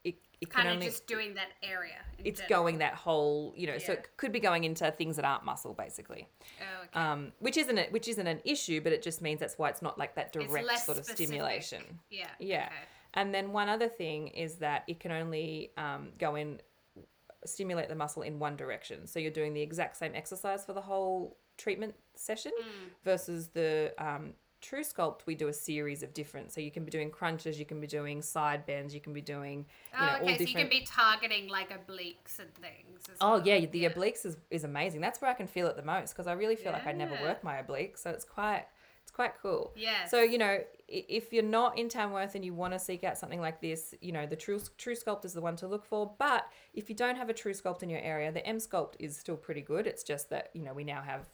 it, 0.04 0.16
it 0.40 0.50
can 0.52 0.66
Kind 0.66 0.78
of 0.78 0.84
just 0.84 1.08
doing 1.08 1.34
that 1.34 1.48
area. 1.64 1.96
it's 2.24 2.42
general. 2.42 2.64
going 2.64 2.78
that 2.80 2.94
whole 2.94 3.54
you 3.58 3.66
know 3.66 3.78
so 3.80 3.94
it 3.94 4.10
could 4.18 4.32
be 4.34 4.40
going 4.42 4.64
into 4.66 4.92
things 4.92 5.16
that 5.16 5.24
aren't 5.26 5.44
muscle 5.46 5.74
basically 5.74 6.28
Oh, 6.62 6.84
okay. 6.84 7.00
um, 7.00 7.32
which 7.40 7.56
isn't 7.58 7.78
it 7.78 7.92
which 7.94 8.08
isn't 8.10 8.28
an 8.28 8.42
issue 8.44 8.82
but 8.82 8.92
it 8.92 9.02
just 9.02 9.22
means 9.22 9.40
that's 9.40 9.58
why 9.58 9.70
it's 9.70 9.82
not 9.82 9.98
like 9.98 10.14
that 10.16 10.34
direct 10.34 10.52
sort 10.82 10.98
of 10.98 11.06
specific. 11.06 11.16
stimulation 11.28 11.82
yeah. 12.12 12.28
yeah 12.40 12.66
okay. 12.66 12.76
And 13.16 13.34
then 13.34 13.52
one 13.52 13.70
other 13.70 13.88
thing 13.90 14.28
is 14.30 14.56
that 14.56 14.84
it 14.88 15.00
can 15.00 15.12
only 15.12 15.72
um, 15.78 16.10
go 16.18 16.36
in 16.36 16.60
stimulate 17.46 17.90
the 17.90 17.96
muscle 17.96 18.22
in 18.22 18.40
one 18.40 18.56
direction 18.56 19.06
so 19.06 19.20
you're 19.20 19.32
doing 19.32 19.54
the 19.54 19.62
exact 19.62 19.98
same 19.98 20.14
exercise 20.16 20.64
for 20.66 20.74
the 20.74 20.82
whole 20.82 21.38
treatment 21.58 21.94
session 22.16 22.52
Mm. 22.60 22.90
versus 23.04 23.48
the 23.50 23.94
um, 23.98 24.34
true 24.62 24.80
sculpt 24.82 25.26
we 25.26 25.36
do 25.36 25.50
a 25.50 25.54
series 25.54 26.04
of 26.04 26.14
different 26.14 26.54
so 26.54 26.62
you 26.62 26.72
can 26.72 26.86
be 26.86 26.90
doing 26.92 27.12
crunches 27.12 27.60
you 27.60 27.66
can 27.66 27.82
be 27.82 27.88
doing 27.88 28.22
side 28.22 28.66
bends 28.66 28.94
you 28.96 29.02
can 29.02 29.12
be 29.12 29.20
doing 29.22 29.60
you 29.60 29.98
Oh, 30.00 30.06
know 30.06 30.14
okay, 30.24 30.38
so 30.38 30.44
you 30.44 30.56
can 30.56 30.70
be 30.70 30.86
targeting 30.88 31.50
like 31.50 31.70
obliques 31.70 32.40
and 32.40 32.54
things. 32.56 33.04
Oh 33.20 33.34
well. 33.34 33.42
yeah, 33.48 33.66
the 33.66 33.84
obliques 33.86 34.26
is, 34.26 34.38
is 34.50 34.64
amazing. 34.64 35.02
That's 35.02 35.22
where 35.22 35.30
I 35.30 35.34
can 35.34 35.48
feel 35.48 35.68
it 35.68 35.76
the 35.76 35.84
most 35.84 36.14
because 36.14 36.28
I 36.28 36.34
really 36.34 36.56
feel 36.56 36.72
like 36.72 36.88
I 36.88 36.94
never 36.94 37.16
work 37.22 37.44
my 37.44 37.62
obliques, 37.62 37.98
so 38.00 38.10
it's 38.10 38.24
quite 38.26 38.66
it's 39.04 39.12
quite 39.12 39.34
cool. 39.42 39.74
Yeah. 39.76 40.06
So 40.06 40.22
you 40.22 40.38
know, 40.38 40.60
if 40.94 41.34
you're 41.34 41.44
not 41.44 41.78
in 41.78 41.90
Tamworth 41.90 42.36
and 42.36 42.46
you 42.46 42.54
want 42.54 42.74
to 42.74 42.80
seek 42.80 43.04
out 43.04 43.18
something 43.18 43.42
like 43.42 43.60
this, 43.62 43.94
you 44.02 44.12
know, 44.12 44.26
the 44.26 44.36
True 44.36 44.62
True 44.78 44.96
Sculpt 44.96 45.26
is 45.26 45.34
the 45.34 45.42
one 45.42 45.56
to 45.58 45.68
look 45.68 45.86
for. 45.86 46.14
But 46.18 46.48
if 46.74 46.90
you 46.90 46.96
don't 46.96 47.16
have 47.16 47.30
a 47.30 47.34
True 47.34 47.54
Sculpt 47.54 47.84
in 47.84 47.90
your 47.90 48.00
area, 48.02 48.32
the 48.32 48.42
Emsculpt 48.42 48.94
is 49.00 49.18
still 49.18 49.38
pretty 49.38 49.62
good. 49.62 49.88
It's 49.88 50.04
just 50.04 50.30
that 50.30 50.50
you 50.54 50.64
know 50.64 50.74
we 50.74 50.84
now 50.84 51.02
have 51.02 51.28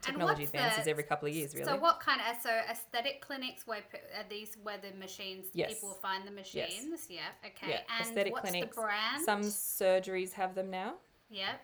technology 0.00 0.44
advances 0.44 0.84
the- 0.84 0.90
every 0.90 1.02
couple 1.04 1.28
of 1.28 1.34
years, 1.34 1.54
really. 1.54 1.66
So 1.66 1.76
what 1.76 2.00
kind 2.00 2.20
of 2.20 2.36
so 2.42 2.50
aesthetic 2.70 3.20
clinics 3.20 3.66
where 3.66 3.82
are 4.16 4.24
these 4.28 4.56
where 4.62 4.78
the 4.78 4.92
machines 4.98 5.46
Yes. 5.52 5.74
people 5.74 5.90
find 5.94 6.26
the 6.26 6.30
machines? 6.30 6.86
Yes. 6.90 7.06
Yeah. 7.10 7.20
Okay. 7.46 7.70
yeah, 7.72 7.80
And 7.98 8.06
aesthetic 8.08 8.32
what's 8.32 8.48
clinics. 8.48 8.74
the 8.74 8.80
brand? 8.82 9.24
Some 9.24 9.42
surgeries 9.42 10.32
have 10.32 10.54
them 10.54 10.70
now. 10.70 10.94
Yep. 11.30 11.60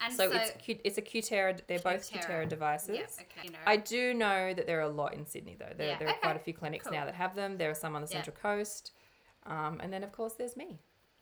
And 0.00 0.12
So, 0.14 0.30
it's 0.32 0.52
Q- 0.62 0.78
it's 0.84 0.98
a 0.98 1.02
Cutera. 1.02 1.60
They're 1.66 1.78
both 1.78 2.10
Cutera. 2.10 2.26
Cutera 2.26 2.48
devices. 2.48 2.96
Yeah. 2.96 3.02
Okay. 3.20 3.44
You 3.44 3.50
know. 3.52 3.58
I 3.66 3.76
do 3.76 4.14
know 4.14 4.52
that 4.54 4.66
there 4.66 4.78
are 4.78 4.82
a 4.84 4.88
lot 4.88 5.14
in 5.14 5.26
Sydney 5.26 5.56
though. 5.58 5.72
There, 5.76 5.86
Yeah, 5.88 5.98
there 5.98 6.08
are 6.08 6.14
quite 6.14 6.36
a 6.36 6.40
few 6.40 6.54
clinics 6.54 6.86
cool. 6.86 6.94
now 6.96 7.04
that 7.04 7.14
have 7.14 7.34
them. 7.36 7.58
There 7.58 7.70
are 7.70 7.74
some 7.74 7.94
on 7.94 8.02
the 8.02 8.08
Yeah. 8.08 8.16
Central 8.22 8.36
Coast. 8.36 8.92
Um, 9.44 9.80
and 9.82 9.92
then 9.92 10.02
of 10.02 10.10
course 10.12 10.32
there's 10.34 10.56
me. 10.56 10.78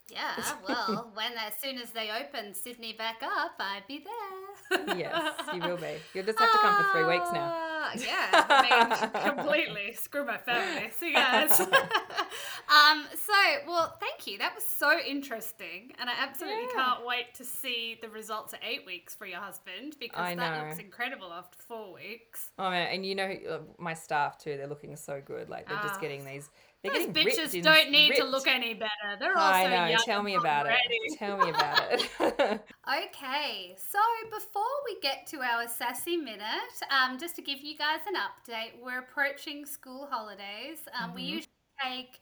yeah. 0.09 0.35
Well, 0.69 1.11
when 1.15 1.33
as 1.33 1.53
soon 1.63 1.79
as 1.79 1.91
they 1.91 2.11
open 2.11 2.55
Sydney 2.55 2.93
back 2.93 3.23
up, 3.23 3.53
I'd 3.59 3.87
be 3.87 4.05
there. 4.05 4.97
Yes, 4.97 5.33
you 5.55 5.61
will 5.61 5.77
be. 5.77 5.97
You'll 6.15 6.25
just 6.25 6.39
have 6.39 6.53
to 6.53 6.59
come 6.59 6.77
for 6.83 6.91
three 6.93 7.05
weeks 7.07 7.29
now. 7.33 7.67
Ah, 7.83 7.93
Yeah, 7.97 8.45
I 8.49 9.11
mean, 9.23 9.37
completely. 9.37 9.95
Screw 9.95 10.25
my 10.27 10.37
family. 10.37 10.91
See 10.99 11.09
you 11.09 11.15
guys. 11.15 11.59
um, 11.61 13.07
so, 13.27 13.33
well, 13.67 13.97
thank 14.01 14.27
you. 14.27 14.37
That 14.39 14.55
was 14.55 14.65
so 14.65 14.99
interesting. 15.07 15.93
And 15.99 16.11
I 16.11 16.13
absolutely 16.19 16.65
Yeah. 16.75 16.83
can't 16.85 17.07
wait 17.07 17.35
to 17.37 17.45
see 17.45 17.99
the 18.03 18.09
results 18.11 18.53
at 18.53 18.61
eight 18.69 18.85
weeks 18.85 19.15
for 19.15 19.25
your 19.27 19.41
husband 19.41 19.97
because 19.99 20.21
I 20.21 20.35
that 20.35 20.59
know. 20.63 20.69
looks 20.69 20.79
incredible 20.79 21.33
after 21.33 21.57
four 21.67 21.95
weeks. 21.95 22.51
Oh 22.59 22.69
man, 22.71 22.89
and 22.93 23.07
you 23.07 23.15
know 23.15 23.35
uh, 23.49 23.59
my 23.79 23.95
staff 23.95 24.37
too. 24.39 24.57
They're 24.57 24.67
looking 24.67 24.95
so 24.97 25.23
good. 25.25 25.49
Like 25.49 25.67
they're 25.69 25.79
Ah. 25.79 25.87
just 25.89 26.01
getting 26.01 26.25
these. 26.25 26.51
Those 26.83 27.07
bitches 27.09 27.55
in- 27.55 27.63
don't 27.63 27.91
need 27.91 28.17
to 28.17 28.25
look 28.25 28.47
any 28.49 28.73
better. 28.75 29.17
They're 29.19 29.37
all 29.37 29.53
I 29.53 29.65
so 29.65 29.71
know. 29.71 29.87
young 29.87 30.03
Tell 30.05 30.23
me 30.23 30.35
about 30.37 30.67
and 30.67 30.77
it. 30.91 31.19
Tell 31.19 31.37
me 31.37 31.51
about 31.51 31.83
it. 31.93 32.61
Okay, 32.91 33.77
so 33.77 33.99
before 34.31 34.63
we 34.85 34.99
get 35.01 35.27
to 35.29 35.41
our 35.43 35.69
sassy 35.69 36.17
minute, 36.17 36.75
um, 36.91 37.19
just 37.19 37.37
to 37.37 37.43
give 37.43 37.61
you 37.61 37.77
guys 37.77 38.01
an 38.09 38.15
update, 38.15 38.83
we're 38.83 38.99
approaching 38.99 39.65
school 39.67 40.09
holidays. 40.11 40.79
Um, 41.01 41.15
We 41.15 41.21
Mm-hmm. 41.23 41.29
usually 41.35 41.49
take 41.85 42.21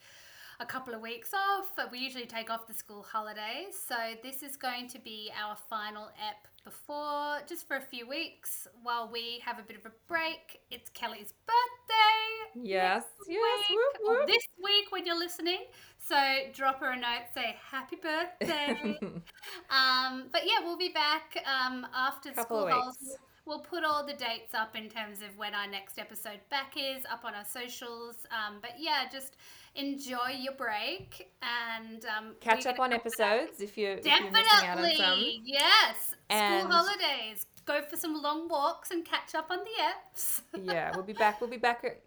a 0.60 0.66
couple 0.66 0.92
of 0.94 1.00
weeks 1.00 1.30
off. 1.32 1.72
but 1.76 1.90
We 1.92 1.98
usually 2.00 2.26
take 2.26 2.50
off 2.50 2.66
the 2.66 2.74
school 2.74 3.02
holidays. 3.02 3.78
So 3.88 3.94
this 4.22 4.42
is 4.42 4.56
going 4.56 4.88
to 4.88 4.98
be 4.98 5.30
our 5.40 5.56
final 5.70 6.08
ep 6.28 6.48
before, 6.64 7.38
just 7.48 7.66
for 7.66 7.76
a 7.76 7.80
few 7.80 8.06
weeks 8.08 8.66
while 8.82 9.08
we 9.10 9.40
have 9.44 9.58
a 9.58 9.62
bit 9.62 9.76
of 9.78 9.86
a 9.86 9.92
break. 10.08 10.58
It's 10.70 10.90
Kelly's 10.90 11.32
birthday. 11.46 12.37
Yes. 12.64 13.04
Yes. 13.28 13.64
week, 13.70 13.78
Whoop, 13.78 14.18
whoop. 14.18 14.26
this 14.26 14.42
week 14.62 14.90
when 14.90 15.06
you're 15.06 15.18
listening. 15.18 15.60
So 15.98 16.16
drop 16.54 16.80
her 16.80 16.92
a 16.92 16.96
note, 16.96 17.26
say 17.34 17.56
happy 17.70 17.96
birthday. 17.96 18.98
um, 19.70 20.28
but 20.32 20.42
yeah, 20.46 20.64
we'll 20.64 20.78
be 20.78 20.88
back 20.90 21.42
um, 21.46 21.86
after 21.94 22.30
school 22.32 22.66
of 22.66 22.70
holidays. 22.70 22.96
weeks. 23.02 23.16
We'll 23.44 23.60
put 23.60 23.82
all 23.82 24.04
the 24.06 24.12
dates 24.12 24.52
up 24.54 24.76
in 24.76 24.90
terms 24.90 25.22
of 25.22 25.36
when 25.38 25.54
our 25.54 25.66
next 25.66 25.98
episode 25.98 26.40
back 26.50 26.74
is 26.76 27.04
up 27.10 27.24
on 27.24 27.34
our 27.34 27.46
socials. 27.46 28.16
Um, 28.30 28.56
but 28.60 28.72
yeah, 28.78 29.04
just 29.10 29.36
enjoy 29.74 30.36
your 30.38 30.52
break 30.54 31.30
and 31.42 32.04
um, 32.04 32.34
Catch 32.40 32.66
up 32.66 32.78
on 32.78 32.92
episodes 32.92 33.60
if 33.60 33.78
you're, 33.78 33.92
if 33.92 34.04
you're 34.04 34.20
missing 34.30 34.44
out 34.52 34.64
on 34.64 34.76
some. 34.76 34.96
Definitely, 34.96 35.40
yes. 35.44 36.14
And- 36.28 36.60
School 36.62 36.72
holidays. 36.72 37.46
Go 37.68 37.82
for 37.82 37.96
some 37.98 38.22
long 38.22 38.48
walks 38.48 38.90
and 38.90 39.04
catch 39.04 39.34
up 39.34 39.50
on 39.50 39.58
the 39.58 40.18
eps. 40.18 40.40
yeah, 40.64 40.90
we'll 40.94 41.04
be 41.04 41.12
back. 41.12 41.38
We'll 41.38 41.50
be 41.50 41.58
back 41.58 41.84
at 41.84 42.00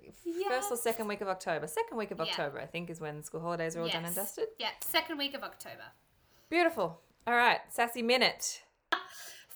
first 0.49 0.71
or 0.71 0.75
second 0.75 1.07
week 1.07 1.21
of 1.21 1.27
October. 1.27 1.67
Second 1.67 1.97
week 1.97 2.09
of 2.09 2.17
Yeah. 2.17 2.23
October, 2.23 2.59
I 2.59 2.65
think, 2.65 2.89
is 2.89 2.99
when 2.99 3.21
school 3.21 3.41
holidays 3.41 3.75
are 3.75 3.81
all 3.81 3.87
done 3.87 4.03
and 4.03 4.15
dusted. 4.15 4.47
Yeah, 4.57 4.71
second 4.79 5.19
week 5.19 5.35
of 5.35 5.43
October. 5.43 5.83
Beautiful. 6.49 6.99
All 7.27 7.35
right, 7.35 7.59
sassy 7.69 8.01
minute. 8.01 8.63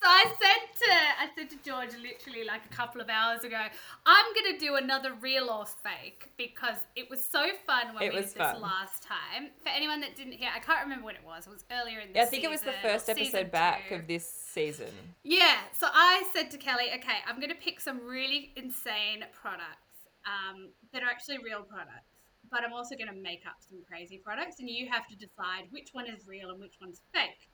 So 0.05 0.11
I 0.11 0.25
said 0.39 0.85
to 0.85 0.91
I 1.19 1.27
said 1.35 1.49
to 1.49 1.55
George 1.67 1.89
literally 1.99 2.45
like 2.45 2.61
a 2.63 2.75
couple 2.75 3.01
of 3.01 3.09
hours 3.09 3.43
ago, 3.43 3.57
I'm 4.05 4.25
gonna 4.35 4.59
do 4.59 4.75
another 4.75 5.15
real 5.19 5.49
or 5.49 5.65
fake 5.65 6.29
because 6.37 6.77
it 6.95 7.09
was 7.09 7.25
so 7.25 7.43
fun 7.65 7.95
when 7.95 8.03
It 8.03 8.13
we 8.13 8.17
was 8.19 8.27
did 8.27 8.35
this 8.35 8.51
fun. 8.51 8.61
last 8.61 9.01
time. 9.01 9.49
For 9.63 9.69
anyone 9.69 10.01
that 10.01 10.15
didn't 10.15 10.33
hear, 10.33 10.49
I 10.55 10.59
can't 10.59 10.83
remember 10.83 11.05
when 11.05 11.15
it 11.15 11.23
was. 11.25 11.47
It 11.47 11.49
was 11.49 11.65
earlier 11.71 12.01
in 12.01 12.09
the 12.13 12.19
Yeah, 12.19 12.25
I 12.25 12.25
think 12.27 12.43
it 12.43 12.51
was 12.51 12.61
the 12.61 12.75
first 12.83 13.09
episode 13.09 13.49
back 13.49 13.89
two. 13.89 13.95
of 13.95 14.05
this 14.05 14.29
season. 14.29 14.91
Yeah, 15.23 15.57
so 15.73 15.87
I 15.91 16.29
said 16.33 16.51
to 16.51 16.59
Kelly, 16.59 16.89
okay, 16.97 17.17
I'm 17.27 17.37
going 17.37 17.49
to 17.49 17.55
pick 17.55 17.79
some 17.79 17.99
really 18.05 18.51
insane 18.55 19.25
products 19.33 20.05
um, 20.27 20.69
that 20.93 21.01
are 21.01 21.09
actually 21.09 21.39
real 21.39 21.63
products, 21.63 22.13
but 22.51 22.63
I'm 22.63 22.73
also 22.73 22.93
going 22.95 23.09
to 23.09 23.19
make 23.19 23.41
up 23.47 23.55
some 23.67 23.79
crazy 23.89 24.21
products, 24.23 24.59
and 24.59 24.69
you 24.69 24.87
have 24.87 25.07
to 25.07 25.15
decide 25.15 25.63
which 25.71 25.89
one 25.93 26.05
is 26.05 26.27
real 26.27 26.51
and 26.51 26.59
which 26.61 26.75
one's 26.79 27.01
fake. 27.11 27.49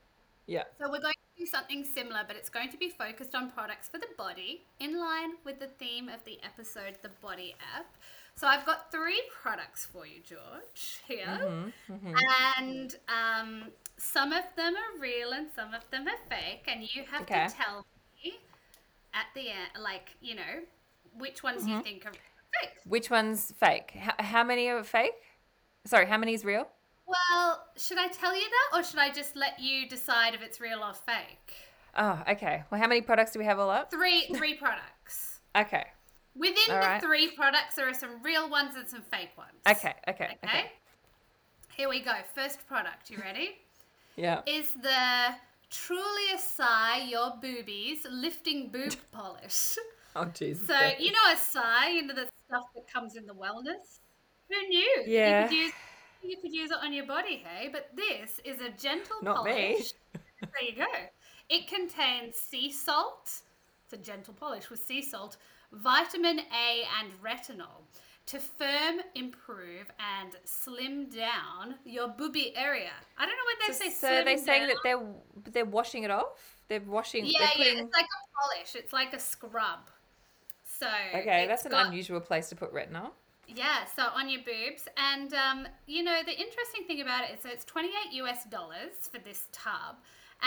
Yeah. 0.48 0.64
So 0.78 0.92
we're 0.92 1.00
going 1.00 1.16
something 1.46 1.84
similar, 1.84 2.22
but 2.28 2.36
it's 2.36 2.50
going 2.50 2.70
to 2.72 2.78
be 2.78 2.90
focused 2.90 3.36
on 3.36 3.52
products 3.52 3.88
for 3.90 3.98
the 3.98 4.08
body, 4.18 4.64
in 4.80 5.00
line 5.00 5.32
with 5.46 5.60
the 5.60 5.68
theme 5.68 6.10
of 6.10 6.24
the 6.26 6.40
episode, 6.44 6.98
the 7.02 7.10
Body 7.22 7.56
app. 7.76 7.86
So 8.36 8.48
I've 8.48 8.66
got 8.66 8.92
three 8.92 9.22
products 9.42 9.86
for 9.86 10.06
you, 10.08 10.22
George, 10.24 11.02
here. 11.08 11.40
Mm-hmm, 11.90 12.14
And 12.60 12.96
um, 13.10 13.64
some 13.98 14.32
of 14.32 14.44
them 14.56 14.74
are 14.76 15.00
real 15.00 15.32
and 15.34 15.48
some 15.56 15.74
of 15.74 15.82
them 15.92 16.08
are 16.08 16.20
fake. 16.30 16.64
And 16.68 16.84
you 16.94 17.04
have 17.12 17.24
Okay. 17.24 17.48
to 17.48 17.54
tell 17.56 17.86
me 18.24 18.34
at 19.14 19.26
the 19.36 19.50
end, 19.50 19.84
like, 19.84 20.16
you 20.22 20.36
know, 20.36 20.64
which 21.18 21.44
ones 21.44 21.64
Mm-hmm. 21.64 21.78
you 21.78 21.84
think 21.84 22.06
are 22.06 22.12
fake. 22.14 22.72
Which 22.86 23.10
one's 23.10 23.52
fake? 23.60 23.92
How, 23.92 24.14
how 24.18 24.44
many 24.44 24.68
are 24.70 24.84
fake? 24.84 25.14
Sorry, 25.86 26.06
how 26.06 26.18
many 26.18 26.34
is 26.34 26.46
real? 26.46 26.68
Well, 27.12 27.68
should 27.78 27.98
I 27.98 28.08
tell 28.08 28.36
you 28.36 28.48
that 28.50 28.80
or 28.80 28.84
should 28.84 29.00
I 29.00 29.12
just 29.12 29.36
let 29.36 29.60
you 29.60 29.88
decide 29.88 30.34
if 30.34 30.42
it's 30.42 30.60
real 30.62 30.80
or 30.80 30.94
fake? 30.94 31.54
Oh, 31.98 32.22
okay. 32.30 32.64
Well, 32.72 32.80
how 32.80 32.88
many 32.88 33.02
products 33.02 33.32
do 33.32 33.40
we 33.40 33.46
have 33.46 33.60
all 33.60 33.70
up? 33.70 33.92
Three 33.92 34.28
three 34.36 34.54
products. 34.54 35.40
Okay. 35.56 35.86
Within 36.36 36.56
All 36.70 36.76
the 36.76 36.88
right. 36.88 37.02
three 37.02 37.32
products, 37.32 37.76
there 37.76 37.90
are 37.90 37.94
some 37.94 38.24
real 38.24 38.50
ones 38.50 38.76
and 38.78 38.88
some 38.88 39.02
fake 39.02 39.32
ones. 39.38 39.52
Okay. 39.70 39.94
Okay. 40.08 40.24
Okay. 40.26 40.38
Okay. 40.46 40.72
Here 41.76 41.90
we 41.90 42.00
go. 42.00 42.14
First 42.34 42.66
product. 42.68 43.10
You 43.10 43.18
ready? 43.18 43.58
Yeah. 44.16 44.42
Is 44.46 44.72
the 44.82 45.36
Truly 45.70 46.36
Acai 46.36 47.10
Your 47.10 47.34
Boobies 47.42 48.06
Lifting 48.10 48.70
Boob 48.70 48.96
Polish. 49.12 49.78
Oh, 50.16 50.26
Jesus. 50.26 50.68
So, 50.68 50.78
you 51.00 51.12
know 51.12 51.34
Acai, 51.34 51.94
you 51.96 52.08
know 52.08 52.14
the 52.14 52.30
stuff 52.48 52.66
that 52.76 52.92
comes 52.92 53.16
in 53.16 53.26
the 53.26 53.34
wellness? 53.34 54.00
Who 54.50 54.68
knew? 54.68 55.04
Yeah. 55.08 55.44
You 55.44 55.48
could 55.48 55.58
use 55.58 55.72
you 56.24 56.38
could 56.38 56.54
use 56.54 56.72
it 56.72 56.78
on 56.82 56.94
your 56.94 57.06
body, 57.06 57.44
hey? 57.46 57.70
But 57.72 57.90
this 57.96 58.40
is 58.44 58.62
a 58.62 58.70
gentle 58.70 59.18
Not 59.22 59.46
me. 59.46 59.52
polish. 59.74 59.94
there 60.14 60.64
you 60.70 60.76
go. 60.76 60.86
It 61.50 61.68
contains 61.68 62.36
sea 62.36 62.72
salt. 62.72 63.30
It's 63.86 63.94
a 63.94 63.98
gentle 63.98 64.34
polish 64.34 64.70
with 64.70 64.80
sea 64.82 65.02
salt, 65.02 65.38
vitamin 65.74 66.40
A, 66.40 66.84
and 67.00 67.12
retinol 67.24 67.84
to 68.28 68.40
firm, 68.40 69.02
improve, 69.16 69.92
and 70.22 70.34
slim 70.46 71.10
down 71.10 71.76
your 71.86 72.08
booby 72.08 72.56
area. 72.56 72.92
I 73.18 73.26
don't 73.26 73.36
know 73.36 73.44
what 73.46 73.68
they 73.68 73.74
So, 73.74 73.80
say 73.86 73.90
so 73.90 74.08
slim 74.08 74.26
they're 74.26 74.38
saying 74.38 74.62
down. 74.62 74.70
that 74.70 74.78
they're 74.84 75.52
they're 75.54 75.66
washing 75.66 76.04
it 76.04 76.12
off. 76.12 76.56
They're 76.70 76.80
washing. 76.82 77.26
Yeah, 77.26 77.40
they're 77.58 77.66
yeah, 77.74 77.82
it's 77.82 77.94
like 77.94 78.06
a 78.06 78.56
polish. 78.56 78.76
It's 78.76 78.94
like 78.94 79.14
a 79.14 79.20
scrub. 79.20 79.80
So 80.80 80.88
Okay, 81.16 81.46
that's 81.48 81.66
an 81.66 81.72
got- 81.72 81.88
unusual 81.88 82.22
place 82.22 82.48
to 82.50 82.56
put 82.56 82.74
retinol. 82.74 83.12
Yeah, 83.54 83.86
so 83.96 84.04
on 84.16 84.30
your 84.30 84.42
boobs, 84.44 84.88
and 84.98 85.34
um, 85.34 85.68
you 85.86 86.04
know 86.04 86.22
the 86.26 86.32
interesting 86.32 86.84
thing 86.88 87.02
about 87.02 87.26
it 87.30 87.34
is 87.38 87.44
that 87.44 87.52
it's 87.54 87.66
twenty 87.66 87.90
eight 87.90 88.14
US 88.14 88.46
dollars 88.46 89.10
for 89.12 89.20
this 89.20 89.48
tub, 89.52 89.98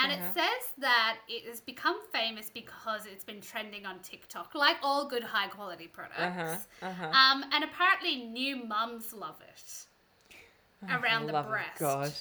and 0.01 0.11
Uh-huh. 0.11 0.23
it 0.25 0.33
says 0.33 0.69
that 0.79 1.17
it 1.27 1.45
has 1.47 1.61
become 1.61 1.97
famous 2.11 2.49
because 2.49 3.05
it's 3.05 3.23
been 3.23 3.41
trending 3.41 3.85
on 3.85 3.99
TikTok, 3.99 4.55
like 4.55 4.77
all 4.81 5.07
good 5.07 5.23
high 5.23 5.47
quality 5.47 5.87
products. 5.87 6.19
Uh-huh, 6.19 6.87
uh-huh. 6.87 7.05
Um, 7.07 7.45
and 7.53 7.63
apparently 7.63 8.15
new 8.25 8.55
mums 8.65 9.13
love 9.13 9.39
it 9.47 9.85
around 10.89 11.27
the 11.27 11.33
Love 11.33 11.45
of 11.45 11.51
breast. 11.51 11.79
God. 11.79 12.11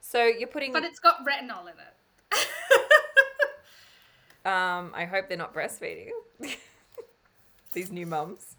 So 0.00 0.24
you're 0.24 0.48
putting. 0.48 0.72
But 0.72 0.84
it's 0.84 0.98
got 1.00 1.24
retinol 1.26 1.62
in 1.62 1.74
it. 1.78 1.94
Um, 4.42 4.92
I 4.94 5.04
hope 5.04 5.28
they're 5.28 5.36
not 5.36 5.52
breastfeeding. 5.52 6.08
These 7.74 7.90
new 7.92 8.06
mums. 8.06 8.56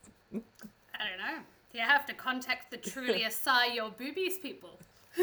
I 1.02 1.10
don't 1.10 1.18
know. 1.18 1.41
You 1.74 1.82
have 1.82 2.06
to 2.08 2.14
contact 2.14 2.70
the 2.70 2.78
truly 2.78 3.22
acai 3.28 3.74
your 3.74 3.89
boobies 3.89 4.38
people. 4.38 4.80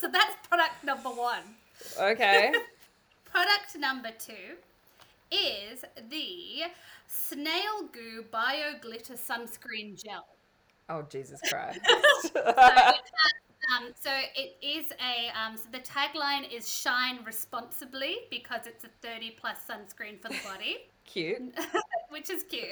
so 0.00 0.08
that's 0.10 0.48
product 0.48 0.82
number 0.84 1.10
one. 1.10 1.42
Okay. 2.00 2.52
Product 3.24 3.76
number 3.78 4.08
two 4.18 4.56
is 5.30 5.84
the 6.08 6.62
Snail 7.06 7.88
Goo 7.92 8.24
Bio 8.30 8.78
Glitter 8.80 9.14
Sunscreen 9.14 10.02
Gel. 10.02 10.26
oh 10.88 11.02
Jesus 11.10 11.38
Christ. 11.48 11.78
So 12.32 12.42
um, 13.76 13.92
so 14.00 14.10
it 14.34 14.56
is 14.62 14.86
a 14.92 15.30
um, 15.38 15.56
so 15.56 15.64
the 15.70 15.80
tagline 15.80 16.50
is 16.50 16.68
shine 16.68 17.18
responsibly 17.24 18.20
because 18.30 18.66
it's 18.66 18.84
a 18.84 18.88
30 19.02 19.36
plus 19.38 19.58
sunscreen 19.68 20.20
for 20.20 20.28
the 20.28 20.38
body. 20.42 20.78
Cute. 21.04 21.54
Which 22.10 22.30
is 22.30 22.42
cute. 22.44 22.64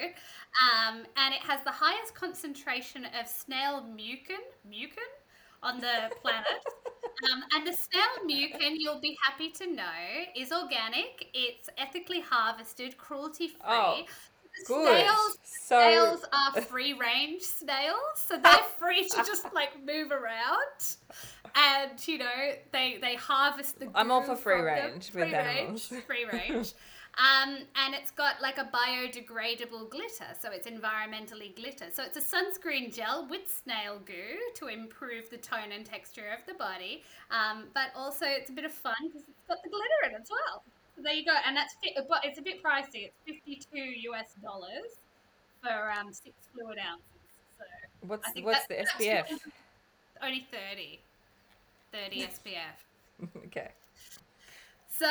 Um, 0.62 1.04
and 1.16 1.34
it 1.34 1.40
has 1.40 1.62
the 1.64 1.70
highest 1.72 2.14
concentration 2.14 3.04
of 3.18 3.26
snail 3.26 3.84
mucin, 3.94 4.42
mucin 4.68 5.10
on 5.62 5.80
the 5.80 6.10
planet. 6.22 6.46
um, 7.32 7.42
and 7.54 7.66
the 7.66 7.72
snail 7.72 8.26
mucin, 8.28 8.74
you'll 8.76 9.00
be 9.00 9.16
happy 9.24 9.50
to 9.50 9.66
know, 9.72 9.82
is 10.36 10.52
organic. 10.52 11.28
It's 11.34 11.68
ethically 11.78 12.20
harvested, 12.20 12.96
cruelty 12.98 13.48
free. 13.48 13.58
Oh, 13.66 14.02
Good. 14.66 14.86
Snails, 15.02 15.38
So 15.44 15.76
snails 15.80 16.24
are 16.32 16.62
free 16.62 16.94
range 16.94 17.42
snails, 17.42 17.96
so 18.14 18.38
they're 18.38 18.52
free 18.78 19.06
to 19.06 19.16
just 19.18 19.52
like 19.52 19.84
move 19.84 20.10
around. 20.10 20.96
And 21.54 22.08
you 22.08 22.16
know, 22.16 22.52
they 22.72 22.96
they 23.00 23.16
harvest 23.16 23.78
the. 23.80 23.90
I'm 23.94 24.10
all 24.10 24.22
for 24.22 24.34
free 24.34 24.56
from 24.56 24.64
them. 24.64 24.90
range 24.92 25.12
with 25.12 25.28
free 25.28 25.34
animals. 25.34 25.92
Range, 25.92 26.04
free 26.04 26.24
range. 26.24 26.72
Um, 27.16 27.56
and 27.76 27.94
it's 27.94 28.10
got 28.10 28.42
like 28.42 28.58
a 28.58 28.64
biodegradable 28.64 29.88
glitter, 29.88 30.28
so 30.38 30.50
it's 30.52 30.68
environmentally 30.68 31.56
glitter. 31.56 31.86
So 31.90 32.02
it's 32.02 32.18
a 32.18 32.20
sunscreen 32.20 32.94
gel 32.94 33.26
with 33.30 33.42
snail 33.64 34.00
goo 34.04 34.36
to 34.56 34.66
improve 34.66 35.30
the 35.30 35.38
tone 35.38 35.72
and 35.72 35.86
texture 35.86 36.28
of 36.38 36.44
the 36.46 36.52
body. 36.54 37.04
Um, 37.30 37.68
but 37.72 37.88
also 37.96 38.26
it's 38.26 38.50
a 38.50 38.52
bit 38.52 38.66
of 38.66 38.72
fun 38.72 38.94
because 39.06 39.22
it's 39.22 39.48
got 39.48 39.62
the 39.62 39.70
glitter 39.70 40.10
in 40.10 40.12
it 40.12 40.20
as 40.20 40.28
well. 40.30 40.62
So 40.94 41.02
there 41.02 41.14
you 41.14 41.24
go, 41.24 41.34
and 41.46 41.56
that's 41.56 41.74
but 42.08 42.20
it's 42.24 42.38
a 42.38 42.42
bit 42.42 42.62
pricey. 42.62 43.08
It's 43.08 43.16
fifty-two 43.24 44.10
US 44.10 44.34
dollars 44.42 45.00
for 45.62 45.90
um, 45.92 46.12
six 46.12 46.34
fluid 46.52 46.78
ounces. 46.78 47.04
So 47.58 47.64
what's 48.08 48.28
what's 48.42 48.66
the 48.66 48.74
SPF? 48.74 49.38
only 50.22 50.46
30. 50.50 50.98
30 51.92 52.28
SPF. 52.28 53.28
okay. 53.46 53.70
So 54.88 55.06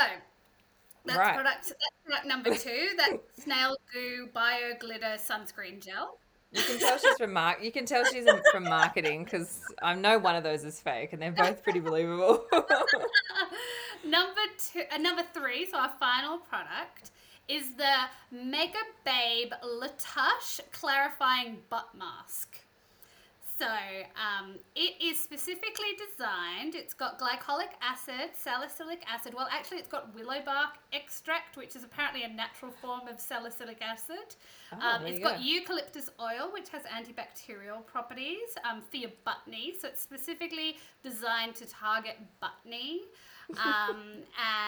that's 1.06 1.20
Right. 1.20 1.34
product 1.36 1.64
that's 1.64 1.76
product 2.06 2.28
number 2.28 2.50
two. 2.56 2.90
That 2.98 3.20
snail 3.40 3.76
goo 3.94 4.30
bio 4.34 4.74
glitter 4.80 5.18
sunscreen 5.18 5.84
gel. 5.84 6.18
You 6.52 6.62
can 6.62 6.80
tell 6.80 6.98
she's 6.98 7.18
from 7.18 7.34
mark. 7.34 7.62
You 7.64 7.72
can 7.72 7.86
tell 7.86 8.06
she's 8.06 8.26
from 8.52 8.64
marketing 8.64 9.26
because 9.26 9.60
I 9.82 9.94
know 9.94 10.18
one 10.20 10.36
of 10.36 10.44
those 10.44 10.64
is 10.64 10.80
fake, 10.80 11.12
and 11.12 11.22
they're 11.22 11.32
both 11.32 11.62
pretty 11.64 11.82
believable. 11.82 12.46
number 14.06 14.42
two, 14.58 14.84
uh, 14.94 14.98
number 14.98 15.24
three. 15.34 15.66
So 15.70 15.78
our 15.78 15.92
final 16.00 16.38
product 16.38 17.12
is 17.48 17.76
the 17.76 17.94
Mega 18.32 18.80
Babe 19.04 19.52
Latush 19.64 20.62
clarifying 20.72 21.58
butt 21.70 21.90
mask. 21.98 22.60
So 23.58 23.66
um, 23.66 24.56
it 24.76 25.02
is 25.02 25.18
specifically 25.18 25.96
designed. 25.96 26.76
It's 26.76 26.94
got 26.94 27.18
glycolic 27.18 27.72
acid, 27.82 28.32
salicylic 28.36 29.02
acid. 29.08 29.34
Well, 29.34 29.48
actually, 29.50 29.78
it's 29.78 29.88
got 29.88 30.14
willow 30.14 30.42
bark 30.44 30.72
extract, 30.92 31.56
which 31.56 31.76
is 31.76 31.86
apparently 31.86 32.24
a 32.24 32.28
natural 32.28 32.72
form 32.72 33.08
of 33.08 33.18
salicylic 33.18 33.82
acid. 33.82 34.36
Oh, 34.74 34.78
um, 34.86 35.06
it's 35.06 35.20
you 35.20 35.24
got 35.24 35.38
go. 35.38 35.42
eucalyptus 35.42 36.10
oil, 36.20 36.52
which 36.52 36.68
has 36.70 36.82
antibacterial 36.84 37.86
properties 37.86 38.50
um, 38.70 38.82
for 38.92 38.98
your 38.98 39.12
butt. 39.24 39.38
So 39.80 39.88
it's 39.88 40.02
specifically 40.02 40.76
designed 41.02 41.56
to 41.56 41.66
target 41.66 42.18
butt. 42.42 42.52
Um, 43.64 44.02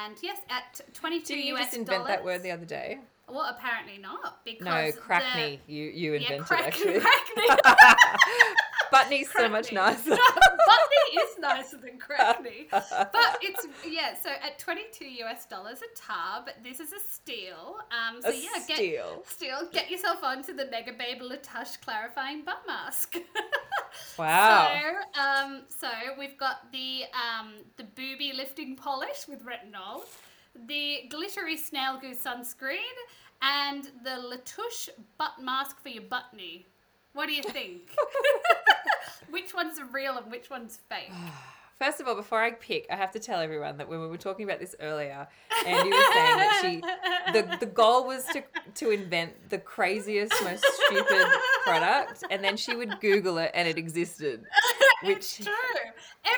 and 0.06 0.16
yes, 0.22 0.38
at 0.52 0.80
22 0.94 1.26
Did 1.26 1.44
you 1.44 1.56
US 1.56 1.66
just 1.66 1.78
invent 1.78 2.06
that 2.06 2.24
word 2.24 2.44
the 2.44 2.52
other 2.52 2.66
day? 2.66 3.00
Well, 3.28 3.48
apparently 3.50 3.98
not 3.98 4.46
because 4.46 4.66
No, 4.66 4.92
the- 4.92 4.98
crackney. 4.98 5.60
You 5.68 5.86
you 5.86 6.12
Yeah, 6.14 6.18
invented 6.34 6.46
crack, 6.46 6.68
actually. 6.68 7.02
crackney. 8.94 9.22
Buttney's 9.22 9.32
so 9.32 9.50
much 9.50 9.72
nicer. 9.72 10.10
Bunny 10.10 11.22
is 11.24 11.40
nicer 11.40 11.78
than 11.78 12.00
Crackney. 12.00 12.68
But 12.72 13.38
it's 13.42 13.66
yeah, 13.88 14.16
so 14.22 14.30
at 14.30 14.60
22 14.60 15.06
US 15.24 15.46
dollars 15.46 15.80
a 15.82 15.98
tub, 15.98 16.50
this 16.64 16.80
is 16.80 16.92
a 16.94 17.00
steal. 17.00 17.78
Um 17.92 18.22
so 18.22 18.30
A 18.30 18.36
yeah, 18.36 18.64
get 18.68 18.78
steal. 18.78 19.24
steal, 19.26 19.70
get 19.72 19.90
yourself 19.90 20.24
onto 20.24 20.54
the 20.54 20.66
Mega 20.66 20.94
Babe 20.94 21.22
Latush 21.22 21.80
clarifying 21.82 22.44
butt 22.44 22.62
mask. 22.68 23.18
Wow. 24.18 24.72
So, 25.16 25.22
um, 25.22 25.64
so 25.70 25.88
we've 26.18 26.38
got 26.38 26.72
the 26.72 27.04
um, 27.14 27.54
the 27.78 27.84
booby 27.84 28.34
lifting 28.36 28.76
polish 28.76 29.28
with 29.28 29.44
retinol, 29.46 30.04
the 30.68 31.04
glittery 31.10 31.58
snail 31.58 32.00
goo 32.00 32.14
sunscreen, 32.16 32.78
and 33.42 33.86
the 34.04 34.22
Latouche 34.36 34.90
butt 35.18 35.40
mask 35.42 35.82
for 35.82 35.90
your 35.90 36.04
butt 36.04 36.26
knee. 36.36 36.66
What 37.18 37.30
do 37.30 37.34
you 37.34 37.42
think? 37.42 37.90
which 39.32 39.52
one's 39.52 39.80
real 39.92 40.20
and 40.20 40.30
which 40.30 40.52
one's 40.52 40.78
fake? 40.88 41.10
First 41.80 42.00
of 42.00 42.08
all, 42.08 42.14
before 42.14 42.44
I 42.44 42.52
pick, 42.52 42.86
I 42.92 42.96
have 42.96 43.10
to 43.14 43.20
tell 43.20 43.40
everyone 43.40 43.78
that 43.78 43.90
when 43.90 44.00
we 44.02 44.08
were 44.08 44.18
talking 44.18 44.46
about 44.46 44.60
this 44.60 44.76
earlier, 44.80 45.28
Andy 45.66 45.90
was 45.90 46.14
saying 46.14 46.38
that 46.38 46.60
she 46.62 47.32
the, 47.34 47.58
the 47.60 47.66
goal 47.66 48.06
was 48.06 48.24
to 48.34 48.44
to 48.76 48.92
invent 48.92 49.50
the 49.50 49.58
craziest, 49.58 50.32
most 50.44 50.64
stupid 50.86 51.26
product, 51.64 52.24
and 52.30 52.44
then 52.44 52.56
she 52.56 52.76
would 52.76 53.00
Google 53.00 53.40
it 53.40 53.50
and 53.56 53.68
it 53.68 53.80
existed. 53.80 54.44
It's 55.04 55.38
Which 55.38 55.46
true. 55.46 55.54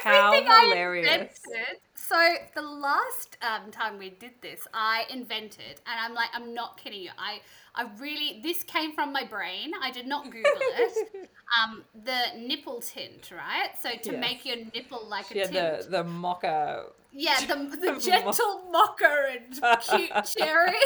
how 0.04 0.28
Everything 0.34 0.48
I 0.50 0.64
hilarious. 0.70 1.06
invented. 1.46 1.78
So 1.96 2.16
the 2.56 2.62
last 2.62 3.38
um, 3.42 3.72
time 3.72 3.98
we 4.00 4.10
did 4.10 4.32
this, 4.42 4.62
I 4.74 5.06
invented, 5.12 5.82
and 5.86 6.00
I'm 6.00 6.14
like, 6.14 6.30
I'm 6.34 6.54
not 6.54 6.78
kidding 6.78 7.02
you. 7.02 7.12
I, 7.18 7.42
I 7.76 7.88
really, 8.00 8.40
this 8.42 8.64
came 8.64 8.94
from 8.94 9.14
my 9.14 9.24
brain. 9.24 9.72
I 9.82 9.92
did 9.92 10.08
not 10.08 10.26
Google 10.32 10.44
it. 10.60 11.30
um, 11.64 11.84
the 12.04 12.20
nipple 12.38 12.82
tint, 12.82 13.32
right? 13.32 13.70
So 13.80 13.90
to 14.04 14.12
Yes. 14.12 14.14
make 14.14 14.46
your 14.46 14.58
nipple 14.74 15.06
like 15.08 15.26
she 15.26 15.40
a 15.40 15.48
tint. 15.48 15.54
the 15.54 15.88
the 15.90 16.04
mocha. 16.04 16.86
Yeah, 17.12 17.40
the, 17.46 17.56
the 17.82 18.00
gentle 18.00 18.64
mocha 18.72 19.28
and 19.32 19.82
cute 19.82 20.12
cherry. 20.38 20.74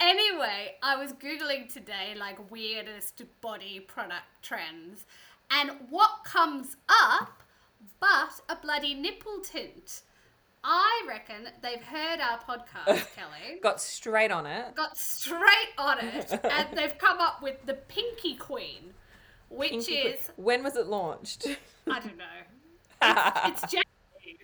anyway, 0.00 0.74
I 0.82 0.96
was 0.96 1.12
Googling 1.12 1.72
today 1.72 2.14
like 2.18 2.50
weirdest 2.50 3.22
body 3.40 3.80
product 3.80 4.24
trends, 4.42 5.04
and 5.50 5.70
what 5.90 6.24
comes 6.24 6.76
up 6.88 7.42
but 8.00 8.40
a 8.48 8.56
bloody 8.60 8.94
nipple 8.94 9.40
tint? 9.42 10.02
I 10.62 11.04
reckon 11.06 11.48
they've 11.62 11.82
heard 11.82 12.20
our 12.20 12.38
podcast, 12.38 12.86
Kelly. 13.16 13.60
Got 13.62 13.80
straight 13.80 14.30
on 14.30 14.46
it. 14.46 14.74
Got 14.74 14.96
straight 14.96 15.72
on 15.76 15.98
it, 16.00 16.32
and 16.44 16.76
they've 16.76 16.96
come 16.96 17.18
up 17.20 17.42
with 17.42 17.64
the 17.66 17.74
Pinky 17.74 18.34
Queen, 18.34 18.94
which 19.50 19.70
Pinky 19.70 19.92
is 19.92 20.30
when 20.36 20.64
was 20.64 20.76
it 20.76 20.86
launched? 20.86 21.46
I 21.90 22.00
don't 22.00 22.16
know. 22.16 22.24
It's, 23.46 23.64
it's. 23.74 23.83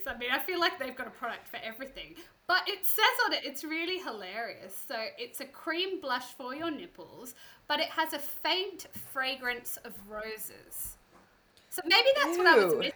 I 0.06 0.16
mean, 0.16 0.30
I 0.32 0.38
feel 0.38 0.60
like 0.60 0.78
they've 0.78 0.94
got 0.96 1.06
a 1.06 1.10
product 1.10 1.48
for 1.48 1.58
everything. 1.62 2.14
But 2.46 2.62
it 2.66 2.84
says 2.84 3.04
on 3.26 3.32
it, 3.32 3.40
it's 3.44 3.62
really 3.64 3.98
hilarious. 3.98 4.76
So 4.88 4.96
it's 5.18 5.40
a 5.40 5.44
cream 5.44 6.00
blush 6.00 6.24
for 6.36 6.54
your 6.54 6.70
nipples, 6.70 7.34
but 7.68 7.80
it 7.80 7.88
has 7.88 8.12
a 8.12 8.18
faint 8.18 8.86
fragrance 9.12 9.76
of 9.84 9.92
roses. 10.08 10.96
So 11.70 11.82
maybe 11.86 12.08
that's 12.16 12.36
what 12.36 12.46
I 12.46 12.56
was 12.56 12.74
missing. 12.74 12.92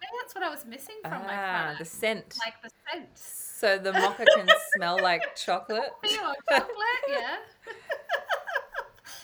Maybe 0.00 0.12
that's 0.20 0.34
what 0.34 0.44
I 0.44 0.50
was 0.50 0.64
missing 0.66 0.96
from 1.02 1.22
my 1.26 1.34
Ah, 1.34 1.52
product. 1.62 1.78
the 1.78 1.84
scent. 1.86 2.38
like 2.44 2.60
the 2.62 2.70
scent. 2.92 3.08
So 3.16 3.78
the 3.78 3.92
mocha 3.92 4.24
can 4.34 4.48
smell 4.74 4.98
like 5.00 5.34
chocolate. 5.36 5.90
Chocolate, 6.04 7.04
yeah. 7.08 7.36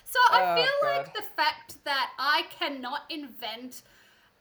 so 0.04 0.18
I 0.30 0.40
Oh, 0.42 0.54
feel 0.56 0.88
like 0.90 1.14
the 1.14 1.22
fact 1.36 1.84
that 1.84 2.10
I 2.18 2.44
cannot 2.58 3.02
invent 3.10 3.82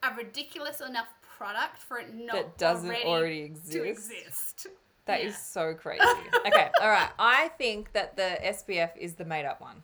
a 0.03 0.13
ridiculous 0.15 0.81
enough 0.81 1.07
product 1.41 1.77
for 1.79 1.97
it 1.97 2.13
not 2.13 2.33
That 2.35 2.57
doesn't 2.59 2.87
already, 2.87 3.03
already 3.05 3.39
exist. 3.41 3.71
to 3.71 3.83
exist. 3.83 4.67
That 5.05 5.21
is 5.21 5.33
Yeah. 5.33 5.39
so 5.39 5.73
crazy. 5.73 6.03
Okay, 6.45 6.69
all 6.79 6.89
right. 6.89 7.09
I 7.17 7.47
think 7.57 7.93
that 7.93 8.15
the 8.15 8.37
SPF 8.43 8.95
is 8.95 9.15
the 9.15 9.25
made 9.25 9.45
up 9.45 9.59
one. 9.59 9.81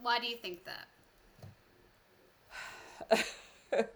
Why 0.00 0.18
do 0.18 0.26
you 0.26 0.36
think 0.36 0.64
that? 0.64 0.86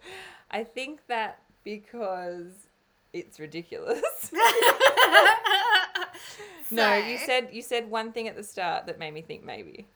I 0.51 0.63
think 0.63 1.07
that 1.07 1.39
because 1.63 2.67
it's 3.13 3.39
ridiculous. 3.39 4.31
no, 6.71 6.95
you 6.95 7.17
said 7.17 7.49
you 7.51 7.63
said 7.63 7.89
one 7.89 8.11
thing 8.11 8.27
at 8.27 8.35
the 8.35 8.43
start 8.43 8.85
that 8.85 8.99
made 8.99 9.13
me 9.15 9.21
think 9.23 9.43
maybe. 9.43 9.87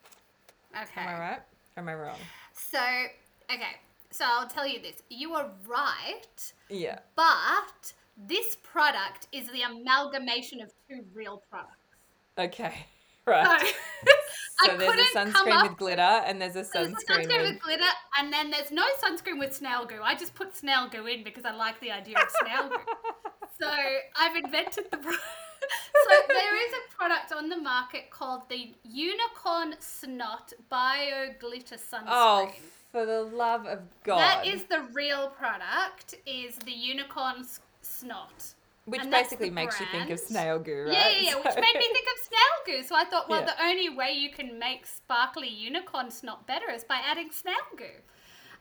Okay. 0.75 1.01
Am 1.01 1.07
I 1.07 1.19
right? 1.19 1.41
Or 1.77 1.81
am 1.81 1.89
I 1.89 1.93
wrong? 1.95 2.17
So, 2.53 2.79
okay. 3.51 3.77
So 4.13 4.25
I'll 4.27 4.47
tell 4.47 4.67
you 4.67 4.79
this. 4.79 5.01
You 5.09 5.33
are 5.33 5.49
right, 5.67 6.53
Yeah. 6.69 6.99
but 7.15 7.93
this 8.15 8.57
product 8.61 9.27
is 9.31 9.47
the 9.51 9.63
amalgamation 9.63 10.61
of 10.61 10.71
two 10.87 11.03
real 11.13 11.41
products. 11.49 11.77
Okay. 12.37 12.85
So, 13.25 13.31
Right. 13.31 13.45
I 14.61 14.67
So 14.67 14.77
there's 14.77 14.99
a 14.99 15.17
sunscreen 15.17 15.69
with 15.69 15.77
glitter 15.77 16.01
and 16.01 16.41
there's 16.41 16.57
a 16.57 16.63
sunscreen, 16.63 16.73
There's 17.07 17.25
a 17.25 17.29
sunscreen, 17.29 17.41
with 17.43 17.53
with 17.53 17.61
glitter, 17.61 17.91
and 18.19 18.33
then 18.33 18.51
there's 18.51 18.69
no 18.69 18.83
sunscreen 19.01 19.39
with 19.39 19.55
snail 19.55 19.85
goo. 19.85 20.01
I 20.03 20.13
just 20.13 20.35
put 20.35 20.53
snail 20.53 20.89
goo 20.89 21.05
in 21.05 21.23
because 21.23 21.45
I 21.45 21.55
like 21.55 21.79
the 21.79 21.89
idea 21.91 22.17
of 22.19 22.29
snail 22.41 22.67
goo. 22.67 22.75
So 23.61 23.69
I've 24.17 24.35
invented 24.35 24.85
the. 24.91 24.97
Pro- 24.97 25.11
so 25.13 26.15
there 26.27 26.55
is 26.67 26.73
a 26.73 26.95
product 26.97 27.31
on 27.31 27.47
the 27.47 27.55
market 27.55 28.09
called 28.09 28.41
the 28.49 28.73
Unicorn 28.83 29.75
Snot 29.79 30.51
Bio 30.69 31.29
Glitter 31.39 31.75
Sunscreen. 31.77 32.03
Oh, 32.07 32.51
for 32.93 33.05
the 33.05 33.23
love 33.23 33.65
of 33.65 33.79
God. 34.03 34.19
that 34.19 34.45
is 34.47 34.63
the 34.63 34.83
real 34.93 35.29
product. 35.29 36.15
Is 36.25 36.55
the 36.59 36.71
Unicorn 36.71 37.39
s- 37.39 37.59
Snot. 37.81 38.53
Which 38.85 39.01
and 39.01 39.09
basically 39.11 39.49
makes 39.49 39.79
you 39.79 39.85
think 39.91 40.09
of 40.09 40.19
snail 40.19 40.59
goo, 40.59 40.83
right? 40.87 40.91
Yeah, 40.93 41.09
yeah, 41.09 41.21
yeah, 41.29 41.35
which 41.35 41.55
made 41.55 41.75
me 41.75 41.87
think 41.95 42.05
of 42.13 42.23
snail 42.27 42.55
goo. 42.81 42.83
So 42.87 42.95
I 42.95 43.05
thought, 43.05 43.29
well, 43.29 43.39
Yeah. 43.39 43.45
the 43.55 43.63
only 43.63 43.89
way 43.89 44.11
you 44.11 44.29
can 44.29 44.59
make 44.59 44.85
sparkly 44.85 45.47
unicorn 45.47 46.11
snot 46.11 46.45
better 46.47 46.69
is 46.69 46.83
by 46.83 46.97
adding 46.97 47.31
snail 47.31 47.55
goo. 47.77 47.85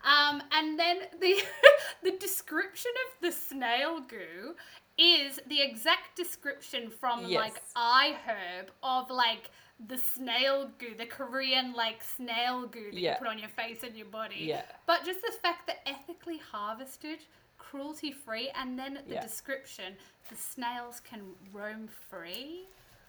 Um, 0.05 0.43
and 0.53 0.78
then 0.78 1.01
the 1.20 1.43
the 2.05 2.12
description 2.18 2.93
of 3.07 3.20
the 3.22 3.33
snail 3.33 4.01
goo 4.01 4.55
is 4.97 5.41
the 5.49 5.61
exact 5.61 6.16
description 6.16 6.89
from 6.91 7.22
like 7.24 7.55
Yes. 7.55 7.72
iHerb 7.76 8.68
of 8.83 9.11
like 9.11 9.51
the 9.89 9.99
snail 9.99 10.70
goo, 10.78 10.95
the 10.97 11.07
Korean 11.07 11.72
like 11.74 12.03
snail 12.03 12.66
goo 12.66 12.91
that 12.93 12.99
Yeah. 13.01 13.12
you 13.12 13.18
put 13.18 13.28
on 13.28 13.39
your 13.39 13.49
face 13.51 13.83
and 13.83 13.97
your 13.97 14.07
body. 14.07 14.37
Yeah. 14.41 14.62
But 14.87 15.05
just 15.05 15.20
the 15.22 15.33
fact 15.43 15.66
that 15.66 15.87
ethically 15.89 16.39
harvested, 16.39 17.18
cruelty 17.59 18.12
free, 18.12 18.51
and 18.55 18.78
then 18.78 19.01
the 19.07 19.14
Yeah. 19.14 19.20
description, 19.22 19.97
the 20.28 20.37
snails 20.37 21.01
can 21.01 21.35
roam 21.53 21.89
free 21.89 22.66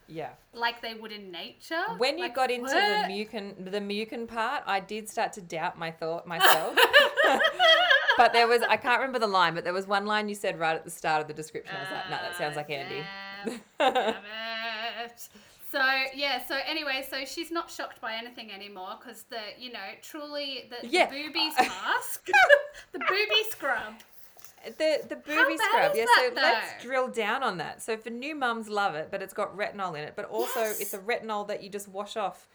Yeah. 0.08 0.32
like 0.54 0.82
they 0.82 0.94
would 0.96 1.12
in 1.12 1.32
nature. 1.32 1.84
When 1.98 2.18
you 2.18 2.26
Like, 2.26 2.36
got 2.36 2.50
into 2.52 2.66
what? 2.66 3.08
the 3.08 3.14
mucin 3.14 3.72
the 3.72 3.80
mucin 3.80 4.28
part, 4.28 4.64
I 4.66 4.80
did 4.80 5.10
start 5.10 5.34
to 5.34 5.42
doubt 5.42 5.78
my 5.78 5.92
thought 5.92 6.26
myself. 6.28 6.76
but 8.18 8.34
there 8.34 8.48
was 8.48 8.62
I 8.64 8.78
can't 8.78 9.00
remember 9.00 9.20
the 9.20 9.28
line, 9.28 9.54
but 9.54 9.64
there 9.64 9.74
was 9.74 9.88
one 9.88 10.06
line 10.06 10.28
you 10.30 10.36
said 10.36 10.60
right 10.60 10.76
at 10.76 10.84
the 10.86 10.92
start 10.92 11.22
of 11.22 11.28
the 11.28 11.34
description. 11.34 11.76
I 11.76 11.82
was 11.82 11.92
like, 11.92 12.10
no, 12.10 12.18
that 12.18 12.36
sounds 12.38 12.56
ah, 12.56 12.60
like 12.62 12.70
Andy. 12.70 13.04
Damn, 13.46 13.62
damn 13.94 14.16
it. 15.06 15.30
So 15.74 15.82
yeah, 16.16 16.46
so 16.46 16.56
anyway, 16.68 17.04
so 17.10 17.26
she's 17.26 17.50
not 17.52 17.70
shocked 17.70 18.00
by 18.00 18.14
anything 18.14 18.52
anymore 18.52 18.90
because 19.00 19.24
the 19.24 19.40
you 19.58 19.72
know 19.72 19.80
truly 20.04 20.70
the, 20.70 20.88
Yeah. 20.88 21.08
the 21.10 21.16
boobies 21.24 21.54
mask, 21.58 22.30
the 22.92 23.00
booby 23.00 23.44
scrub. 23.50 23.96
The 24.66 25.02
the 25.10 25.16
booby 25.16 25.58
scrub, 25.58 25.92
yeah. 25.96 26.06
so 26.16 26.32
let's 26.36 26.84
drill 26.84 27.08
down 27.10 27.42
on 27.44 27.58
that. 27.58 27.82
So 27.82 27.98
for 27.98 28.12
new 28.12 28.36
mums, 28.36 28.70
love 28.70 28.94
it, 28.96 29.08
but 29.12 29.22
it's 29.24 29.34
got 29.34 29.58
retinol 29.58 29.90
in 29.98 30.04
it. 30.04 30.14
But 30.16 30.26
also, 30.26 30.60
Yes. 30.62 30.80
it's 30.80 30.94
a 30.94 31.00
retinol 31.00 31.48
that 31.50 31.64
you 31.64 31.70
just 31.70 31.90
wash 31.90 32.16
off. 32.16 32.48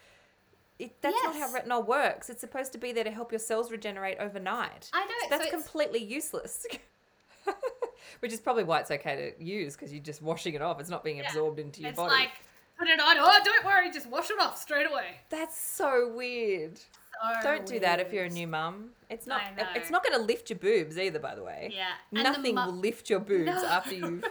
It, 0.78 0.92
that's 1.02 1.16
not 1.24 1.34
how 1.34 1.52
retinol 1.52 1.84
works. 1.86 2.30
It's 2.30 2.40
supposed 2.40 2.70
to 2.72 2.78
be 2.78 2.92
there 2.92 3.02
to 3.04 3.10
help 3.10 3.32
your 3.32 3.40
cells 3.40 3.70
regenerate 3.72 4.18
overnight. 4.20 4.88
I 4.94 5.00
know, 5.04 5.10
So 5.22 5.24
so 5.24 5.28
that's 5.30 5.46
it's- 5.48 5.62
completely 5.62 6.04
useless. 6.04 6.64
Which 8.20 8.32
is 8.32 8.40
probably 8.40 8.64
why 8.64 8.80
it's 8.80 8.90
okay 8.90 9.34
to 9.38 9.44
use 9.44 9.74
because 9.76 9.92
you're 9.92 10.02
just 10.02 10.22
washing 10.22 10.54
it 10.54 10.62
off. 10.62 10.80
It's 10.80 10.88
not 10.88 11.04
being 11.04 11.18
Yeah. 11.18 11.26
absorbed 11.28 11.58
into 11.58 11.80
your 11.80 11.90
It's 11.90 11.96
body. 11.96 12.10
like 12.14 12.30
put 12.78 12.88
it 12.88 13.00
on. 13.00 13.16
Oh, 13.18 13.38
don't 13.44 13.64
worry, 13.64 13.90
just 13.90 14.08
wash 14.08 14.30
it 14.30 14.40
off 14.40 14.58
straight 14.60 14.86
away. 14.90 15.16
That's 15.30 15.58
so 15.58 16.12
weird. 16.14 16.78
So 16.78 17.40
Don't 17.42 17.66
do 17.66 17.80
that 17.80 17.98
if 17.98 18.12
you're 18.12 18.26
a 18.26 18.30
new 18.30 18.46
mum. 18.46 18.90
It's 19.10 19.26
not. 19.26 19.40
I 19.42 19.50
know. 19.56 19.66
It's 19.74 19.90
not 19.90 20.04
going 20.04 20.16
to 20.20 20.24
lift 20.24 20.50
your 20.50 20.58
boobs 20.60 20.96
either. 20.96 21.18
By 21.18 21.34
the 21.34 21.42
way. 21.42 21.72
Yeah, 21.74 21.86
and 22.14 22.22
Nothing 22.22 22.54
mu- 22.54 22.66
will 22.66 22.76
lift 22.76 23.10
your 23.10 23.18
boobs 23.18 23.46
No. 23.46 23.64
after 23.66 23.94
you've 23.94 24.22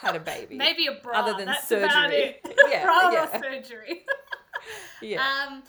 had 0.00 0.16
a 0.16 0.20
baby. 0.32 0.56
Maybe 0.56 0.86
a 0.86 0.92
bra. 1.02 1.18
Other 1.20 1.34
than 1.36 1.46
that's 1.46 1.70
About 1.70 1.90
surgery. 1.92 2.40
it. 2.44 2.58
Yeah, 2.70 2.84
bra 2.84 3.10
yeah. 3.10 3.24
or 3.36 3.42
surgery. 3.42 4.06
Yeah. 5.02 5.20
Um, 5.48 5.62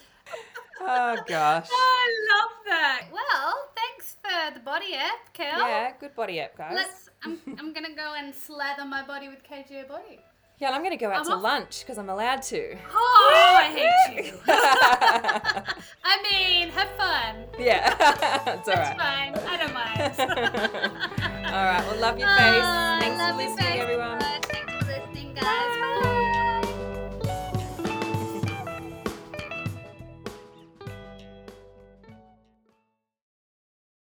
oh 0.79 1.17
gosh. 1.27 1.67
I 1.69 2.11
love 2.33 2.51
that. 2.67 3.07
Well, 3.11 3.55
thanks 3.75 4.15
for 4.21 4.53
the 4.53 4.61
body 4.61 4.95
app, 4.95 5.33
Kel. 5.33 5.59
Yeah. 5.59 5.91
Good 5.99 6.15
body 6.15 6.39
app, 6.39 6.57
guys. 6.57 6.71
Let's. 6.75 7.09
I'm, 7.25 7.37
I'm 7.59 7.73
gonna 7.73 7.93
go 7.93 8.13
and 8.17 8.33
slather 8.33 8.85
my 8.85 9.05
body 9.05 9.27
with 9.27 9.39
KGA 9.43 9.89
body. 9.89 10.21
Yeah, 10.57 10.67
and 10.67 10.75
I'm 10.75 10.81
going 10.83 10.97
to 10.97 10.97
go 10.97 11.11
out 11.11 11.17
I'm 11.19 11.25
to 11.25 11.33
off- 11.33 11.41
lunch 11.43 11.81
because 11.81 11.97
I'm 11.97 12.09
allowed 12.09 12.41
to. 12.43 12.77
Oh, 12.93 13.55
I 13.59 13.65
hate 14.15 14.25
you. 14.25 14.39
I 14.47 16.23
mean, 16.31 16.69
have 16.69 16.89
fun. 16.91 17.35
Yeah, 17.59 17.93
it's 18.59 18.69
all 18.69 18.75
right. 18.75 18.91
It's 18.93 19.01
fine. 19.01 19.35
I 19.49 19.57
don't 19.57 19.73
mind. 19.73 20.13
all 21.47 21.65
right, 21.65 21.83
well, 21.87 21.97
love 21.99 22.17
your 22.17 22.29
face. 22.29 22.63
Thanks 23.03 23.17
love 23.17 23.31
for 23.35 23.43
listening, 23.49 23.79
everyone. 23.81 24.19
Thanks 24.19 24.71
for 24.73 24.85
listening, 24.85 25.33
guys. 25.33 25.43
Bye. 25.43 26.11